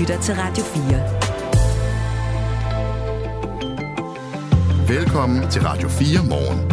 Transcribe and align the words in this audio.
lytter 0.00 0.20
til 0.20 0.34
Radio 0.34 0.64
4. 4.88 4.98
Velkommen 4.98 5.50
til 5.50 5.62
Radio 5.62 5.88
4 5.88 6.28
morgen. 6.28 6.72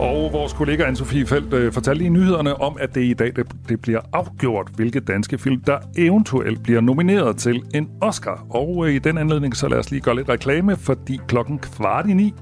Og 0.00 0.32
vores 0.32 0.52
kollega 0.52 0.90
Anne-Sophie 0.90 1.26
Feldt 1.26 1.52
øh, 1.54 1.72
fortalte 1.72 2.04
i 2.04 2.08
nyhederne 2.08 2.60
om, 2.60 2.76
at 2.80 2.94
det 2.94 3.02
i 3.02 3.14
dag 3.14 3.32
det, 3.36 3.46
det 3.68 3.80
bliver 3.80 4.00
afgjort, 4.12 4.68
hvilke 4.76 5.00
danske 5.00 5.38
film, 5.38 5.60
der 5.60 5.78
eventuelt 5.96 6.62
bliver 6.62 6.80
nomineret 6.80 7.36
til 7.36 7.62
en 7.74 7.90
Oscar. 8.00 8.46
Og 8.50 8.88
øh, 8.88 8.94
i 8.94 8.98
den 8.98 9.18
anledning, 9.18 9.56
så 9.56 9.68
lad 9.68 9.78
os 9.78 9.90
lige 9.90 10.00
gøre 10.00 10.16
lidt 10.16 10.28
reklame, 10.28 10.76
fordi 10.76 11.20
klokken 11.28 11.58
kvart 11.58 12.08
i 12.08 12.12
ni, 12.12 12.34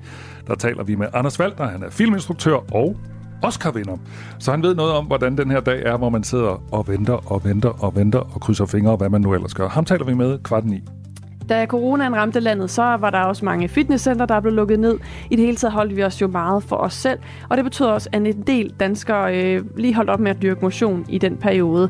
der 0.46 0.54
taler 0.54 0.84
vi 0.84 0.94
med 0.94 1.06
Anders 1.14 1.40
Walter. 1.40 1.66
Han 1.66 1.82
er 1.82 1.90
filminstruktør 1.90 2.74
og 2.74 2.96
Oscar-vinder. 3.44 3.96
Så 4.38 4.50
han 4.50 4.62
ved 4.62 4.74
noget 4.74 4.92
om, 4.92 5.04
hvordan 5.04 5.38
den 5.38 5.50
her 5.50 5.60
dag 5.60 5.82
er, 5.82 5.96
hvor 5.96 6.08
man 6.08 6.24
sidder 6.24 6.62
og 6.72 6.88
venter 6.88 7.32
og 7.32 7.44
venter 7.44 7.84
og 7.84 7.96
venter 7.96 8.18
og 8.18 8.40
krydser 8.40 8.66
fingre, 8.66 8.90
og 8.90 8.96
hvad 8.96 9.08
man 9.08 9.20
nu 9.20 9.34
ellers 9.34 9.54
gør. 9.54 9.68
Ham 9.68 9.84
taler 9.84 10.04
vi 10.04 10.14
med 10.14 10.38
kvart 10.38 10.64
i. 10.64 10.82
Da 11.48 11.66
coronaen 11.66 12.16
ramte 12.16 12.40
landet, 12.40 12.70
så 12.70 12.82
var 12.82 13.10
der 13.10 13.20
også 13.20 13.44
mange 13.44 13.68
fitnesscenter, 13.68 14.26
der 14.26 14.40
blev 14.40 14.52
lukket 14.52 14.80
ned. 14.80 14.98
I 15.30 15.36
det 15.36 15.44
hele 15.44 15.56
taget 15.56 15.72
holdt 15.72 15.96
vi 15.96 16.04
os 16.04 16.20
jo 16.20 16.26
meget 16.26 16.62
for 16.62 16.76
os 16.76 16.94
selv, 16.94 17.18
og 17.48 17.56
det 17.56 17.64
betyder 17.64 17.88
også, 17.88 18.08
at 18.12 18.26
en 18.26 18.42
del 18.42 18.74
danskere 18.80 19.42
øh, 19.42 19.64
lige 19.76 19.94
holdt 19.94 20.10
op 20.10 20.20
med 20.20 20.30
at 20.30 20.42
dyrke 20.42 20.60
motion 20.62 21.06
i 21.08 21.18
den 21.18 21.36
periode. 21.36 21.88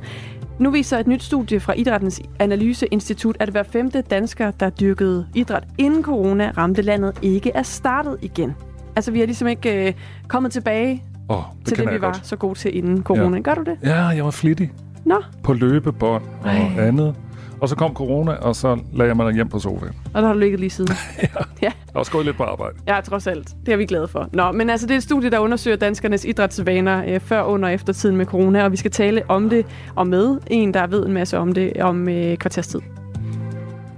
Nu 0.59 0.71
viser 0.71 0.99
et 0.99 1.07
nyt 1.07 1.23
studie 1.23 1.61
fra 1.61 1.73
Idrættens 1.73 2.21
Analyseinstitut, 2.39 3.37
at 3.41 3.49
hver 3.49 3.63
femte 3.63 4.01
dansker, 4.01 4.51
der 4.51 4.71
dyrkede 4.71 5.27
idræt 5.35 5.65
inden 5.79 6.03
corona 6.03 6.53
ramte 6.57 6.83
landet, 6.83 7.19
ikke 7.23 7.51
er 7.55 7.63
startet 7.63 8.19
igen. 8.23 8.55
Altså, 8.97 9.11
vi 9.11 9.23
er 9.23 9.27
ligesom 9.27 9.49
ikke 9.49 9.87
øh, 9.87 9.93
kommet 10.29 10.53
tilbage 10.53 11.03
Oh, 11.29 11.43
det 11.59 11.67
til 11.69 11.77
det, 11.79 11.87
vi 11.93 12.01
var 12.01 12.13
godt. 12.13 12.27
så 12.27 12.37
gode 12.37 12.59
til 12.59 12.77
inden 12.77 13.03
corona. 13.03 13.37
Ja. 13.37 13.43
Gør 13.43 13.55
du 13.55 13.63
det? 13.63 13.79
Ja, 13.83 14.05
jeg 14.07 14.25
var 14.25 14.31
flittig 14.31 14.73
Nå, 15.05 15.23
på 15.43 15.53
løbebånd 15.53 16.23
og 16.43 16.51
Ej. 16.51 16.87
andet. 16.87 17.15
Og 17.61 17.69
så 17.69 17.77
kom 17.77 17.95
corona, 17.95 18.33
og 18.33 18.57
så 18.57 18.79
lagde 18.93 19.09
jeg 19.09 19.17
mig 19.17 19.35
hjem 19.35 19.49
på 19.49 19.59
sofaen. 19.59 19.93
og 20.15 20.23
der 20.23 20.27
har 20.27 20.35
du 20.35 20.41
ligget 20.41 20.61
lige 20.61 20.71
siden. 20.71 20.95
ja. 21.23 21.27
Jeg 21.63 21.73
har 21.93 21.99
også 21.99 22.13
gået 22.13 22.25
lidt 22.25 22.37
på 22.37 22.43
arbejde. 22.43 22.77
Ja, 22.89 23.01
trods 23.01 23.27
alt. 23.27 23.49
Det 23.67 23.73
er 23.73 23.77
vi 23.77 23.87
glade 23.87 24.09
for. 24.09 24.29
Nå, 24.33 24.53
men 24.53 24.71
altså, 24.71 24.87
det 24.87 24.93
er 24.95 24.97
et 24.97 25.03
studie, 25.03 25.31
der 25.31 25.39
undersøger 25.39 25.77
danskernes 25.77 26.25
idrætsvaner 26.25 27.05
øh, 27.07 27.21
før, 27.21 27.43
under 27.43 27.69
og 27.69 27.75
efter 27.75 27.93
tiden 27.93 28.17
med 28.17 28.27
corona, 28.27 28.65
og 28.65 28.73
vi 28.73 28.77
skal 28.77 28.91
tale 28.91 29.23
om 29.29 29.51
det 29.51 29.67
og 29.95 30.07
med 30.07 30.39
en, 30.47 30.75
der 30.75 30.87
ved 30.87 31.07
en 31.07 31.13
masse 31.13 31.39
om 31.39 31.53
det 31.53 31.73
om 31.83 32.09
øh, 32.09 32.37
kvarters 32.37 32.67
tid. 32.67 32.81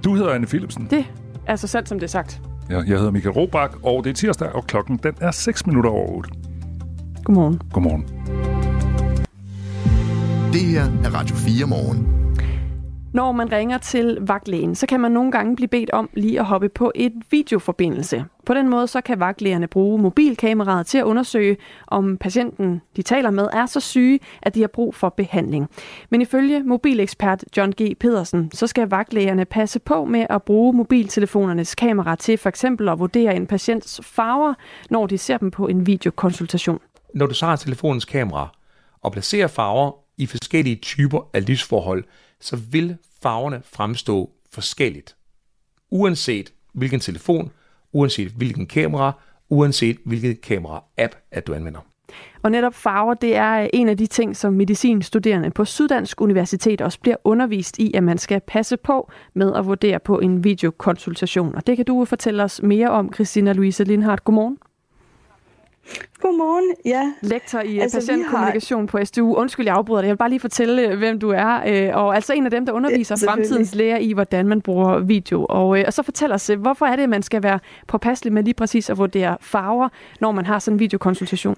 Du 0.04 0.14
hedder 0.14 0.30
Anne 0.32 0.46
Philipsen. 0.46 0.86
Det 0.90 1.04
er 1.46 1.56
så 1.56 1.66
sandt, 1.66 1.88
som 1.88 1.98
det 1.98 2.06
er 2.06 2.10
sagt. 2.10 2.40
Ja, 2.70 2.76
jeg 2.76 2.96
hedder 2.98 3.10
Michael 3.10 3.32
Robach, 3.34 3.74
og 3.82 4.04
det 4.04 4.10
er 4.10 4.14
tirsdag, 4.14 4.48
og 4.54 4.66
klokken 4.66 5.00
den 5.02 5.14
er 5.20 5.30
6 5.30 5.66
minutter 5.66 5.90
over 5.90 6.16
8. 6.16 6.30
Godmorgen. 7.26 7.60
Godmorgen. 7.72 8.02
Det 10.52 10.60
her 10.60 10.82
er 10.82 11.14
Radio 11.14 11.36
4 11.36 11.66
morgen. 11.66 12.06
Når 13.12 13.32
man 13.32 13.52
ringer 13.52 13.78
til 13.78 14.18
vagtlægen, 14.20 14.74
så 14.74 14.86
kan 14.86 15.00
man 15.00 15.12
nogle 15.12 15.32
gange 15.32 15.56
blive 15.56 15.68
bedt 15.68 15.90
om 15.90 16.10
lige 16.14 16.40
at 16.40 16.46
hoppe 16.46 16.68
på 16.68 16.92
et 16.94 17.12
videoforbindelse. 17.30 18.24
På 18.46 18.54
den 18.54 18.68
måde 18.68 18.86
så 18.86 19.00
kan 19.00 19.20
vagtlægerne 19.20 19.66
bruge 19.66 20.02
mobilkameraet 20.02 20.86
til 20.86 20.98
at 20.98 21.04
undersøge, 21.04 21.56
om 21.86 22.16
patienten, 22.16 22.82
de 22.96 23.02
taler 23.02 23.30
med, 23.30 23.48
er 23.52 23.66
så 23.66 23.80
syge, 23.80 24.20
at 24.42 24.54
de 24.54 24.60
har 24.60 24.68
brug 24.68 24.94
for 24.94 25.08
behandling. 25.08 25.68
Men 26.10 26.20
ifølge 26.20 26.62
mobilekspert 26.62 27.44
John 27.56 27.72
G. 27.82 27.96
Pedersen, 28.00 28.50
så 28.52 28.66
skal 28.66 28.90
vagtlægerne 28.90 29.44
passe 29.44 29.78
på 29.78 30.04
med 30.04 30.26
at 30.30 30.42
bruge 30.42 30.72
mobiltelefonernes 30.72 31.74
kamera 31.74 32.16
til 32.16 32.38
for 32.38 32.48
eksempel 32.48 32.88
at 32.88 32.98
vurdere 32.98 33.36
en 33.36 33.46
patients 33.46 34.00
farver, 34.04 34.54
når 34.90 35.06
de 35.06 35.18
ser 35.18 35.38
dem 35.38 35.50
på 35.50 35.66
en 35.66 35.86
videokonsultation 35.86 36.78
når 37.16 37.26
du 37.26 37.34
så 37.34 37.46
har 37.46 37.56
telefonens 37.56 38.04
kamera 38.04 38.48
og 39.02 39.12
placerer 39.12 39.46
farver 39.46 39.92
i 40.18 40.26
forskellige 40.26 40.76
typer 40.76 41.30
af 41.34 41.48
lysforhold, 41.48 42.04
så 42.40 42.56
vil 42.56 42.96
farverne 43.22 43.62
fremstå 43.64 44.30
forskelligt. 44.52 45.16
Uanset 45.90 46.52
hvilken 46.74 47.00
telefon, 47.00 47.50
uanset 47.92 48.28
hvilken 48.28 48.66
kamera, 48.66 49.12
uanset 49.48 49.96
hvilket 50.04 50.40
kamera-app, 50.40 51.16
at 51.30 51.46
du 51.46 51.54
anvender. 51.54 51.80
Og 52.42 52.50
netop 52.50 52.74
farver, 52.74 53.14
det 53.14 53.36
er 53.36 53.60
øh, 53.60 53.68
en 53.72 53.88
af 53.88 53.96
de 53.96 54.06
ting, 54.06 54.36
som 54.36 54.52
medicinstuderende 54.52 55.50
på 55.50 55.64
Syddansk 55.64 56.20
Universitet 56.20 56.80
også 56.80 57.00
bliver 57.00 57.16
undervist 57.24 57.78
i, 57.78 57.94
at 57.94 58.02
man 58.02 58.18
skal 58.18 58.40
passe 58.46 58.76
på 58.76 59.10
med 59.34 59.52
at 59.54 59.66
vurdere 59.66 59.98
på 59.98 60.18
en 60.18 60.44
videokonsultation. 60.44 61.54
Og 61.54 61.66
det 61.66 61.76
kan 61.76 61.86
du 61.86 62.04
fortælle 62.04 62.42
os 62.42 62.62
mere 62.62 62.90
om, 62.90 63.12
Christina 63.14 63.52
Louise 63.52 63.84
Lindhardt. 63.84 64.24
Godmorgen. 64.24 64.58
Godmorgen, 66.20 66.74
ja. 66.84 67.12
Lektor 67.22 67.60
i 67.60 67.78
Altså, 67.78 67.96
patientkommunikation 67.98 68.86
på 68.86 68.98
SDU. 69.04 69.34
Undskyld, 69.34 69.66
jeg 69.66 69.74
afbryder 69.74 70.00
dig. 70.02 70.06
Jeg 70.08 70.12
vil 70.12 70.18
bare 70.18 70.28
lige 70.30 70.40
fortælle, 70.40 70.88
øh, 70.88 70.98
hvem 70.98 71.18
du 71.20 71.30
er. 71.30 71.60
øh, 71.66 71.96
Og 71.96 72.14
altså 72.14 72.32
en 72.32 72.44
af 72.44 72.50
dem, 72.50 72.66
der 72.66 72.72
underviser 72.72 73.16
Ja, 73.22 73.30
fremtidens 73.32 73.74
læger 73.74 73.96
i, 73.96 74.12
hvordan 74.12 74.48
man 74.48 74.60
bruger 74.60 74.98
video. 74.98 75.46
Og, 75.48 75.78
øh, 75.78 75.84
og 75.86 75.92
så 75.92 76.02
fortæl 76.02 76.32
os, 76.32 76.50
hvorfor 76.58 76.86
er 76.86 76.96
det, 76.96 77.02
at 77.02 77.08
man 77.08 77.22
skal 77.22 77.42
være 77.42 77.58
påpasselig 77.88 78.32
med 78.32 78.42
lige 78.42 78.54
præcis 78.54 78.90
at 78.90 78.98
vurdere 78.98 79.36
farver, 79.40 79.88
når 80.20 80.32
man 80.32 80.46
har 80.46 80.58
sådan 80.58 80.74
en 80.74 80.80
videokonsultation? 80.80 81.56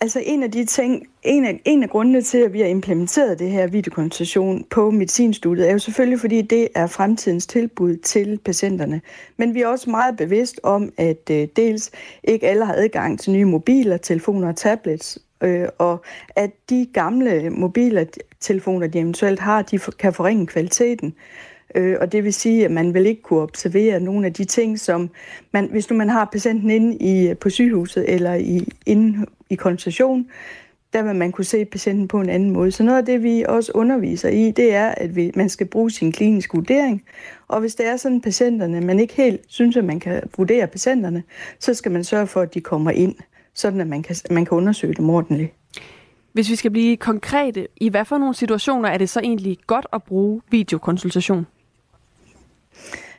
Altså 0.00 0.22
en 0.26 0.42
af 0.42 0.50
de 0.50 0.64
ting, 0.64 1.06
en 1.22 1.44
af, 1.44 1.60
en 1.64 1.82
af 1.82 1.90
grundene 1.90 2.22
til, 2.22 2.38
at 2.38 2.52
vi 2.52 2.60
har 2.60 2.66
implementeret 2.66 3.38
det 3.38 3.50
her 3.50 3.66
videokonsultation 3.66 4.64
på 4.70 4.90
medicinstudiet, 4.90 5.68
er 5.68 5.72
jo 5.72 5.78
selvfølgelig, 5.78 6.20
fordi 6.20 6.42
det 6.42 6.68
er 6.74 6.86
fremtidens 6.86 7.46
tilbud 7.46 7.96
til 7.96 8.38
patienterne. 8.44 9.00
Men 9.36 9.54
vi 9.54 9.62
er 9.62 9.66
også 9.66 9.90
meget 9.90 10.16
bevidst 10.16 10.60
om, 10.62 10.92
at 10.96 11.30
øh, 11.30 11.48
dels 11.56 11.90
ikke 12.24 12.46
alle 12.46 12.64
har 12.64 12.74
adgang 12.74 13.20
til 13.20 13.32
nye 13.32 13.44
mobiler, 13.44 13.96
telefoner 13.96 14.48
og 14.48 14.56
tablets, 14.56 15.18
øh, 15.42 15.68
og 15.78 16.02
at 16.36 16.50
de 16.70 16.86
gamle 16.92 17.50
mobiler, 17.50 18.04
telefoner, 18.40 18.86
de 18.86 18.98
eventuelt 18.98 19.40
har, 19.40 19.62
de 19.62 19.78
for, 19.78 19.90
kan 19.90 20.12
forringe 20.12 20.46
kvaliteten. 20.46 21.14
Øh, 21.74 21.96
og 22.00 22.12
det 22.12 22.24
vil 22.24 22.34
sige, 22.34 22.64
at 22.64 22.70
man 22.70 22.94
vil 22.94 23.06
ikke 23.06 23.22
kunne 23.22 23.40
observere 23.40 24.00
nogle 24.00 24.26
af 24.26 24.34
de 24.34 24.44
ting, 24.44 24.80
som 24.80 25.10
man, 25.52 25.68
hvis 25.70 25.90
nu 25.90 25.96
man 25.96 26.08
har 26.08 26.28
patienten 26.32 26.70
inde 26.70 26.96
i, 26.96 27.34
på 27.34 27.50
sygehuset 27.50 28.14
eller 28.14 28.34
i, 28.34 28.68
inde 28.86 29.26
i 29.50 29.54
konsultation, 29.54 30.30
der 30.92 31.02
vil 31.02 31.14
man 31.14 31.32
kunne 31.32 31.44
se 31.44 31.64
patienten 31.64 32.08
på 32.08 32.20
en 32.20 32.28
anden 32.28 32.50
måde. 32.50 32.70
Så 32.70 32.82
noget 32.82 32.98
af 32.98 33.06
det, 33.06 33.22
vi 33.22 33.44
også 33.48 33.72
underviser 33.74 34.28
i, 34.28 34.50
det 34.50 34.74
er, 34.74 34.88
at 34.88 35.16
vi, 35.16 35.32
man 35.34 35.48
skal 35.48 35.66
bruge 35.66 35.90
sin 35.90 36.12
kliniske 36.12 36.54
vurdering. 36.54 37.02
Og 37.48 37.60
hvis 37.60 37.74
det 37.74 37.86
er 37.86 37.96
sådan, 37.96 38.20
patienterne, 38.20 38.80
man 38.80 39.00
ikke 39.00 39.14
helt 39.14 39.40
synes, 39.48 39.76
at 39.76 39.84
man 39.84 40.00
kan 40.00 40.22
vurdere 40.36 40.66
patienterne, 40.66 41.22
så 41.58 41.74
skal 41.74 41.92
man 41.92 42.04
sørge 42.04 42.26
for, 42.26 42.40
at 42.40 42.54
de 42.54 42.60
kommer 42.60 42.90
ind, 42.90 43.14
sådan 43.54 43.80
at 43.80 43.86
man 43.86 44.02
kan, 44.02 44.16
man 44.30 44.44
kan 44.44 44.56
undersøge 44.56 44.94
dem 44.94 45.10
ordentligt. 45.10 45.52
Hvis 46.32 46.50
vi 46.50 46.56
skal 46.56 46.70
blive 46.70 46.96
konkrete, 46.96 47.68
i 47.76 47.88
hvad 47.88 48.04
for 48.04 48.18
nogle 48.18 48.34
situationer 48.34 48.88
er 48.88 48.98
det 48.98 49.08
så 49.08 49.20
egentlig 49.20 49.58
godt 49.66 49.86
at 49.92 50.02
bruge 50.02 50.40
videokonsultation? 50.50 51.46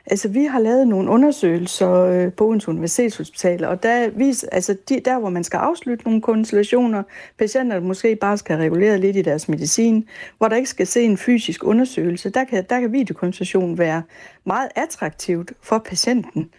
Altså, 0.06 0.28
vi 0.28 0.44
har 0.44 0.58
lavet 0.58 0.88
nogle 0.88 1.10
undersøgelser 1.10 1.92
øh, 1.92 2.32
på 2.32 2.46
Odense 2.46 2.68
Universitetshospital, 2.68 3.64
og 3.64 3.82
der, 3.82 4.10
vis, 4.10 4.44
altså, 4.44 4.76
de, 4.88 5.00
der, 5.04 5.18
hvor 5.18 5.30
man 5.30 5.44
skal 5.44 5.56
afslutte 5.56 6.04
nogle 6.04 6.20
konsultationer, 6.20 7.02
patienter 7.38 7.80
måske 7.80 8.16
bare 8.16 8.38
skal 8.38 8.56
have 8.56 8.64
reguleret 8.64 9.00
lidt 9.00 9.16
i 9.16 9.22
deres 9.22 9.48
medicin, 9.48 10.08
hvor 10.38 10.48
der 10.48 10.56
ikke 10.56 10.68
skal 10.68 10.86
se 10.86 11.02
en 11.02 11.16
fysisk 11.16 11.64
undersøgelse, 11.64 12.30
der 12.30 12.44
kan, 12.44 12.64
der 12.70 12.80
kan 12.80 12.92
videokonsultation 12.92 13.78
være 13.78 14.02
meget 14.44 14.68
attraktivt 14.76 15.52
for 15.62 15.78
patienten, 15.78 16.50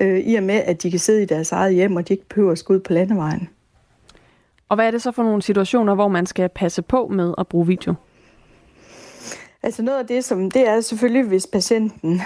øh, 0.00 0.18
i 0.18 0.34
og 0.34 0.42
med, 0.42 0.54
at 0.54 0.82
de 0.82 0.90
kan 0.90 1.00
sidde 1.00 1.22
i 1.22 1.26
deres 1.26 1.52
eget 1.52 1.74
hjem, 1.74 1.96
og 1.96 2.08
de 2.08 2.14
ikke 2.14 2.28
behøver 2.28 2.52
at 2.52 2.58
skulle 2.58 2.78
ud 2.78 2.82
på 2.82 2.92
landevejen. 2.92 3.48
Og 4.68 4.76
hvad 4.76 4.86
er 4.86 4.90
det 4.90 5.02
så 5.02 5.12
for 5.12 5.22
nogle 5.22 5.42
situationer, 5.42 5.94
hvor 5.94 6.08
man 6.08 6.26
skal 6.26 6.48
passe 6.48 6.82
på 6.82 7.08
med 7.08 7.34
at 7.38 7.48
bruge 7.48 7.66
video? 7.66 7.94
Altså 9.62 9.82
noget 9.82 9.98
af 9.98 10.06
det, 10.06 10.24
som 10.24 10.50
det 10.50 10.68
er 10.68 10.80
selvfølgelig, 10.80 11.24
hvis 11.24 11.46
patienten 11.46 12.22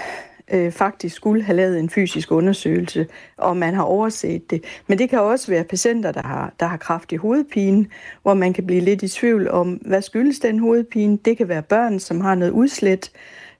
øh, 0.51 0.71
faktisk 0.71 1.15
skulle 1.15 1.43
have 1.43 1.55
lavet 1.55 1.79
en 1.79 1.89
fysisk 1.89 2.31
undersøgelse, 2.31 3.07
og 3.37 3.57
man 3.57 3.73
har 3.73 3.83
overset 3.83 4.49
det. 4.49 4.63
Men 4.87 4.97
det 4.97 5.09
kan 5.09 5.19
også 5.19 5.51
være 5.51 5.63
patienter, 5.63 6.11
der 6.11 6.23
har, 6.23 6.53
der 6.59 6.65
har 6.65 6.77
kraftig 6.77 7.17
hovedpine, 7.17 7.85
hvor 8.21 8.33
man 8.33 8.53
kan 8.53 8.65
blive 8.65 8.81
lidt 8.81 9.03
i 9.03 9.07
tvivl 9.07 9.49
om, 9.49 9.73
hvad 9.73 10.01
skyldes 10.01 10.39
den 10.39 10.59
hovedpine. 10.59 11.17
Det 11.25 11.37
kan 11.37 11.49
være 11.49 11.61
børn, 11.61 11.99
som 11.99 12.21
har 12.21 12.35
noget 12.35 12.51
udslæt, 12.51 13.11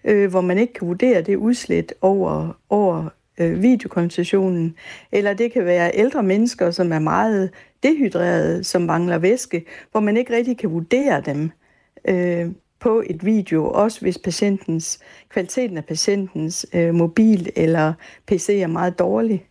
øh, 0.03 0.29
hvor 0.29 0.41
man 0.41 0.57
ikke 0.57 0.73
kan 0.73 0.87
vurdere 0.87 1.21
det 1.21 1.35
udslæt 1.35 1.93
over, 2.01 2.57
over 2.69 3.09
øh, 3.37 3.61
videokonsultationen. 3.61 4.75
Eller 5.11 5.33
det 5.33 5.53
kan 5.53 5.65
være 5.65 5.91
ældre 5.93 6.23
mennesker, 6.23 6.71
som 6.71 6.91
er 6.91 6.99
meget 6.99 7.49
dehydrerede, 7.83 8.63
som 8.63 8.81
mangler 8.81 9.17
væske, 9.17 9.65
hvor 9.91 9.99
man 9.99 10.17
ikke 10.17 10.35
rigtig 10.35 10.57
kan 10.57 10.71
vurdere 10.71 11.21
dem. 11.21 11.51
Øh, 12.07 12.47
på 12.83 13.03
et 13.09 13.25
video, 13.25 13.71
også 13.71 14.01
hvis 14.01 14.17
patientens, 14.17 14.99
kvaliteten 15.29 15.77
af 15.77 15.85
patientens 15.85 16.65
øh, 16.73 16.93
mobil 16.93 17.49
eller 17.55 17.93
PC 18.27 18.49
er 18.49 18.67
meget 18.67 18.99
dårlig. 18.99 19.45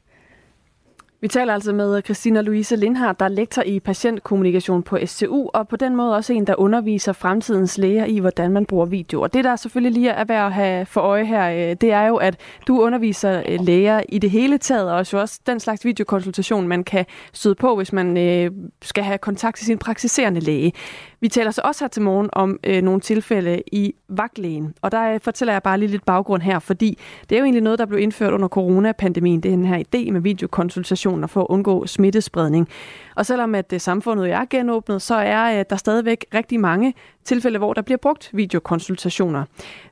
Vi 1.22 1.28
taler 1.28 1.54
altså 1.54 1.72
med 1.72 2.02
Christina 2.02 2.40
Louise 2.40 2.76
Lindhardt, 2.76 3.20
der 3.20 3.26
er 3.26 3.30
lektor 3.30 3.62
i 3.62 3.80
patientkommunikation 3.80 4.82
på 4.82 4.98
SCU, 5.06 5.50
og 5.54 5.68
på 5.68 5.76
den 5.76 5.96
måde 5.96 6.16
også 6.16 6.32
en, 6.32 6.46
der 6.46 6.60
underviser 6.60 7.12
fremtidens 7.12 7.78
læger 7.78 8.04
i, 8.04 8.18
hvordan 8.18 8.50
man 8.50 8.66
bruger 8.66 8.86
video. 8.86 9.20
Og 9.22 9.32
det, 9.32 9.44
der 9.44 9.56
selvfølgelig 9.56 9.92
lige 9.92 10.10
er 10.10 10.24
værd 10.24 10.46
at 10.46 10.52
have 10.52 10.86
for 10.86 11.00
øje 11.00 11.24
her, 11.24 11.50
øh, 11.50 11.76
det 11.80 11.92
er 11.92 12.06
jo, 12.06 12.16
at 12.16 12.36
du 12.66 12.80
underviser 12.80 13.42
øh, 13.48 13.60
læger 13.60 14.02
i 14.08 14.18
det 14.18 14.30
hele 14.30 14.58
taget, 14.58 14.92
og 14.92 15.20
også 15.20 15.40
den 15.46 15.60
slags 15.60 15.84
videokonsultation, 15.84 16.68
man 16.68 16.84
kan 16.84 17.04
støde 17.32 17.54
på, 17.54 17.76
hvis 17.76 17.92
man 17.92 18.16
øh, 18.16 18.50
skal 18.82 19.04
have 19.04 19.18
kontakt 19.18 19.56
til 19.56 19.66
sin 19.66 19.78
praktiserende 19.78 20.40
læge. 20.40 20.72
Vi 21.20 21.28
taler 21.28 21.50
så 21.50 21.60
også 21.64 21.84
her 21.84 21.88
til 21.88 22.02
morgen 22.02 22.30
om 22.32 22.58
øh, 22.64 22.82
nogle 22.82 23.00
tilfælde 23.00 23.62
i 23.72 23.94
vagtlægen, 24.08 24.74
og 24.82 24.92
der 24.92 25.18
fortæller 25.18 25.52
jeg 25.52 25.62
bare 25.62 25.78
lige 25.78 25.90
lidt 25.90 26.04
baggrund 26.04 26.42
her, 26.42 26.58
fordi 26.58 26.98
det 27.28 27.36
er 27.36 27.38
jo 27.38 27.44
egentlig 27.44 27.62
noget, 27.62 27.78
der 27.78 27.86
blev 27.86 28.00
indført 28.00 28.32
under 28.32 28.48
coronapandemien, 28.48 29.40
det 29.40 29.52
er 29.52 29.56
den 29.56 29.64
her 29.64 29.78
idé 29.78 30.10
med 30.10 30.20
videokonsultation 30.20 31.11
restriktioner 31.12 31.26
for 31.26 31.40
at 31.40 31.46
undgå 31.48 31.86
smittespredning. 31.86 32.68
Og 33.16 33.26
selvom 33.26 33.54
at 33.54 33.72
øh, 33.72 33.80
samfundet 33.80 34.30
er 34.30 34.44
genåbnet, 34.50 35.02
så 35.02 35.14
er 35.14 35.58
øh, 35.58 35.64
der 35.70 35.76
stadigvæk 35.76 36.26
rigtig 36.34 36.60
mange 36.60 36.94
tilfælde, 37.24 37.58
hvor 37.58 37.74
der 37.74 37.82
bliver 37.82 37.98
brugt 37.98 38.30
videokonsultationer. 38.32 39.44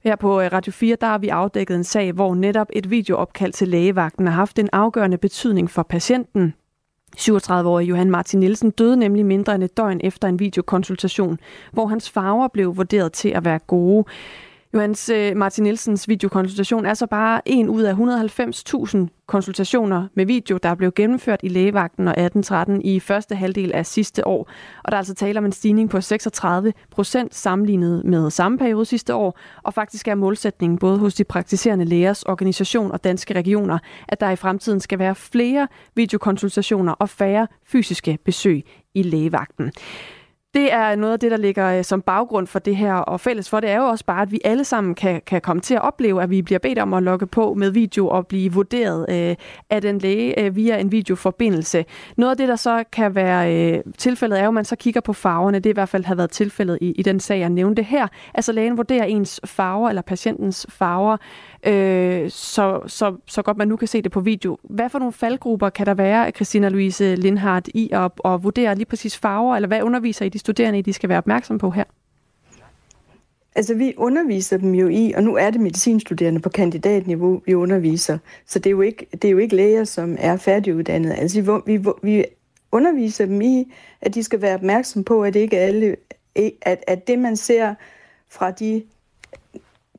Her 0.04 0.16
på 0.16 0.40
øh, 0.40 0.52
Radio 0.52 0.72
4, 0.72 0.96
der 1.00 1.06
har 1.06 1.18
vi 1.18 1.28
afdækket 1.28 1.76
en 1.76 1.84
sag, 1.84 2.12
hvor 2.12 2.34
netop 2.34 2.68
et 2.72 2.90
videoopkald 2.90 3.52
til 3.52 3.68
lægevagten 3.68 4.26
har 4.26 4.34
haft 4.34 4.58
en 4.58 4.68
afgørende 4.72 5.18
betydning 5.18 5.70
for 5.70 5.82
patienten. 5.82 6.54
37-årige 7.18 7.88
Johan 7.88 8.10
Martin 8.10 8.40
Nielsen 8.40 8.70
døde 8.70 8.96
nemlig 8.96 9.26
mindre 9.26 9.54
end 9.54 9.62
et 9.62 9.76
døgn 9.76 10.00
efter 10.04 10.28
en 10.28 10.38
videokonsultation, 10.38 11.38
hvor 11.72 11.86
hans 11.86 12.10
farver 12.10 12.48
blev 12.48 12.76
vurderet 12.76 13.12
til 13.12 13.28
at 13.28 13.44
være 13.44 13.58
gode. 13.58 14.04
Johannes 14.74 15.08
øh, 15.08 15.36
Martin 15.36 15.64
Nielsens 15.64 16.08
videokonsultation 16.08 16.86
er 16.86 16.94
så 16.94 17.06
bare 17.06 17.40
en 17.46 17.68
ud 17.68 17.82
af 17.82 17.94
190.000 17.94 19.24
konsultationer 19.26 20.08
med 20.14 20.26
video, 20.26 20.56
der 20.56 20.74
blev 20.74 20.92
gennemført 20.92 21.40
i 21.42 21.48
lægevagten 21.48 22.08
og 22.08 22.12
1813 22.12 22.82
i 22.82 23.00
første 23.00 23.34
halvdel 23.34 23.72
af 23.72 23.86
sidste 23.86 24.26
år. 24.26 24.50
Og 24.84 24.92
der 24.92 24.96
er 24.96 24.98
altså 24.98 25.14
tale 25.14 25.38
om 25.38 25.44
en 25.44 25.52
stigning 25.52 25.90
på 25.90 26.00
36 26.00 26.72
procent 26.90 27.34
sammenlignet 27.34 28.04
med 28.04 28.30
samme 28.30 28.58
periode 28.58 28.84
sidste 28.84 29.14
år. 29.14 29.38
Og 29.62 29.74
faktisk 29.74 30.08
er 30.08 30.14
målsætningen 30.14 30.78
både 30.78 30.98
hos 30.98 31.14
de 31.14 31.24
praktiserende 31.24 31.84
lægers 31.84 32.22
organisation 32.22 32.92
og 32.92 33.04
danske 33.04 33.34
regioner, 33.34 33.78
at 34.08 34.20
der 34.20 34.30
i 34.30 34.36
fremtiden 34.36 34.80
skal 34.80 34.98
være 34.98 35.14
flere 35.14 35.68
videokonsultationer 35.94 36.92
og 36.92 37.08
færre 37.08 37.46
fysiske 37.66 38.18
besøg 38.24 38.64
i 38.94 39.02
lægevagten. 39.02 39.72
Det 40.54 40.72
er 40.72 40.96
noget 40.96 41.12
af 41.12 41.20
det, 41.20 41.30
der 41.30 41.36
ligger 41.36 41.78
øh, 41.78 41.84
som 41.84 42.02
baggrund 42.02 42.46
for 42.46 42.58
det 42.58 42.76
her, 42.76 42.94
og 42.94 43.20
fælles 43.20 43.50
for 43.50 43.60
det 43.60 43.70
er 43.70 43.76
jo 43.76 43.84
også 43.84 44.04
bare, 44.04 44.22
at 44.22 44.32
vi 44.32 44.40
alle 44.44 44.64
sammen 44.64 44.94
kan, 44.94 45.22
kan 45.26 45.40
komme 45.40 45.60
til 45.60 45.74
at 45.74 45.82
opleve, 45.82 46.22
at 46.22 46.30
vi 46.30 46.42
bliver 46.42 46.58
bedt 46.58 46.78
om 46.78 46.94
at 46.94 47.02
logge 47.02 47.26
på 47.26 47.54
med 47.54 47.70
video 47.70 48.08
og 48.08 48.26
blive 48.26 48.52
vurderet 48.52 49.06
øh, 49.10 49.36
af 49.70 49.82
den 49.82 49.98
læge 49.98 50.40
øh, 50.40 50.56
via 50.56 50.76
en 50.78 50.92
videoforbindelse. 50.92 51.84
Noget 52.16 52.30
af 52.30 52.36
det, 52.36 52.48
der 52.48 52.56
så 52.56 52.84
kan 52.92 53.14
være 53.14 53.54
øh, 53.54 53.80
tilfældet, 53.98 54.38
er 54.38 54.42
jo, 54.42 54.48
at 54.48 54.54
man 54.54 54.64
så 54.64 54.76
kigger 54.76 55.00
på 55.00 55.12
farverne. 55.12 55.58
Det 55.58 55.66
er 55.66 55.70
i 55.70 55.74
hvert 55.74 55.88
fald 55.88 56.04
har 56.04 56.14
været 56.14 56.30
tilfældet 56.30 56.78
i, 56.80 56.92
i 56.92 57.02
den 57.02 57.20
sag, 57.20 57.38
jeg 57.38 57.50
nævnte 57.50 57.82
her. 57.82 58.08
Altså 58.34 58.52
lægen 58.52 58.76
vurderer 58.76 59.04
ens 59.04 59.40
farver, 59.44 59.88
eller 59.88 60.02
patientens 60.02 60.66
farver, 60.68 61.16
øh, 61.66 62.30
så, 62.30 62.80
så, 62.86 63.16
så 63.26 63.42
godt 63.42 63.56
man 63.56 63.68
nu 63.68 63.76
kan 63.76 63.88
se 63.88 64.02
det 64.02 64.12
på 64.12 64.20
video. 64.20 64.58
Hvad 64.62 64.88
for 64.88 64.98
nogle 64.98 65.12
faldgrupper 65.12 65.68
kan 65.68 65.86
der 65.86 65.94
være, 65.94 66.30
Christina 66.30 66.68
Louise 66.68 67.14
Lindhardt, 67.14 67.68
i 67.74 67.90
at, 67.92 68.10
at 68.24 68.42
vurdere 68.44 68.74
lige 68.74 68.86
præcis 68.86 69.18
farver, 69.18 69.56
eller 69.56 69.66
hvad 69.66 69.82
underviser 69.82 70.24
I 70.24 70.28
de 70.28 70.38
studerende 70.38 70.78
i, 70.78 70.82
de 70.82 70.92
skal 70.92 71.08
være 71.08 71.18
opmærksom 71.18 71.58
på 71.58 71.70
her? 71.70 71.84
Altså, 73.54 73.74
vi 73.74 73.94
underviser 73.96 74.56
dem 74.56 74.74
jo 74.74 74.88
i, 74.88 75.12
og 75.16 75.22
nu 75.22 75.36
er 75.36 75.50
det 75.50 75.60
medicinstuderende 75.60 76.40
på 76.40 76.48
kandidatniveau, 76.48 77.42
vi 77.46 77.54
underviser. 77.54 78.18
Så 78.46 78.58
det 78.58 78.66
er 78.66 78.70
jo 78.70 78.80
ikke, 78.80 79.06
det 79.12 79.24
er 79.24 79.32
jo 79.32 79.38
ikke 79.38 79.56
læger, 79.56 79.84
som 79.84 80.16
er 80.18 80.36
færdiguddannede. 80.36 81.14
Altså, 81.14 81.62
vi, 81.66 81.76
vi, 81.76 81.84
vi 82.02 82.24
underviser 82.72 83.26
dem 83.26 83.40
i, 83.40 83.72
at 84.00 84.14
de 84.14 84.22
skal 84.22 84.42
være 84.42 84.54
opmærksom 84.54 85.04
på, 85.04 85.22
at 85.22 85.36
ikke 85.36 85.58
alle, 85.58 85.96
at, 86.62 86.84
at 86.86 87.06
det, 87.06 87.18
man 87.18 87.36
ser 87.36 87.74
fra 88.28 88.50
de 88.50 88.82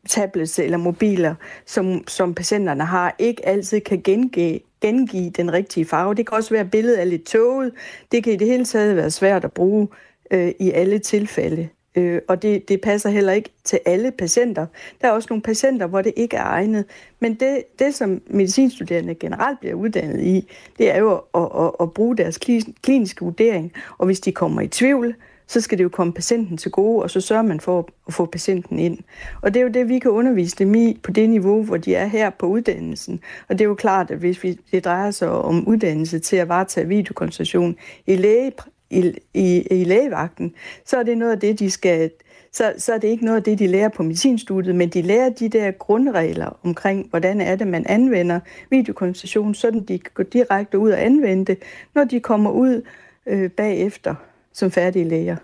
tablets 0.09 0.59
eller 0.59 0.77
mobiler, 0.77 1.35
som, 1.65 2.07
som 2.07 2.33
patienterne 2.33 2.85
har, 2.85 3.15
ikke 3.19 3.47
altid 3.47 3.79
kan 3.79 4.01
gengive, 4.01 4.59
gengive 4.81 5.29
den 5.29 5.53
rigtige 5.53 5.85
farve. 5.85 6.15
Det 6.15 6.27
kan 6.27 6.37
også 6.37 6.49
være, 6.49 6.61
at 6.61 6.71
billedet 6.71 7.01
er 7.01 7.05
lidt 7.05 7.25
tåget. 7.25 7.71
Det 8.11 8.23
kan 8.23 8.33
i 8.33 8.35
det 8.35 8.47
hele 8.47 8.65
taget 8.65 8.95
være 8.95 9.11
svært 9.11 9.43
at 9.43 9.51
bruge 9.51 9.87
øh, 10.31 10.51
i 10.59 10.71
alle 10.71 10.99
tilfælde. 10.99 11.69
Øh, 11.95 12.21
og 12.27 12.41
det, 12.41 12.69
det 12.69 12.81
passer 12.81 13.09
heller 13.09 13.33
ikke 13.33 13.49
til 13.63 13.79
alle 13.85 14.11
patienter. 14.11 14.65
Der 15.01 15.07
er 15.07 15.11
også 15.11 15.27
nogle 15.29 15.41
patienter, 15.41 15.87
hvor 15.87 16.01
det 16.01 16.13
ikke 16.15 16.37
er 16.37 16.43
egnet. 16.43 16.85
Men 17.19 17.33
det, 17.33 17.63
det 17.79 17.95
som 17.95 18.21
medicinstuderende 18.27 19.15
generelt 19.15 19.59
bliver 19.59 19.75
uddannet 19.75 20.21
i, 20.21 20.51
det 20.77 20.91
er 20.91 20.99
jo 20.99 21.21
at, 21.33 21.65
at, 21.65 21.71
at 21.79 21.93
bruge 21.93 22.17
deres 22.17 22.39
kliniske 22.83 23.25
vurdering. 23.25 23.71
Og 23.97 24.05
hvis 24.05 24.19
de 24.19 24.31
kommer 24.31 24.61
i 24.61 24.67
tvivl, 24.67 25.15
så 25.51 25.61
skal 25.61 25.77
det 25.77 25.83
jo 25.83 25.89
komme 25.89 26.13
patienten 26.13 26.57
til 26.57 26.71
gode, 26.71 27.03
og 27.03 27.09
så 27.09 27.21
sørger 27.21 27.43
man 27.43 27.59
for 27.59 27.89
at 28.07 28.13
få 28.13 28.25
patienten 28.25 28.79
ind. 28.79 28.97
Og 29.41 29.53
det 29.53 29.59
er 29.59 29.63
jo 29.63 29.69
det, 29.69 29.89
vi 29.89 29.99
kan 29.99 30.11
undervise 30.11 30.55
dem 30.55 30.75
i 30.75 30.99
på 31.03 31.11
det 31.11 31.29
niveau, 31.29 31.63
hvor 31.63 31.77
de 31.77 31.95
er 31.95 32.05
her 32.05 32.29
på 32.29 32.45
uddannelsen. 32.45 33.19
Og 33.49 33.59
det 33.59 33.65
er 33.65 33.69
jo 33.69 33.75
klart, 33.75 34.11
at 34.11 34.17
hvis 34.17 34.43
vi, 34.43 34.59
det 34.71 34.85
drejer 34.85 35.11
sig 35.11 35.29
om 35.29 35.67
uddannelse 35.67 36.19
til 36.19 36.35
at 36.35 36.49
varetage 36.49 36.87
videokonsultation 36.87 37.75
i, 38.07 38.15
læge, 38.15 38.51
i, 38.89 39.13
i, 39.33 39.61
i 39.71 39.83
lægevagten, 39.83 40.53
så 40.85 40.97
er 40.97 41.03
det 41.03 41.17
noget 41.17 41.31
af 41.31 41.39
det, 41.39 41.59
de 41.59 41.71
skal 41.71 42.11
så, 42.53 42.73
så 42.77 42.93
er 42.93 42.97
det 42.97 43.07
ikke 43.07 43.25
noget 43.25 43.37
af 43.37 43.43
det, 43.43 43.59
de 43.59 43.67
lærer 43.67 43.89
på 43.89 44.03
medicinstudiet, 44.03 44.75
men 44.75 44.89
de 44.89 45.01
lærer 45.01 45.29
de 45.29 45.49
der 45.49 45.71
grundregler 45.71 46.59
omkring, 46.63 47.07
hvordan 47.09 47.41
er 47.41 47.55
det, 47.55 47.67
man 47.67 47.85
anvender 47.85 48.39
videokonsultation, 48.69 49.55
så 49.55 49.83
de 49.87 49.99
kan 49.99 50.11
gå 50.13 50.23
direkte 50.23 50.79
ud 50.79 50.91
og 50.91 51.05
anvende 51.05 51.45
det, 51.45 51.63
når 51.95 52.03
de 52.03 52.19
kommer 52.19 52.51
ud 52.51 52.81
øh, 53.25 53.49
bagefter 53.49 54.15
som 54.53 54.71
færdige 54.71 55.05
læger. 55.05 55.35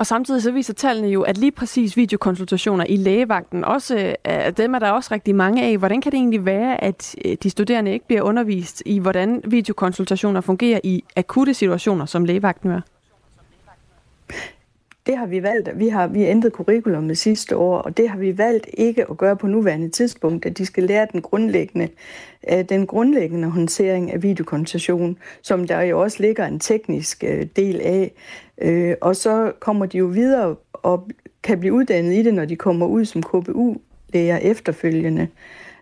Og 0.00 0.06
samtidig 0.06 0.42
så 0.42 0.50
viser 0.50 0.74
tallene 0.74 1.08
jo, 1.08 1.22
at 1.22 1.38
lige 1.38 1.52
præcis 1.52 1.96
videokonsultationer 1.96 2.84
i 2.88 2.96
lægevagten, 2.96 3.64
også, 3.64 4.16
øh, 4.28 4.52
dem 4.56 4.74
er 4.74 4.78
der 4.78 4.90
også 4.90 5.14
rigtig 5.14 5.34
mange 5.34 5.64
af. 5.64 5.78
Hvordan 5.78 6.00
kan 6.00 6.12
det 6.12 6.18
egentlig 6.18 6.44
være, 6.44 6.84
at 6.84 7.16
øh, 7.24 7.36
de 7.42 7.50
studerende 7.50 7.92
ikke 7.92 8.06
bliver 8.06 8.22
undervist 8.22 8.82
i, 8.86 8.98
hvordan 8.98 9.42
videokonsultationer 9.44 10.40
fungerer 10.40 10.80
i 10.84 11.04
akutte 11.16 11.54
situationer, 11.54 12.06
som 12.06 12.24
lægevagten 12.24 12.70
er? 12.70 12.80
Det 15.06 15.16
har 15.16 15.26
vi 15.26 15.42
valgt. 15.42 15.78
Vi 15.78 15.88
har 15.88 16.06
vi 16.06 16.24
ændret 16.24 16.52
curriculum 16.52 17.14
sidste 17.14 17.56
år, 17.56 17.78
og 17.78 17.96
det 17.96 18.08
har 18.08 18.18
vi 18.18 18.38
valgt 18.38 18.66
ikke 18.74 19.10
at 19.10 19.16
gøre 19.16 19.36
på 19.36 19.46
nuværende 19.46 19.88
tidspunkt, 19.88 20.46
at 20.46 20.58
de 20.58 20.66
skal 20.66 20.84
lære 20.84 21.06
den 21.12 21.22
grundlæggende, 21.22 21.88
øh, 22.52 22.64
den 22.68 22.86
grundlæggende 22.86 23.48
håndtering 23.48 24.12
af 24.12 24.22
videokonsultation, 24.22 25.18
som 25.42 25.66
der 25.66 25.80
jo 25.80 26.00
også 26.00 26.16
ligger 26.20 26.46
en 26.46 26.60
teknisk 26.60 27.24
øh, 27.26 27.46
del 27.56 27.80
af. 27.80 28.12
Øh, 28.58 28.94
og 29.00 29.16
så 29.16 29.52
kommer 29.60 29.86
de 29.86 29.98
jo 29.98 30.06
videre 30.06 30.56
og 30.72 31.08
kan 31.42 31.60
blive 31.60 31.72
uddannet 31.72 32.14
i 32.14 32.22
det, 32.22 32.34
når 32.34 32.44
de 32.44 32.56
kommer 32.56 32.86
ud 32.86 33.04
som 33.04 33.22
KBU-læger 33.22 34.36
efterfølgende. 34.36 35.28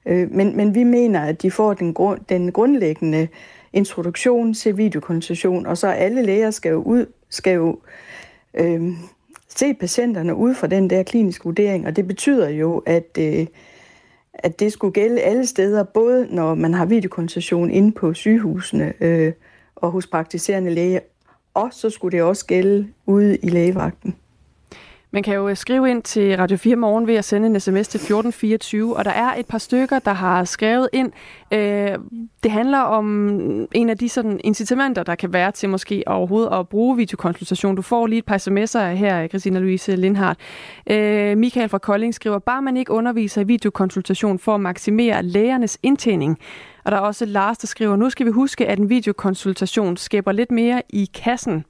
Men, 0.07 0.57
men 0.57 0.75
vi 0.75 0.85
mener, 0.85 1.21
at 1.21 1.43
de 1.43 1.51
får 1.51 1.75
den, 1.75 1.95
grund, 1.95 2.21
den 2.29 2.53
grundlæggende 2.53 3.29
introduktion 3.73 4.55
til 4.55 4.77
videokonsultation, 4.77 5.67
og 5.67 5.79
så 5.79 5.89
alle 5.89 6.23
læger 6.23 6.51
skal 6.51 6.71
jo 6.71 6.83
ud, 6.83 7.07
skal 7.29 7.55
jo 7.55 7.79
øh, 8.55 8.83
se 9.59 9.75
patienterne 9.75 10.35
ud 10.35 10.55
fra 10.55 10.67
den 10.67 10.91
der 10.91 11.03
kliniske 11.03 11.45
vurdering, 11.45 11.87
og 11.87 11.97
det 11.97 12.07
betyder 12.07 12.49
jo, 12.49 12.83
at, 12.87 13.19
øh, 13.19 13.47
at 14.35 14.61
det 14.61 14.73
skulle 14.73 14.93
gælde 14.93 15.21
alle 15.21 15.47
steder, 15.47 15.83
både 15.83 16.27
når 16.31 16.55
man 16.55 16.75
har 16.75 16.87
videokonsultation 16.87 17.71
inde 17.71 17.93
på 17.93 18.15
sygehusene 18.15 18.93
øh, 19.01 19.33
og 19.77 19.91
hos 19.91 20.07
praktiserende 20.07 20.71
læger, 20.71 21.01
og 21.55 21.69
så 21.73 21.91
skulle 21.91 22.17
det 22.17 22.25
også 22.25 22.47
gælde 22.47 22.89
ude 23.07 23.37
i 23.37 23.49
lægevagten. 23.49 24.17
Man 25.11 25.23
kan 25.23 25.35
jo 25.35 25.49
øh, 25.49 25.57
skrive 25.57 25.91
ind 25.91 26.03
til 26.03 26.37
Radio 26.37 26.57
4 26.57 26.77
Morgen 26.77 27.07
ved 27.07 27.15
at 27.15 27.25
sende 27.25 27.47
en 27.47 27.61
sms 27.61 27.89
til 27.89 27.99
1424, 27.99 28.97
og 28.97 29.05
der 29.05 29.11
er 29.11 29.35
et 29.35 29.47
par 29.47 29.59
stykker, 29.59 29.99
der 29.99 30.13
har 30.13 30.45
skrevet 30.45 30.89
ind. 30.93 31.13
Øh, 31.53 31.99
det 32.43 32.51
handler 32.51 32.79
om 32.79 33.29
en 33.73 33.91
af 33.91 33.99
de 33.99 34.09
sådan 34.09 34.41
incitamenter, 34.45 35.03
der 35.03 35.15
kan 35.15 35.33
være 35.33 35.53
til 35.53 35.69
måske 35.69 36.03
overhovedet 36.07 36.51
at 36.53 36.69
bruge 36.69 36.97
videokonsultation. 36.97 37.77
Du 37.77 37.83
får 37.83 38.07
lige 38.07 38.19
et 38.19 38.25
par 38.25 38.39
sms'er 38.39 38.95
her, 38.95 39.29
Christina 39.29 39.59
Louise 39.59 39.97
Lindhardt. 39.97 40.39
Øh, 40.91 41.37
Michael 41.37 41.69
fra 41.69 41.79
Kolding 41.79 42.15
skriver, 42.15 42.39
bare 42.39 42.63
man 42.63 42.77
ikke 42.77 42.93
underviser 42.93 43.41
i 43.41 43.45
videokonsultation 43.45 44.39
for 44.39 44.55
at 44.55 44.61
maksimere 44.61 45.23
lægernes 45.23 45.79
indtjening. 45.83 46.39
Og 46.85 46.93
der 46.93 46.99
er 46.99 47.03
også 47.03 47.25
Lars, 47.25 47.59
der 47.59 47.67
skriver, 47.67 47.97
nu 47.97 48.11
skal 48.11 48.27
vi 48.27 48.31
huske, 48.31 48.67
at 48.67 48.79
en 48.79 48.89
videokonsultation 48.89 49.97
skaber 49.97 50.33
lidt 50.33 50.51
mere 50.51 50.83
i 50.89 51.11
kassen. 51.15 51.65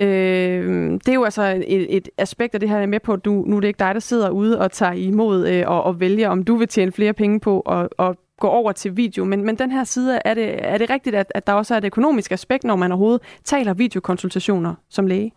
Øh, 0.00 0.92
det 0.92 1.08
er 1.08 1.14
jo 1.14 1.24
altså 1.24 1.62
et, 1.66 1.96
et 1.96 2.08
aspekt 2.18 2.54
af 2.54 2.60
det 2.60 2.68
her 2.68 2.86
med 2.86 3.00
på, 3.00 3.16
du, 3.16 3.44
nu 3.46 3.56
er 3.56 3.60
det 3.60 3.68
ikke 3.68 3.78
dig, 3.78 3.94
der 3.94 4.00
sidder 4.00 4.30
ude 4.30 4.60
og 4.60 4.72
tager 4.72 4.92
imod 4.92 5.48
øh, 5.48 5.64
og, 5.66 5.82
og 5.82 6.00
vælger, 6.00 6.28
om 6.28 6.42
du 6.42 6.56
vil 6.56 6.68
tjene 6.68 6.92
flere 6.92 7.12
penge 7.12 7.40
på 7.40 7.62
og, 7.66 7.90
og 7.98 8.16
gå 8.40 8.48
over 8.48 8.72
til 8.72 8.96
video. 8.96 9.24
Men, 9.24 9.44
men 9.44 9.58
den 9.58 9.70
her 9.70 9.84
side, 9.84 10.20
er 10.24 10.34
det, 10.34 10.66
er 10.66 10.78
det 10.78 10.90
rigtigt, 10.90 11.16
at, 11.16 11.32
at 11.34 11.46
der 11.46 11.52
også 11.52 11.74
er 11.74 11.78
et 11.78 11.84
økonomisk 11.84 12.32
aspekt, 12.32 12.64
når 12.64 12.76
man 12.76 12.92
overhovedet 12.92 13.22
taler 13.44 13.74
videokonsultationer 13.74 14.74
som 14.88 15.06
læge? 15.06 15.32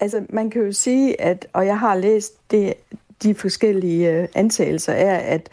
Altså, 0.00 0.26
man 0.30 0.50
kan 0.50 0.62
jo 0.62 0.72
sige, 0.72 1.20
at, 1.20 1.46
og 1.52 1.66
jeg 1.66 1.78
har 1.78 1.94
læst 1.94 2.50
det, 2.50 2.74
de 3.22 3.34
forskellige 3.34 4.12
øh, 4.12 4.28
antagelser 4.34 4.92
er, 4.92 5.16
at, 5.16 5.48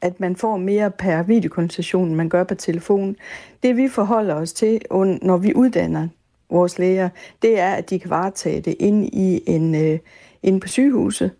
at 0.00 0.20
man 0.20 0.36
får 0.36 0.56
mere 0.56 0.90
per 0.90 1.22
videokonsultation, 1.22 2.08
end 2.08 2.14
man 2.14 2.28
gør 2.28 2.44
på 2.44 2.54
telefon. 2.54 3.16
Det 3.62 3.76
vi 3.76 3.88
forholder 3.88 4.34
os 4.34 4.52
til, 4.52 4.80
når 5.22 5.36
vi 5.36 5.54
uddanner 5.54 6.08
vores 6.54 6.78
læger, 6.78 7.08
det 7.42 7.58
er, 7.58 7.74
at 7.74 7.90
de 7.90 7.98
kan 7.98 8.10
varetage 8.10 8.60
det 8.60 8.76
ind 8.78 9.04
i 9.04 9.42
en, 9.46 9.74
øh, 9.74 9.98
inde 10.42 10.60
på 10.60 10.68
sygehuset, 10.68 11.30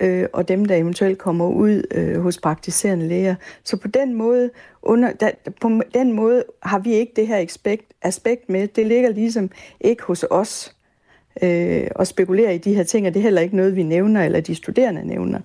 øh, 0.00 0.26
og 0.32 0.48
dem, 0.48 0.64
der 0.64 0.76
eventuelt 0.76 1.18
kommer 1.18 1.46
ud 1.46 1.82
øh, 1.90 2.20
hos 2.20 2.38
praktiserende 2.38 3.08
læger. 3.08 3.34
Så 3.64 3.76
på 3.76 3.88
den 3.88 4.14
måde, 4.14 4.50
under, 4.82 5.12
da, 5.12 5.32
på 5.60 5.82
den 5.94 6.12
måde 6.12 6.44
har 6.62 6.78
vi 6.78 6.92
ikke 6.92 7.12
det 7.16 7.26
her 7.26 7.36
aspekt, 7.36 7.92
aspekt 8.02 8.48
med. 8.48 8.68
Det 8.68 8.86
ligger 8.86 9.10
ligesom 9.10 9.50
ikke 9.80 10.02
hos 10.02 10.24
os 10.30 10.76
øh, 11.42 11.86
og 11.96 12.06
spekulere 12.06 12.54
i 12.54 12.58
de 12.58 12.74
her 12.74 12.82
ting, 12.82 13.06
og 13.06 13.14
det 13.14 13.20
er 13.20 13.24
heller 13.24 13.40
ikke 13.40 13.56
noget, 13.56 13.76
vi 13.76 13.82
nævner, 13.82 14.24
eller 14.24 14.40
de 14.40 14.54
studerende 14.54 15.06
nævner. 15.06 15.40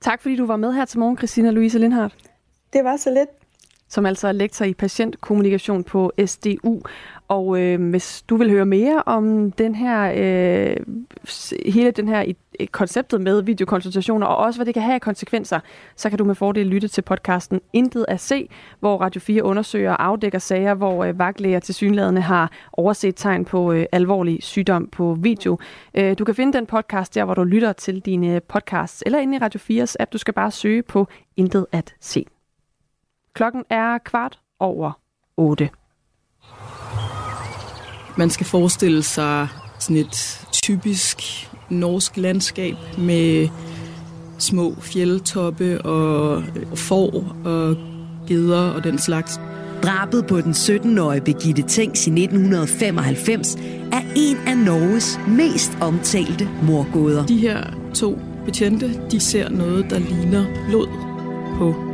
Tak 0.00 0.22
fordi 0.22 0.36
du 0.36 0.46
var 0.46 0.56
med 0.56 0.72
her 0.72 0.84
til 0.84 0.98
morgen, 0.98 1.16
Christina 1.16 1.50
Louise 1.50 1.78
Lindhardt. 1.78 2.14
Det 2.72 2.84
var 2.84 2.96
så 2.96 3.10
lidt 3.10 3.30
som 3.88 4.06
altså 4.06 4.28
er 4.28 4.32
lektor 4.32 4.64
i 4.64 4.74
patientkommunikation 4.74 5.84
på 5.84 6.12
SDU. 6.26 6.80
Og 7.34 7.60
øh, 7.60 7.90
hvis 7.90 8.24
du 8.28 8.36
vil 8.36 8.50
høre 8.50 8.66
mere 8.66 9.02
om 9.06 9.52
den 9.52 9.74
her, 9.74 10.12
øh, 10.16 10.76
hele 11.66 11.90
den 11.90 12.08
her 12.08 12.32
konceptet 12.70 13.20
med 13.20 13.42
videokonsultationer, 13.42 14.26
og 14.26 14.36
også 14.36 14.58
hvad 14.58 14.66
det 14.66 14.74
kan 14.74 14.82
have 14.82 14.94
af 14.94 15.00
konsekvenser, 15.00 15.60
så 15.96 16.08
kan 16.08 16.18
du 16.18 16.24
med 16.24 16.34
fordel 16.34 16.66
lytte 16.66 16.88
til 16.88 17.02
podcasten 17.02 17.60
Intet 17.72 18.04
at 18.08 18.20
se, 18.20 18.48
hvor 18.80 18.96
Radio 18.96 19.20
4 19.20 19.42
undersøger 19.42 19.90
og 19.90 20.04
afdækker 20.04 20.38
sager, 20.38 20.74
hvor 20.74 21.04
øh, 21.04 21.18
vagtlæger 21.18 21.60
til 21.60 21.74
synlædende 21.74 22.20
har 22.20 22.50
overset 22.72 23.14
tegn 23.16 23.44
på 23.44 23.72
øh, 23.72 23.86
alvorlig 23.92 24.42
sygdom 24.42 24.86
på 24.86 25.16
video. 25.20 25.58
Øh, 25.94 26.18
du 26.18 26.24
kan 26.24 26.34
finde 26.34 26.52
den 26.52 26.66
podcast 26.66 27.14
der, 27.14 27.24
hvor 27.24 27.34
du 27.34 27.44
lytter 27.44 27.72
til 27.72 28.00
dine 28.00 28.40
podcasts, 28.40 29.02
eller 29.06 29.18
inde 29.18 29.36
i 29.36 29.38
Radio 29.38 29.82
4's 29.82 29.94
app. 30.00 30.12
Du 30.12 30.18
skal 30.18 30.34
bare 30.34 30.50
søge 30.50 30.82
på 30.82 31.08
Intet 31.36 31.66
at 31.72 31.94
se. 32.00 32.26
Klokken 33.34 33.64
er 33.70 33.98
kvart 33.98 34.38
over 34.60 34.92
8. 35.36 35.83
Man 38.16 38.30
skal 38.30 38.46
forestille 38.46 39.02
sig 39.02 39.48
sådan 39.78 39.96
et 39.96 40.46
typisk 40.52 41.22
norsk 41.70 42.16
landskab 42.16 42.74
med 42.98 43.48
små 44.38 44.74
fjeldtoppe 44.80 45.82
og 45.82 46.42
får 46.74 47.36
og 47.44 47.76
geder 48.28 48.70
og 48.70 48.84
den 48.84 48.98
slags. 48.98 49.40
Drabet 49.82 50.26
på 50.26 50.40
den 50.40 50.52
17-årige 50.52 51.20
Begitte 51.20 51.62
Tengs 51.62 52.06
i 52.06 52.10
1995 52.10 53.56
er 53.92 54.02
en 54.16 54.36
af 54.46 54.58
Norges 54.58 55.20
mest 55.28 55.78
omtalte 55.80 56.48
morgåder. 56.62 57.26
De 57.26 57.36
her 57.36 57.64
to 57.94 58.18
betjente, 58.44 59.00
de 59.10 59.20
ser 59.20 59.48
noget, 59.48 59.90
der 59.90 59.98
ligner 59.98 60.44
blod 60.68 60.88
på 61.58 61.93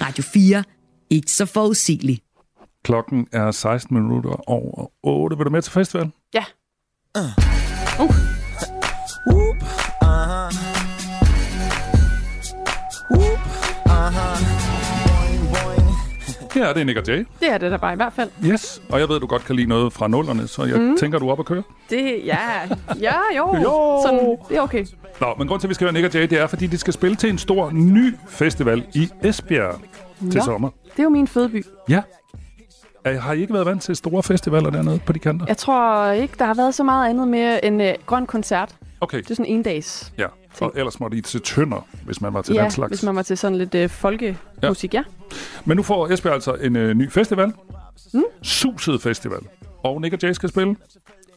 Radio 0.00 0.22
4. 0.22 0.64
Ikke 1.10 1.32
så 1.32 1.46
forudsigeligt. 1.46 2.22
Klokken 2.84 3.26
er 3.32 3.50
16 3.50 3.96
minutter 4.02 4.50
over 4.50 4.90
8. 5.02 5.36
Vil 5.36 5.44
du 5.44 5.50
med 5.50 5.62
til 5.62 5.72
festival? 5.72 6.10
Ja. 6.34 6.44
Uh. 7.18 7.24
Uh. 8.00 8.14
Whoop. 9.26 9.85
Ja, 16.56 16.68
det 16.68 16.80
er 16.80 16.84
Nick 16.84 16.98
og 16.98 17.04
Jay. 17.08 17.26
Det 17.40 17.48
er 17.52 17.58
det 17.58 17.70
der 17.70 17.76
bare 17.76 17.92
i 17.92 17.96
hvert 17.96 18.12
fald. 18.12 18.30
Yes, 18.44 18.82
og 18.88 19.00
jeg 19.00 19.08
ved, 19.08 19.20
du 19.20 19.26
godt 19.26 19.44
kan 19.44 19.56
lide 19.56 19.68
noget 19.68 19.92
fra 19.92 20.08
nullerne, 20.08 20.48
så 20.48 20.64
jeg 20.64 20.80
mm. 20.80 20.96
tænker, 20.96 21.18
du 21.18 21.28
er 21.28 21.32
op 21.32 21.40
at 21.40 21.46
køre. 21.46 21.62
Det, 21.90 22.20
ja, 22.24 22.38
ja, 23.00 23.14
jo. 23.36 23.56
jo. 23.64 24.00
Sådan, 24.06 24.36
det 24.48 24.56
er 24.56 24.60
okay. 24.60 24.86
Nå, 25.20 25.34
men 25.38 25.48
grund 25.48 25.60
til, 25.60 25.66
at 25.66 25.68
vi 25.68 25.74
skal 25.74 25.84
være 25.84 25.92
Nick 25.94 26.06
og 26.06 26.14
Jay, 26.14 26.22
det 26.22 26.38
er, 26.38 26.46
fordi 26.46 26.66
de 26.66 26.78
skal 26.78 26.92
spille 26.92 27.16
til 27.16 27.30
en 27.30 27.38
stor 27.38 27.70
ny 27.70 28.14
festival 28.28 28.84
i 28.94 29.08
Esbjerg 29.22 29.80
Nå, 30.20 30.30
til 30.30 30.42
sommer. 30.42 30.70
det 30.84 30.98
er 30.98 31.02
jo 31.02 31.08
min 31.08 31.26
fødeby. 31.26 31.66
Ja. 31.88 32.02
Har 33.06 33.32
I 33.32 33.40
ikke 33.40 33.54
været 33.54 33.66
vant 33.66 33.82
til 33.82 33.96
store 33.96 34.22
festivaler 34.22 34.70
dernede 34.70 35.00
på 35.06 35.12
de 35.12 35.18
kanter? 35.18 35.46
Jeg 35.48 35.56
tror 35.56 36.10
ikke, 36.10 36.34
der 36.38 36.44
har 36.44 36.54
været 36.54 36.74
så 36.74 36.84
meget 36.84 37.10
andet 37.10 37.28
med 37.28 37.60
en 37.62 37.80
uh, 37.80 37.86
grøn 38.06 38.26
koncert. 38.26 38.74
Okay. 39.00 39.18
Det 39.18 39.30
er 39.30 39.34
sådan 39.34 39.52
en 39.52 39.62
dags. 39.62 40.12
Ja, 40.18 40.26
ting. 40.58 40.70
og 40.70 40.78
ellers 40.78 41.00
må 41.00 41.08
de 41.08 41.20
til 41.20 41.40
Tønder, 41.40 41.86
hvis 42.04 42.20
man 42.20 42.34
var 42.34 42.42
til 42.42 42.54
ja, 42.54 42.62
den 42.62 42.70
slags. 42.70 42.90
hvis 42.90 43.02
man 43.02 43.16
var 43.16 43.22
til 43.22 43.38
sådan 43.38 43.58
lidt 43.58 43.74
uh, 43.74 43.90
folkemusik, 43.90 44.94
ja. 44.94 44.98
ja. 44.98 45.04
Men 45.64 45.76
nu 45.76 45.82
får 45.82 46.08
Esbjerg 46.08 46.34
altså 46.34 46.54
en 46.54 46.76
uh, 46.76 46.90
ny 46.90 47.10
festival. 47.10 47.52
Mm. 48.14 48.22
Suset 48.42 49.02
Festival. 49.02 49.40
Og 49.82 50.00
Nick 50.00 50.14
og 50.14 50.18
Jay 50.22 50.32
skal 50.32 50.48
spille. 50.48 50.76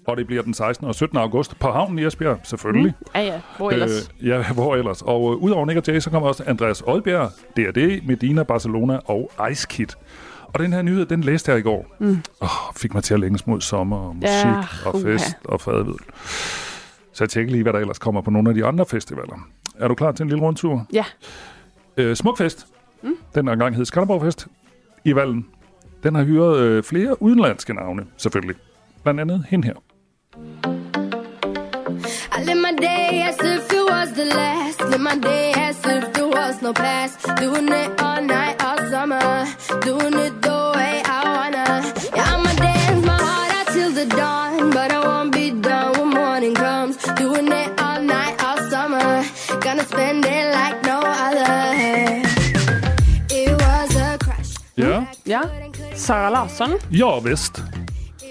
Og 0.07 0.17
det 0.17 0.27
bliver 0.27 0.43
den 0.43 0.53
16. 0.53 0.88
og 0.88 0.95
17. 0.95 1.17
august 1.17 1.59
på 1.59 1.71
havnen 1.71 1.99
i 1.99 2.05
Esbjerg, 2.05 2.39
selvfølgelig. 2.43 2.93
Mm. 2.99 3.05
Ja, 3.15 3.21
ja. 3.21 3.41
Hvor 3.57 3.71
ellers? 3.71 4.11
Øh, 4.21 4.27
ja, 4.27 4.43
hvor 4.53 4.75
ellers. 4.75 5.01
Og 5.01 5.23
uh, 5.23 5.43
udover 5.43 5.65
Nick 5.65 5.77
og 5.77 5.83
Jay, 5.88 5.99
så 5.99 6.09
kommer 6.09 6.29
også 6.29 6.43
Andreas 6.47 6.81
Oddbjerg, 6.81 7.31
DRD, 7.57 8.07
Medina, 8.07 8.43
Barcelona 8.43 8.99
og 9.05 9.31
Ice 9.51 9.67
Kid. 9.69 9.88
Og 10.53 10.59
den 10.59 10.73
her 10.73 10.81
nyhed, 10.81 11.05
den 11.05 11.21
læste 11.21 11.51
jeg 11.51 11.59
i 11.59 11.61
går. 11.61 11.95
Mm. 11.99 12.21
Oh, 12.39 12.49
fik 12.75 12.93
mig 12.93 13.03
til 13.03 13.13
at 13.13 13.19
længes 13.19 13.47
mod 13.47 13.61
sommer 13.61 13.97
og 13.97 14.15
musik 14.15 14.29
ja, 14.29 14.63
og 14.85 15.01
fest 15.01 15.25
uh-huh. 15.25 15.51
og 15.51 15.61
fadvid. 15.61 15.93
Så 17.19 17.23
jeg 17.23 17.29
tænker 17.29 17.51
lige, 17.51 17.63
hvad 17.63 17.73
der 17.73 17.79
ellers 17.79 17.99
kommer 17.99 18.21
på 18.21 18.31
nogle 18.31 18.49
af 18.49 18.55
de 18.55 18.65
andre 18.65 18.85
festivaler. 18.85 19.47
Er 19.79 19.88
du 19.88 19.95
klar 19.95 20.11
til 20.11 20.23
en 20.23 20.29
lille 20.29 20.43
rundtur? 20.43 20.85
Ja. 20.93 21.05
Øh, 21.97 22.15
Smukfest. 22.15 22.67
Mm. 23.03 23.13
Den 23.35 23.47
er 23.47 23.53
engang 23.53 23.75
hed 23.75 23.85
Skanderborgfest 23.85 24.47
i 25.05 25.15
Vallen. 25.15 25.45
Den 26.03 26.15
har 26.15 26.23
hyret 26.23 26.59
øh, 26.59 26.83
flere 26.83 27.21
udenlandske 27.21 27.73
navne, 27.73 28.05
selvfølgelig. 28.17 28.55
Blandt 29.03 29.19
andet 29.19 29.45
hende 29.49 29.67
her. 29.67 29.73
I 32.38 32.43
live 32.45 32.61
my 32.67 32.73
day 32.81 33.27
as 33.29 33.38
if 33.53 33.73
it 33.73 33.85
was 33.91 34.09
the 34.09 34.25
last. 34.25 34.81
Live 34.91 35.01
my 35.01 35.21
day 35.21 35.51
as 35.69 35.77
if 35.77 36.03
there 36.13 36.31
was 36.39 36.61
no 36.61 36.71
past. 36.73 37.27
Doing 37.41 37.69
it 37.81 38.01
all 38.01 38.21
night, 38.27 38.55
all 38.67 38.79
summer. 38.91 39.45
Doing 39.85 40.15
it 40.25 40.33
the 40.43 40.68
Ja. 55.43 55.96
Sara 55.96 56.29
Larsson. 56.29 56.69
Ja, 56.91 57.19
visst. 57.19 57.63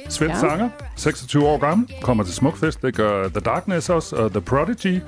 Svensk 0.09 0.35
ja. 0.35 0.41
sanger, 0.41 0.69
26 0.97 1.47
år 1.47 1.59
gammel, 1.59 1.95
kommer 2.03 2.25
til 2.25 2.35
Smukfest. 2.35 2.83
Det 2.83 2.97
gør 2.97 3.29
The 3.29 3.41
Darkness 3.41 3.91
også, 3.91 4.17
og 4.17 4.31
The 4.31 4.41
Prodigy. 4.41 5.01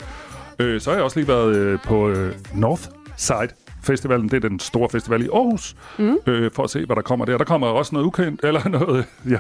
Øh, 0.59 0.81
så 0.81 0.91
har 0.91 0.97
jeg 0.97 1.05
også 1.05 1.19
lige 1.19 1.29
været 1.29 1.57
øh, 1.57 1.79
på 1.85 2.09
øh, 2.09 2.35
North 2.55 2.83
Side 3.17 3.49
Festivalen. 3.83 4.29
Det 4.29 4.45
er 4.45 4.49
den 4.49 4.61
store 4.61 4.89
festival 4.89 5.23
i 5.23 5.29
Aarhus, 5.33 5.77
mm. 5.99 6.17
øh, 6.27 6.51
for 6.53 6.63
at 6.63 6.71
se, 6.71 6.87
hvad 6.87 6.97
der 6.97 7.03
kommer 7.03 7.25
der. 7.25 7.39
Der 7.39 7.45
kommer 7.45 7.67
også 7.67 7.95
noget 7.95 8.07
ukendt, 8.07 8.45
eller 8.49 8.69
noget, 8.69 9.05
ja, 9.31 9.39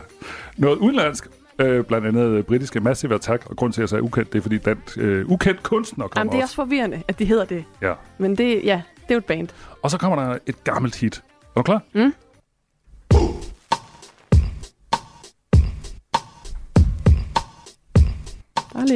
noget 0.57 0.76
udenlandsk. 0.76 1.29
Øh, 1.59 1.85
blandt 1.85 2.07
andet 2.07 2.47
britiske 2.47 2.81
Massive 2.81 3.14
Attack, 3.14 3.50
og 3.50 3.57
grund 3.57 3.73
til, 3.73 3.81
at 3.81 3.83
jeg 3.83 3.88
sagde 3.88 4.02
ukendt, 4.02 4.33
det 4.33 4.38
er, 4.38 4.43
fordi 4.43 4.59
den 4.59 4.79
øh, 4.97 5.31
ukendt 5.31 5.62
kunstner 5.62 6.09
kommer 6.09 6.21
Jamen, 6.21 6.33
det 6.33 6.38
er 6.38 6.43
også 6.43 6.55
forvirrende, 6.55 7.02
at 7.09 7.19
de 7.19 7.25
hedder 7.25 7.45
det. 7.45 7.64
Ja. 7.83 7.93
Men 8.19 8.37
det, 8.37 8.61
ja, 8.64 8.83
det 8.95 9.11
er 9.11 9.14
jo 9.14 9.19
et 9.19 9.25
band. 9.25 9.49
Og 9.83 9.90
så 9.90 9.99
kommer 9.99 10.25
der 10.25 10.38
et 10.47 10.64
gammelt 10.64 10.97
hit. 10.97 11.23
Er 11.57 11.61
du 11.61 11.62
klar? 11.62 11.83
Mm. 11.93 12.12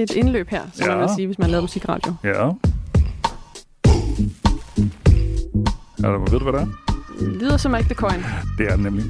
Lidt 0.05 0.17
indløb 0.17 0.51
her, 0.51 0.63
som 0.73 0.87
ja. 0.87 0.91
man 0.91 1.01
vil 1.01 1.09
sige, 1.17 1.27
hvis 1.27 1.39
man 1.39 1.51
laver 1.51 1.61
musikradio. 1.61 2.15
Ja. 2.25 2.31
Ja, 6.03 6.09
ved 6.09 6.39
du, 6.39 6.51
hvad 6.51 6.53
det 6.53 6.61
er? 6.61 6.67
Det 7.19 7.43
lyder 7.43 7.57
som 7.57 7.75
Act 7.75 7.85
the 7.85 7.95
Coin. 7.95 8.25
Det 8.59 8.67
er 8.67 8.71
det 8.71 8.81
nemlig. 8.81 9.05